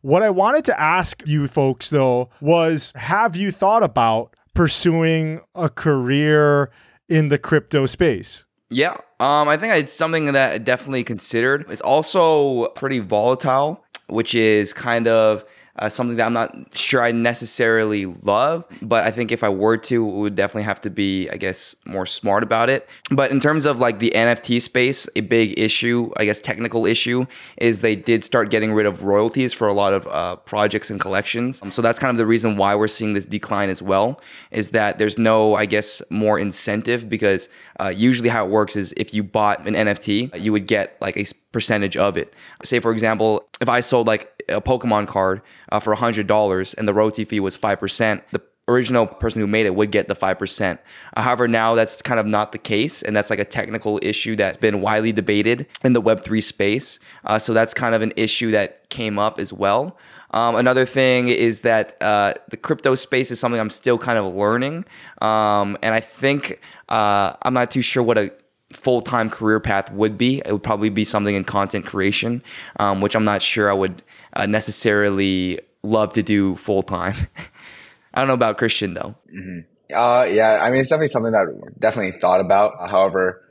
What 0.00 0.22
I 0.22 0.30
wanted 0.30 0.64
to 0.64 0.80
ask 0.80 1.22
you 1.26 1.46
folks 1.46 1.90
though 1.90 2.30
was 2.40 2.92
have 2.96 3.36
you 3.36 3.50
thought 3.52 3.82
about 3.82 4.34
pursuing 4.54 5.40
a 5.54 5.68
career 5.68 6.70
in 7.08 7.28
the 7.28 7.38
crypto 7.38 7.86
space? 7.86 8.44
Yeah, 8.70 8.96
um, 9.20 9.48
I 9.48 9.56
think 9.56 9.74
it's 9.74 9.92
something 9.92 10.26
that 10.32 10.52
I 10.52 10.58
definitely 10.58 11.04
considered. 11.04 11.66
It's 11.68 11.80
also 11.82 12.68
pretty 12.68 12.98
volatile, 12.98 13.84
which 14.08 14.34
is 14.34 14.72
kind 14.72 15.06
of 15.06 15.44
uh, 15.78 15.88
something 15.88 16.16
that 16.16 16.26
I'm 16.26 16.32
not 16.32 16.76
sure 16.76 17.02
I 17.02 17.12
necessarily 17.12 18.06
love, 18.06 18.64
but 18.82 19.04
I 19.04 19.10
think 19.10 19.30
if 19.30 19.44
I 19.44 19.48
were 19.48 19.76
to, 19.76 20.08
it 20.08 20.12
would 20.12 20.34
definitely 20.34 20.64
have 20.64 20.80
to 20.82 20.90
be, 20.90 21.28
I 21.30 21.36
guess, 21.36 21.76
more 21.84 22.06
smart 22.06 22.42
about 22.42 22.68
it. 22.68 22.88
But 23.10 23.30
in 23.30 23.40
terms 23.40 23.64
of 23.64 23.78
like 23.78 23.98
the 23.98 24.12
NFT 24.14 24.60
space, 24.60 25.06
a 25.14 25.20
big 25.20 25.58
issue, 25.58 26.10
I 26.16 26.24
guess, 26.24 26.40
technical 26.40 26.86
issue, 26.86 27.26
is 27.58 27.80
they 27.80 27.96
did 27.96 28.24
start 28.24 28.50
getting 28.50 28.72
rid 28.72 28.86
of 28.86 29.02
royalties 29.02 29.54
for 29.54 29.68
a 29.68 29.72
lot 29.72 29.92
of 29.92 30.06
uh, 30.08 30.36
projects 30.36 30.90
and 30.90 31.00
collections. 31.00 31.60
Um, 31.62 31.70
so 31.70 31.82
that's 31.82 31.98
kind 31.98 32.10
of 32.10 32.16
the 32.16 32.26
reason 32.26 32.56
why 32.56 32.74
we're 32.74 32.88
seeing 32.88 33.14
this 33.14 33.26
decline 33.26 33.70
as 33.70 33.80
well, 33.80 34.20
is 34.50 34.70
that 34.70 34.98
there's 34.98 35.18
no, 35.18 35.54
I 35.54 35.66
guess, 35.66 36.02
more 36.10 36.38
incentive 36.38 37.08
because 37.08 37.48
uh, 37.80 37.88
usually 37.88 38.28
how 38.28 38.44
it 38.44 38.50
works 38.50 38.74
is 38.76 38.92
if 38.96 39.14
you 39.14 39.22
bought 39.22 39.66
an 39.66 39.74
NFT, 39.74 40.40
you 40.40 40.52
would 40.52 40.66
get 40.66 40.96
like 41.00 41.16
a 41.16 41.24
percentage 41.52 41.96
of 41.96 42.16
it. 42.16 42.34
Say, 42.62 42.80
for 42.80 42.92
example, 42.92 43.48
if 43.60 43.68
I 43.68 43.80
sold 43.80 44.06
like 44.06 44.37
a 44.48 44.60
Pokemon 44.60 45.08
card 45.08 45.42
uh, 45.70 45.80
for 45.80 45.94
$100 45.94 46.74
and 46.76 46.88
the 46.88 46.94
royalty 46.94 47.24
fee 47.24 47.40
was 47.40 47.56
5%, 47.56 48.22
the 48.32 48.42
original 48.68 49.06
person 49.06 49.40
who 49.40 49.46
made 49.46 49.66
it 49.66 49.74
would 49.74 49.90
get 49.90 50.08
the 50.08 50.14
5%. 50.14 50.78
Uh, 51.16 51.22
however, 51.22 51.48
now 51.48 51.74
that's 51.74 52.02
kind 52.02 52.20
of 52.20 52.26
not 52.26 52.52
the 52.52 52.58
case. 52.58 53.02
And 53.02 53.16
that's 53.16 53.30
like 53.30 53.40
a 53.40 53.44
technical 53.44 53.98
issue 54.02 54.36
that's 54.36 54.56
been 54.56 54.80
widely 54.80 55.10
debated 55.10 55.66
in 55.82 55.94
the 55.94 56.02
Web3 56.02 56.42
space. 56.42 56.98
Uh, 57.24 57.38
so 57.38 57.52
that's 57.52 57.74
kind 57.74 57.94
of 57.94 58.02
an 58.02 58.12
issue 58.16 58.50
that 58.52 58.88
came 58.90 59.18
up 59.18 59.40
as 59.40 59.52
well. 59.52 59.96
Um, 60.32 60.56
another 60.56 60.84
thing 60.84 61.28
is 61.28 61.60
that 61.60 62.00
uh, 62.02 62.34
the 62.50 62.58
crypto 62.58 62.94
space 62.94 63.30
is 63.30 63.40
something 63.40 63.58
I'm 63.58 63.70
still 63.70 63.96
kind 63.96 64.18
of 64.18 64.34
learning. 64.34 64.84
Um, 65.22 65.78
and 65.82 65.94
I 65.94 66.00
think 66.00 66.60
uh, 66.90 67.32
I'm 67.42 67.54
not 67.54 67.70
too 67.70 67.82
sure 67.82 68.02
what 68.02 68.18
a 68.18 68.30
full 68.70 69.00
time 69.00 69.30
career 69.30 69.60
path 69.60 69.90
would 69.92 70.18
be. 70.18 70.42
It 70.44 70.52
would 70.52 70.62
probably 70.62 70.90
be 70.90 71.04
something 71.04 71.34
in 71.34 71.44
content 71.44 71.86
creation, 71.86 72.42
um, 72.78 73.00
which 73.00 73.16
I'm 73.16 73.24
not 73.24 73.40
sure 73.40 73.70
I 73.70 73.74
would 73.74 74.02
uh, 74.32 74.46
necessarily 74.46 75.60
love 75.82 76.12
to 76.14 76.22
do 76.22 76.54
full 76.56 76.82
time. 76.82 77.14
I 78.14 78.20
don't 78.20 78.28
know 78.28 78.34
about 78.34 78.58
Christian 78.58 78.94
though. 78.94 79.14
Mm-hmm. 79.34 79.60
Uh, 79.94 80.24
yeah, 80.24 80.58
I 80.60 80.70
mean, 80.70 80.80
it's 80.80 80.90
definitely 80.90 81.08
something 81.08 81.32
that 81.32 81.46
definitely 81.78 82.18
thought 82.20 82.40
about. 82.40 82.90
However, 82.90 83.42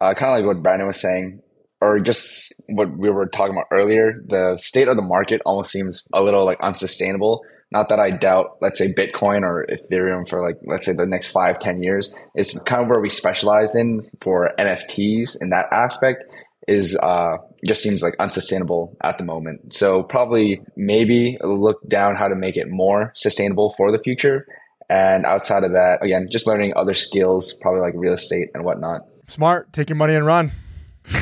uh, 0.00 0.14
kind 0.14 0.32
of 0.32 0.38
like 0.38 0.46
what 0.46 0.62
Brandon 0.62 0.86
was 0.86 1.00
saying, 1.00 1.40
or 1.80 2.00
just 2.00 2.52
what 2.68 2.96
we 2.96 3.10
were 3.10 3.26
talking 3.26 3.54
about 3.54 3.66
earlier, 3.70 4.12
the 4.26 4.56
state 4.56 4.88
of 4.88 4.96
the 4.96 5.02
market 5.02 5.40
almost 5.46 5.70
seems 5.70 6.06
a 6.12 6.22
little 6.22 6.44
like 6.44 6.60
unsustainable. 6.60 7.42
Not 7.70 7.88
that 7.88 7.98
I 7.98 8.12
doubt, 8.12 8.58
let's 8.60 8.78
say 8.78 8.92
Bitcoin 8.92 9.42
or 9.42 9.66
Ethereum 9.68 10.28
for 10.28 10.40
like, 10.40 10.60
let's 10.64 10.86
say 10.86 10.92
the 10.92 11.06
next 11.06 11.30
five, 11.30 11.58
ten 11.58 11.82
years. 11.82 12.14
It's 12.34 12.58
kind 12.60 12.82
of 12.82 12.88
where 12.88 13.00
we 13.00 13.10
specialize 13.10 13.74
in 13.74 14.08
for 14.20 14.52
NFTs 14.58 15.36
in 15.40 15.50
that 15.50 15.66
aspect 15.72 16.24
is 16.66 16.96
uh, 16.96 17.36
just 17.66 17.82
seems 17.82 18.02
like 18.02 18.14
unsustainable 18.18 18.96
at 19.02 19.18
the 19.18 19.24
moment. 19.24 19.74
So 19.74 20.02
probably 20.02 20.60
maybe 20.76 21.38
look 21.42 21.86
down 21.88 22.16
how 22.16 22.28
to 22.28 22.34
make 22.34 22.56
it 22.56 22.68
more 22.68 23.12
sustainable 23.14 23.74
for 23.76 23.90
the 23.90 23.98
future. 23.98 24.46
And 24.90 25.24
outside 25.24 25.64
of 25.64 25.72
that, 25.72 25.98
again, 26.02 26.28
just 26.30 26.46
learning 26.46 26.74
other 26.76 26.94
skills, 26.94 27.54
probably 27.54 27.80
like 27.80 27.94
real 27.96 28.12
estate 28.12 28.48
and 28.54 28.64
whatnot. 28.64 29.02
Smart. 29.28 29.72
Take 29.72 29.88
your 29.88 29.96
money 29.96 30.14
and 30.14 30.26
run. 30.26 30.52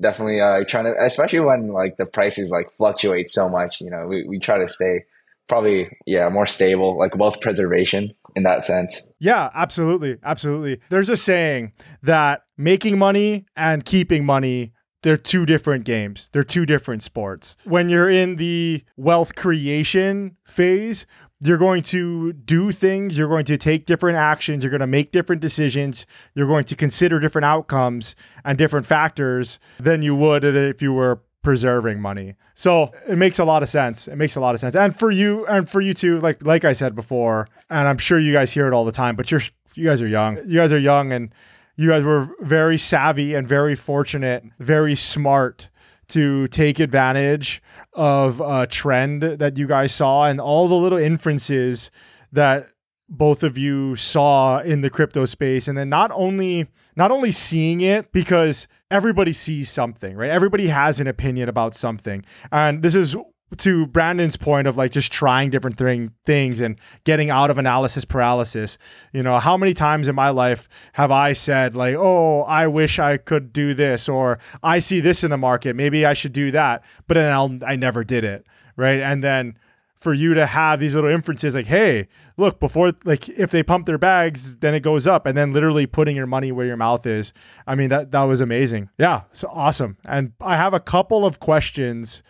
Definitely 0.00 0.40
uh, 0.40 0.64
trying 0.68 0.84
to, 0.84 0.94
especially 1.04 1.40
when 1.40 1.72
like 1.72 1.96
the 1.96 2.06
prices 2.06 2.50
like 2.50 2.70
fluctuate 2.76 3.30
so 3.30 3.48
much. 3.48 3.80
You 3.80 3.90
know, 3.90 4.06
we, 4.06 4.26
we 4.26 4.38
try 4.38 4.58
to 4.58 4.68
stay 4.68 5.04
probably 5.48 5.90
yeah 6.06 6.28
more 6.28 6.46
stable, 6.46 6.98
like 6.98 7.16
wealth 7.16 7.40
preservation 7.40 8.14
in 8.34 8.42
that 8.44 8.64
sense. 8.64 9.12
Yeah, 9.18 9.50
absolutely. 9.54 10.18
Absolutely. 10.22 10.80
There's 10.88 11.08
a 11.08 11.16
saying 11.16 11.72
that 12.02 12.44
making 12.56 12.98
money 12.98 13.46
and 13.56 13.84
keeping 13.84 14.24
money 14.24 14.72
they're 15.02 15.16
two 15.16 15.46
different 15.46 15.84
games. 15.84 16.28
They're 16.32 16.42
two 16.42 16.66
different 16.66 17.02
sports. 17.02 17.56
When 17.64 17.88
you're 17.88 18.10
in 18.10 18.36
the 18.36 18.84
wealth 18.96 19.34
creation 19.34 20.36
phase, 20.44 21.06
you're 21.40 21.58
going 21.58 21.82
to 21.84 22.34
do 22.34 22.70
things, 22.70 23.16
you're 23.16 23.28
going 23.28 23.46
to 23.46 23.56
take 23.56 23.86
different 23.86 24.18
actions, 24.18 24.62
you're 24.62 24.70
going 24.70 24.80
to 24.80 24.86
make 24.86 25.10
different 25.10 25.40
decisions, 25.40 26.04
you're 26.34 26.46
going 26.46 26.66
to 26.66 26.76
consider 26.76 27.18
different 27.18 27.46
outcomes 27.46 28.14
and 28.44 28.58
different 28.58 28.84
factors 28.84 29.58
than 29.78 30.02
you 30.02 30.14
would 30.14 30.44
if 30.44 30.82
you 30.82 30.92
were 30.92 31.22
preserving 31.42 32.00
money. 32.00 32.34
So 32.54 32.92
it 33.08 33.16
makes 33.16 33.38
a 33.38 33.44
lot 33.44 33.62
of 33.62 33.68
sense. 33.68 34.08
It 34.08 34.16
makes 34.16 34.36
a 34.36 34.40
lot 34.40 34.54
of 34.54 34.60
sense. 34.60 34.74
And 34.74 34.94
for 34.94 35.10
you 35.10 35.46
and 35.46 35.68
for 35.68 35.80
you 35.80 35.94
too, 35.94 36.18
like 36.20 36.44
like 36.44 36.64
I 36.64 36.72
said 36.72 36.94
before, 36.94 37.48
and 37.68 37.88
I'm 37.88 37.98
sure 37.98 38.18
you 38.18 38.32
guys 38.32 38.52
hear 38.52 38.66
it 38.66 38.72
all 38.72 38.84
the 38.84 38.92
time, 38.92 39.16
but 39.16 39.30
you're 39.30 39.42
you 39.74 39.84
guys 39.86 40.02
are 40.02 40.08
young. 40.08 40.38
You 40.46 40.58
guys 40.58 40.72
are 40.72 40.78
young 40.78 41.12
and 41.12 41.32
you 41.76 41.88
guys 41.88 42.02
were 42.02 42.28
very 42.40 42.76
savvy 42.76 43.34
and 43.34 43.48
very 43.48 43.74
fortunate, 43.74 44.44
very 44.58 44.94
smart 44.94 45.70
to 46.08 46.48
take 46.48 46.80
advantage 46.80 47.62
of 47.92 48.40
a 48.40 48.66
trend 48.66 49.22
that 49.22 49.56
you 49.56 49.66
guys 49.66 49.92
saw 49.92 50.26
and 50.26 50.40
all 50.40 50.68
the 50.68 50.74
little 50.74 50.98
inferences 50.98 51.90
that 52.32 52.68
both 53.08 53.42
of 53.42 53.56
you 53.56 53.96
saw 53.96 54.60
in 54.60 54.82
the 54.82 54.90
crypto 54.90 55.24
space 55.24 55.66
and 55.66 55.78
then 55.78 55.88
not 55.88 56.10
only 56.12 56.68
not 56.96 57.10
only 57.10 57.32
seeing 57.32 57.80
it 57.80 58.12
because 58.12 58.68
everybody 58.90 59.32
sees 59.32 59.70
something 59.70 60.16
right 60.16 60.30
everybody 60.30 60.68
has 60.68 61.00
an 61.00 61.06
opinion 61.06 61.48
about 61.48 61.74
something 61.74 62.24
and 62.50 62.82
this 62.82 62.94
is 62.94 63.16
to 63.58 63.86
Brandon's 63.86 64.36
point 64.36 64.66
of 64.66 64.76
like 64.76 64.92
just 64.92 65.12
trying 65.12 65.50
different 65.50 65.76
thing, 65.76 66.12
things 66.24 66.60
and 66.60 66.78
getting 67.04 67.30
out 67.30 67.50
of 67.50 67.58
analysis 67.58 68.04
paralysis. 68.04 68.78
You 69.12 69.22
know, 69.22 69.38
how 69.38 69.56
many 69.56 69.74
times 69.74 70.08
in 70.08 70.14
my 70.14 70.30
life 70.30 70.68
have 70.92 71.10
I 71.10 71.32
said 71.32 71.74
like, 71.74 71.96
"Oh, 71.98 72.42
I 72.42 72.66
wish 72.66 72.98
I 72.98 73.16
could 73.16 73.52
do 73.52 73.74
this," 73.74 74.08
or 74.08 74.38
"I 74.62 74.78
see 74.78 75.00
this 75.00 75.24
in 75.24 75.30
the 75.30 75.38
market, 75.38 75.76
maybe 75.76 76.06
I 76.06 76.12
should 76.12 76.32
do 76.32 76.50
that," 76.52 76.82
but 77.06 77.14
then 77.14 77.32
I'll 77.32 77.58
I 77.66 77.76
never 77.76 78.04
did 78.04 78.24
it, 78.24 78.46
right? 78.76 79.00
And 79.00 79.22
then 79.24 79.56
for 80.00 80.14
you 80.14 80.32
to 80.34 80.46
have 80.46 80.80
these 80.80 80.94
little 80.94 81.10
inferences 81.10 81.54
like, 81.54 81.66
hey, 81.66 82.08
look, 82.36 82.58
before 82.58 82.92
like 83.04 83.28
if 83.28 83.50
they 83.50 83.62
pump 83.62 83.86
their 83.86 83.98
bags, 83.98 84.56
then 84.58 84.74
it 84.74 84.80
goes 84.80 85.06
up, 85.06 85.26
and 85.26 85.36
then 85.36 85.52
literally 85.52 85.86
putting 85.86 86.16
your 86.16 86.26
money 86.26 86.50
where 86.50 86.66
your 86.66 86.76
mouth 86.76 87.06
is. 87.06 87.32
I 87.66 87.74
mean, 87.74 87.90
that 87.90 88.10
that 88.12 88.22
was 88.22 88.40
amazing. 88.40 88.88
Yeah, 88.98 89.22
so 89.32 89.48
awesome. 89.52 89.98
And 90.04 90.32
I 90.40 90.56
have 90.56 90.74
a 90.74 90.80
couple 90.80 91.26
of 91.26 91.38
questions 91.38 92.22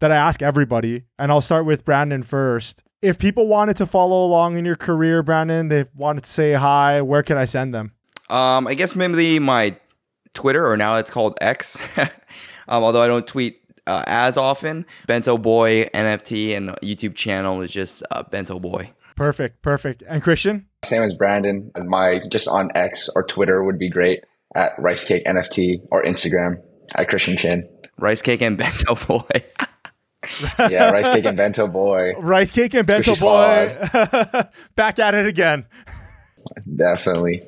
that 0.00 0.10
I 0.10 0.16
ask 0.16 0.42
everybody, 0.42 1.04
and 1.18 1.30
I'll 1.30 1.40
start 1.40 1.66
with 1.66 1.84
Brandon 1.84 2.22
first. 2.22 2.82
If 3.02 3.18
people 3.18 3.46
wanted 3.46 3.76
to 3.78 3.86
follow 3.86 4.24
along 4.24 4.56
in 4.56 4.64
your 4.64 4.76
career, 4.76 5.22
Brandon, 5.22 5.68
they 5.68 5.84
wanted 5.94 6.24
to 6.24 6.30
say 6.30 6.54
hi, 6.54 7.00
where 7.02 7.22
can 7.22 7.36
I 7.36 7.44
send 7.44 7.74
them? 7.74 7.92
Um, 8.30 8.66
I 8.66 8.74
guess 8.74 8.96
maybe 8.96 9.38
my 9.38 9.76
Twitter, 10.34 10.66
or 10.66 10.76
now 10.76 10.96
it's 10.96 11.10
called 11.10 11.36
X. 11.40 11.76
um, 11.96 12.08
although 12.68 13.02
I 13.02 13.06
don't 13.06 13.26
tweet 13.26 13.61
uh, 13.86 14.04
as 14.06 14.36
often. 14.36 14.86
Bento 15.06 15.38
Boy 15.38 15.88
NFT 15.94 16.56
and 16.56 16.70
YouTube 16.82 17.14
channel 17.14 17.62
is 17.62 17.70
just 17.70 18.02
uh, 18.10 18.22
Bento 18.24 18.58
Boy. 18.58 18.90
Perfect, 19.16 19.62
perfect. 19.62 20.02
And 20.08 20.22
Christian? 20.22 20.66
Same 20.84 21.02
as 21.02 21.14
Brandon. 21.14 21.70
My 21.84 22.20
just 22.30 22.48
on 22.48 22.70
X 22.74 23.08
or 23.14 23.24
Twitter 23.26 23.62
would 23.62 23.78
be 23.78 23.90
great 23.90 24.24
at 24.54 24.72
Rice 24.78 25.04
Cake 25.04 25.24
NFT 25.24 25.86
or 25.90 26.02
Instagram 26.02 26.60
at 26.94 27.08
Christian 27.08 27.36
Chin. 27.36 27.68
Rice 27.98 28.22
Cake 28.22 28.42
and 28.42 28.56
Bento 28.56 28.94
Boy. 29.06 29.44
yeah, 30.58 30.90
Rice 30.90 31.10
Cake 31.10 31.24
and 31.24 31.36
Bento 31.36 31.66
Boy. 31.66 32.14
Rice 32.18 32.50
Cake 32.50 32.74
and 32.74 32.86
Bento 32.86 33.14
Boy. 33.16 33.76
Back 34.76 34.98
at 34.98 35.14
it 35.14 35.26
again. 35.26 35.66
Definitely. 36.76 37.42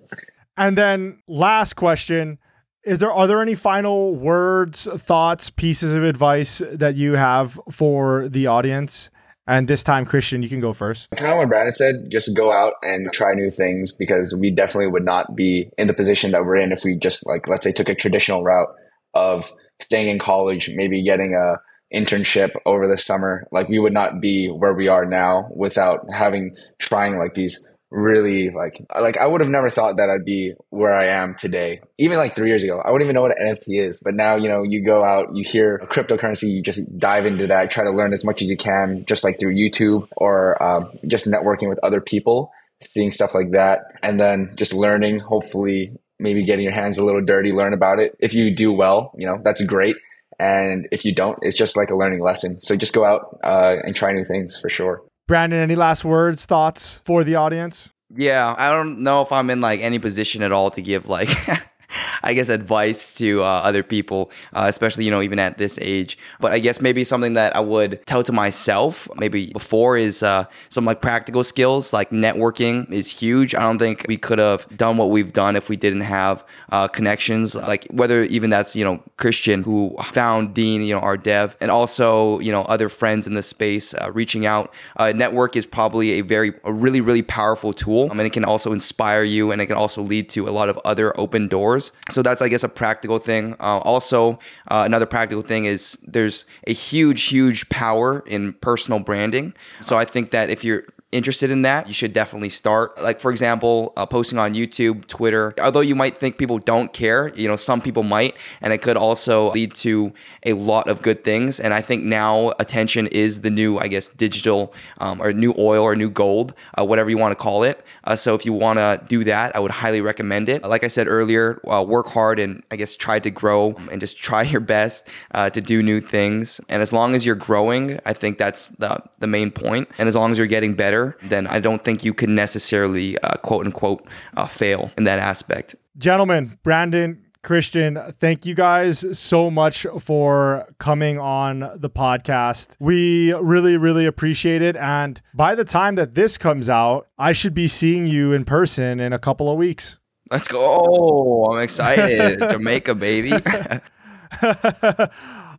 and 0.56 0.76
then 0.76 1.22
last 1.26 1.74
question 1.74 2.38
is 2.84 2.98
there 2.98 3.12
are 3.12 3.26
there 3.26 3.40
any 3.40 3.54
final 3.54 4.14
words, 4.14 4.88
thoughts, 4.96 5.50
pieces 5.50 5.94
of 5.94 6.04
advice 6.04 6.62
that 6.70 6.96
you 6.96 7.14
have 7.14 7.58
for 7.70 8.28
the 8.28 8.46
audience? 8.46 9.10
And 9.46 9.66
this 9.66 9.82
time, 9.82 10.06
Christian, 10.06 10.42
you 10.42 10.48
can 10.48 10.60
go 10.60 10.72
first. 10.72 11.10
Kind 11.10 11.32
of 11.32 11.38
what 11.38 11.48
Brandon 11.48 11.74
said, 11.74 11.94
just 12.10 12.36
go 12.36 12.52
out 12.52 12.74
and 12.82 13.12
try 13.12 13.34
new 13.34 13.50
things 13.50 13.92
because 13.92 14.34
we 14.38 14.52
definitely 14.52 14.86
would 14.86 15.04
not 15.04 15.34
be 15.34 15.68
in 15.76 15.88
the 15.88 15.94
position 15.94 16.30
that 16.30 16.44
we're 16.44 16.56
in 16.56 16.70
if 16.70 16.84
we 16.84 16.96
just 16.96 17.26
like 17.26 17.48
let's 17.48 17.64
say 17.64 17.72
took 17.72 17.88
a 17.88 17.94
traditional 17.94 18.44
route 18.44 18.68
of 19.14 19.52
staying 19.80 20.08
in 20.08 20.18
college, 20.18 20.70
maybe 20.74 21.02
getting 21.02 21.34
a 21.34 21.58
internship 21.96 22.52
over 22.66 22.86
the 22.86 22.98
summer. 22.98 23.46
Like 23.50 23.68
we 23.68 23.78
would 23.78 23.92
not 23.92 24.20
be 24.20 24.48
where 24.48 24.74
we 24.74 24.88
are 24.88 25.04
now 25.04 25.48
without 25.54 26.06
having 26.12 26.54
trying 26.78 27.18
like 27.18 27.34
these 27.34 27.68
really 27.92 28.48
like 28.50 28.84
like 28.98 29.18
I 29.18 29.26
would 29.26 29.42
have 29.42 29.50
never 29.50 29.70
thought 29.70 29.98
that 29.98 30.08
I'd 30.08 30.24
be 30.24 30.54
where 30.70 30.92
I 30.92 31.06
am 31.06 31.34
today. 31.34 31.80
Even 31.98 32.18
like 32.18 32.34
three 32.34 32.48
years 32.48 32.64
ago, 32.64 32.80
I 32.80 32.90
wouldn't 32.90 33.06
even 33.06 33.14
know 33.14 33.22
what 33.22 33.38
an 33.38 33.54
NFT 33.54 33.86
is. 33.86 34.00
But 34.00 34.14
now 34.14 34.36
you 34.36 34.48
know, 34.48 34.62
you 34.62 34.82
go 34.84 35.04
out, 35.04 35.36
you 35.36 35.44
hear 35.44 35.78
cryptocurrency, 35.90 36.50
you 36.50 36.62
just 36.62 36.98
dive 36.98 37.26
into 37.26 37.46
that, 37.48 37.70
try 37.70 37.84
to 37.84 37.90
learn 37.90 38.12
as 38.12 38.24
much 38.24 38.42
as 38.42 38.48
you 38.48 38.56
can, 38.56 39.04
just 39.04 39.22
like 39.22 39.38
through 39.38 39.54
YouTube 39.54 40.08
or 40.16 40.60
um, 40.62 40.90
just 41.06 41.26
networking 41.26 41.68
with 41.68 41.78
other 41.82 42.00
people, 42.00 42.50
seeing 42.80 43.12
stuff 43.12 43.34
like 43.34 43.52
that, 43.52 43.80
and 44.02 44.18
then 44.18 44.54
just 44.56 44.72
learning. 44.72 45.20
Hopefully, 45.20 45.92
maybe 46.18 46.44
getting 46.44 46.64
your 46.64 46.74
hands 46.74 46.98
a 46.98 47.04
little 47.04 47.24
dirty, 47.24 47.52
learn 47.52 47.74
about 47.74 47.98
it. 47.98 48.16
If 48.18 48.34
you 48.34 48.54
do 48.54 48.72
well, 48.72 49.12
you 49.16 49.26
know 49.26 49.40
that's 49.44 49.62
great. 49.64 49.96
And 50.38 50.88
if 50.90 51.04
you 51.04 51.14
don't, 51.14 51.38
it's 51.42 51.56
just 51.56 51.76
like 51.76 51.90
a 51.90 51.96
learning 51.96 52.20
lesson. 52.20 52.60
So 52.60 52.74
just 52.74 52.94
go 52.94 53.04
out 53.04 53.38
uh, 53.44 53.76
and 53.84 53.94
try 53.94 54.12
new 54.12 54.24
things 54.24 54.58
for 54.58 54.68
sure. 54.68 55.02
Brandon, 55.32 55.60
any 55.60 55.76
last 55.76 56.04
words, 56.04 56.44
thoughts 56.44 57.00
for 57.06 57.24
the 57.24 57.36
audience? 57.36 57.90
Yeah, 58.14 58.54
I 58.58 58.70
don't 58.70 58.98
know 58.98 59.22
if 59.22 59.32
I'm 59.32 59.48
in 59.48 59.62
like 59.62 59.80
any 59.80 59.98
position 59.98 60.42
at 60.42 60.52
all 60.52 60.70
to 60.72 60.82
give 60.82 61.08
like 61.08 61.30
I 62.22 62.34
guess, 62.34 62.48
advice 62.48 63.12
to 63.14 63.42
uh, 63.42 63.46
other 63.46 63.82
people, 63.82 64.30
uh, 64.52 64.66
especially, 64.68 65.04
you 65.04 65.10
know, 65.10 65.22
even 65.22 65.38
at 65.38 65.58
this 65.58 65.78
age. 65.80 66.18
But 66.40 66.52
I 66.52 66.58
guess 66.58 66.80
maybe 66.80 67.04
something 67.04 67.34
that 67.34 67.54
I 67.56 67.60
would 67.60 68.04
tell 68.06 68.22
to 68.24 68.32
myself 68.32 69.08
maybe 69.16 69.52
before 69.52 69.96
is 69.96 70.22
uh, 70.22 70.44
some 70.68 70.84
like 70.84 71.00
practical 71.00 71.44
skills, 71.44 71.92
like 71.92 72.10
networking 72.10 72.90
is 72.90 73.10
huge. 73.10 73.54
I 73.54 73.60
don't 73.60 73.78
think 73.78 74.04
we 74.08 74.16
could 74.16 74.38
have 74.38 74.66
done 74.76 74.96
what 74.96 75.10
we've 75.10 75.32
done 75.32 75.56
if 75.56 75.68
we 75.68 75.76
didn't 75.76 76.02
have 76.02 76.44
uh, 76.70 76.88
connections, 76.88 77.54
like 77.54 77.86
whether 77.90 78.22
even 78.24 78.50
that's, 78.50 78.76
you 78.76 78.84
know, 78.84 79.02
Christian 79.16 79.62
who 79.62 79.96
found 80.04 80.54
Dean, 80.54 80.82
you 80.82 80.94
know, 80.94 81.00
our 81.00 81.16
dev, 81.16 81.56
and 81.60 81.70
also, 81.70 82.38
you 82.40 82.52
know, 82.52 82.62
other 82.62 82.88
friends 82.88 83.26
in 83.26 83.34
the 83.34 83.42
space 83.42 83.94
uh, 83.94 84.10
reaching 84.12 84.46
out. 84.46 84.72
Uh, 84.96 85.12
network 85.12 85.56
is 85.56 85.66
probably 85.66 86.12
a 86.12 86.20
very, 86.22 86.52
a 86.64 86.72
really, 86.72 87.00
really 87.00 87.22
powerful 87.22 87.72
tool. 87.72 88.08
I 88.10 88.14
mean, 88.14 88.26
it 88.26 88.32
can 88.32 88.44
also 88.44 88.72
inspire 88.72 89.24
you 89.24 89.50
and 89.50 89.60
it 89.60 89.66
can 89.66 89.76
also 89.76 90.02
lead 90.02 90.28
to 90.30 90.48
a 90.48 90.50
lot 90.50 90.68
of 90.68 90.78
other 90.84 91.18
open 91.18 91.48
doors. 91.48 91.81
So 92.10 92.22
that's, 92.22 92.40
I 92.42 92.48
guess, 92.48 92.62
a 92.62 92.68
practical 92.68 93.18
thing. 93.18 93.54
Uh, 93.58 93.78
also, 93.78 94.38
uh, 94.68 94.82
another 94.84 95.06
practical 95.06 95.42
thing 95.42 95.64
is 95.64 95.98
there's 96.06 96.44
a 96.66 96.72
huge, 96.72 97.24
huge 97.24 97.68
power 97.70 98.22
in 98.26 98.52
personal 98.54 99.00
branding. 99.00 99.54
So 99.80 99.96
I 99.96 100.04
think 100.04 100.30
that 100.30 100.50
if 100.50 100.62
you're 100.64 100.84
interested 101.12 101.50
in 101.50 101.62
that, 101.62 101.86
you 101.86 101.94
should 101.94 102.12
definitely 102.12 102.48
start. 102.48 103.00
Like, 103.00 103.20
for 103.20 103.30
example, 103.30 103.92
uh, 103.96 104.06
posting 104.06 104.38
on 104.38 104.54
YouTube, 104.54 105.06
Twitter. 105.06 105.54
Although 105.60 105.80
you 105.80 105.94
might 105.94 106.18
think 106.18 106.38
people 106.38 106.58
don't 106.58 106.92
care, 106.92 107.28
you 107.34 107.46
know, 107.46 107.56
some 107.56 107.80
people 107.80 108.02
might, 108.02 108.36
and 108.60 108.72
it 108.72 108.78
could 108.78 108.96
also 108.96 109.52
lead 109.52 109.74
to 109.74 110.12
a 110.44 110.54
lot 110.54 110.88
of 110.88 111.02
good 111.02 111.22
things. 111.22 111.60
And 111.60 111.74
I 111.74 111.82
think 111.82 112.02
now 112.02 112.52
attention 112.58 113.06
is 113.08 113.42
the 113.42 113.50
new, 113.50 113.78
I 113.78 113.88
guess, 113.88 114.08
digital 114.08 114.74
um, 114.98 115.20
or 115.20 115.32
new 115.32 115.54
oil 115.58 115.84
or 115.84 115.94
new 115.94 116.10
gold, 116.10 116.54
uh, 116.78 116.84
whatever 116.84 117.10
you 117.10 117.18
want 117.18 117.32
to 117.32 117.42
call 117.42 117.62
it. 117.62 117.84
Uh, 118.04 118.16
so 118.16 118.34
if 118.34 118.44
you 118.46 118.52
want 118.52 118.78
to 118.78 119.00
do 119.08 119.24
that, 119.24 119.54
I 119.54 119.60
would 119.60 119.70
highly 119.70 120.00
recommend 120.00 120.48
it. 120.48 120.62
Like 120.62 120.82
I 120.82 120.88
said 120.88 121.06
earlier, 121.06 121.60
uh, 121.68 121.84
work 121.86 122.08
hard 122.08 122.38
and 122.38 122.62
I 122.70 122.76
guess 122.76 122.96
try 122.96 123.18
to 123.20 123.30
grow 123.30 123.74
and 123.90 124.00
just 124.00 124.18
try 124.22 124.42
your 124.42 124.60
best 124.60 125.08
uh, 125.32 125.50
to 125.50 125.60
do 125.60 125.82
new 125.82 126.00
things. 126.00 126.60
And 126.68 126.80
as 126.80 126.92
long 126.92 127.14
as 127.14 127.26
you're 127.26 127.34
growing, 127.34 128.00
I 128.06 128.14
think 128.14 128.38
that's 128.38 128.68
the 128.68 129.02
the 129.18 129.26
main 129.26 129.50
point. 129.50 129.88
And 129.98 130.08
as 130.08 130.16
long 130.16 130.32
as 130.32 130.38
you're 130.38 130.46
getting 130.46 130.74
better 131.02 131.28
then 131.28 131.46
I 131.46 131.60
don't 131.60 131.82
think 131.84 132.04
you 132.04 132.14
can 132.14 132.34
necessarily 132.34 133.18
uh, 133.18 133.36
quote 133.36 133.66
unquote 133.66 134.06
uh, 134.36 134.46
fail 134.46 134.90
in 134.96 135.04
that 135.04 135.18
aspect. 135.18 135.74
Gentlemen, 135.98 136.58
Brandon, 136.62 137.24
Christian, 137.42 137.98
thank 138.20 138.46
you 138.46 138.54
guys 138.54 139.04
so 139.18 139.50
much 139.50 139.86
for 139.98 140.66
coming 140.78 141.18
on 141.18 141.70
the 141.76 141.90
podcast. 141.90 142.76
We 142.78 143.32
really, 143.34 143.76
really 143.76 144.06
appreciate 144.06 144.62
it. 144.62 144.76
And 144.76 145.20
by 145.34 145.54
the 145.54 145.64
time 145.64 145.96
that 145.96 146.14
this 146.14 146.38
comes 146.38 146.68
out, 146.68 147.08
I 147.18 147.32
should 147.32 147.54
be 147.54 147.68
seeing 147.68 148.06
you 148.06 148.32
in 148.32 148.44
person 148.44 149.00
in 149.00 149.12
a 149.12 149.18
couple 149.18 149.50
of 149.50 149.58
weeks. 149.58 149.98
Let's 150.30 150.48
go. 150.48 150.60
Oh, 150.60 151.52
I'm 151.52 151.62
excited. 151.62 152.38
Jamaica, 152.50 152.94
baby. 152.94 153.30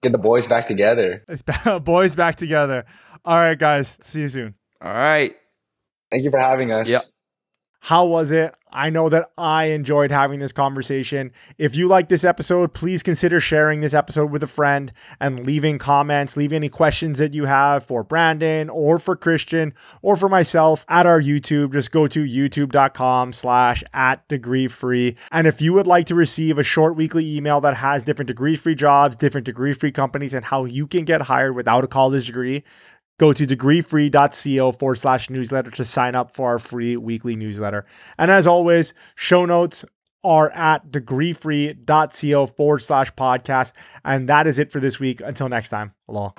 Get 0.02 0.12
the 0.12 0.20
boys 0.20 0.48
back 0.48 0.68
together. 0.68 1.24
boys 1.84 2.16
back 2.16 2.38
together. 2.38 2.86
All 3.26 3.38
right, 3.38 3.60
guys. 3.60 3.98
See 4.02 4.22
you 4.22 4.30
soon. 4.30 4.56
All 4.84 4.94
right. 4.94 5.36
Thank 6.12 6.26
you 6.26 6.30
for 6.30 6.40
having 6.40 6.72
us. 6.72 6.90
Yep. 6.90 7.02
How 7.80 8.06
was 8.06 8.32
it? 8.32 8.54
I 8.72 8.90
know 8.90 9.10
that 9.10 9.30
I 9.38 9.66
enjoyed 9.66 10.10
having 10.10 10.40
this 10.40 10.52
conversation. 10.52 11.32
If 11.58 11.76
you 11.76 11.88
like 11.88 12.10
this 12.10 12.24
episode, 12.24 12.74
please 12.74 13.04
consider 13.04 13.40
sharing 13.40 13.82
this 13.82 13.94
episode 13.94 14.32
with 14.32 14.42
a 14.42 14.48
friend 14.48 14.92
and 15.20 15.46
leaving 15.46 15.78
comments, 15.78 16.36
leave 16.36 16.54
any 16.54 16.70
questions 16.70 17.20
that 17.20 17.34
you 17.34 17.46
have 17.46 17.86
for 17.86 18.04
Brandon 18.04 18.70
or 18.70 19.00
for 19.00 19.16
Christian 19.16 19.74
or 20.02 20.18
for 20.18 20.28
myself 20.28 20.86
at 20.90 21.06
our 21.06 21.22
YouTube. 21.22 21.74
Just 21.74 21.92
go 21.92 22.08
to 22.08 22.24
youtube.com 22.24 23.34
slash 23.34 23.84
at 23.94 24.28
degree 24.28 24.68
free. 24.68 25.16
And 25.32 25.46
if 25.46 25.62
you 25.62 25.74
would 25.74 25.88
like 25.88 26.08
to 26.08 26.16
receive 26.16 26.58
a 26.58 26.64
short 26.64 26.96
weekly 26.96 27.36
email 27.36 27.62
that 27.62 27.76
has 27.76 28.04
different 28.04 28.28
degree 28.28 28.56
free 28.56 28.76
jobs, 28.76 29.16
different 29.16 29.46
degree 29.46 29.74
free 29.74 29.92
companies, 29.92 30.34
and 30.34 30.46
how 30.46 30.66
you 30.66 30.88
can 30.88 31.06
get 31.06 31.24
hired 31.24 31.56
without 31.56 31.84
a 31.84 31.88
college 31.88 32.28
degree, 32.28 32.64
Go 33.20 33.32
to 33.34 33.46
degreefree.co 33.46 34.72
forward 34.72 34.96
slash 34.96 35.30
newsletter 35.30 35.72
to 35.72 35.86
sign 35.86 36.16
up 36.16 36.36
for 36.36 36.50
our 36.50 36.60
free 36.60 36.98
weekly 36.98 37.36
newsletter. 37.36 37.86
And 38.18 38.32
as 38.32 38.48
always, 38.48 38.94
show 39.16 39.46
notes 39.46 39.86
are 40.24 40.50
at 40.52 40.92
degreefree.co 40.92 42.46
forward 42.48 42.80
slash 42.80 43.14
podcast. 43.14 43.72
And 44.04 44.28
that 44.30 44.48
is 44.48 44.58
it 44.60 44.72
for 44.72 44.80
this 44.80 45.00
week. 45.00 45.22
Until 45.22 45.50
next 45.50 45.70
time, 45.70 45.94
aloha. 46.08 46.34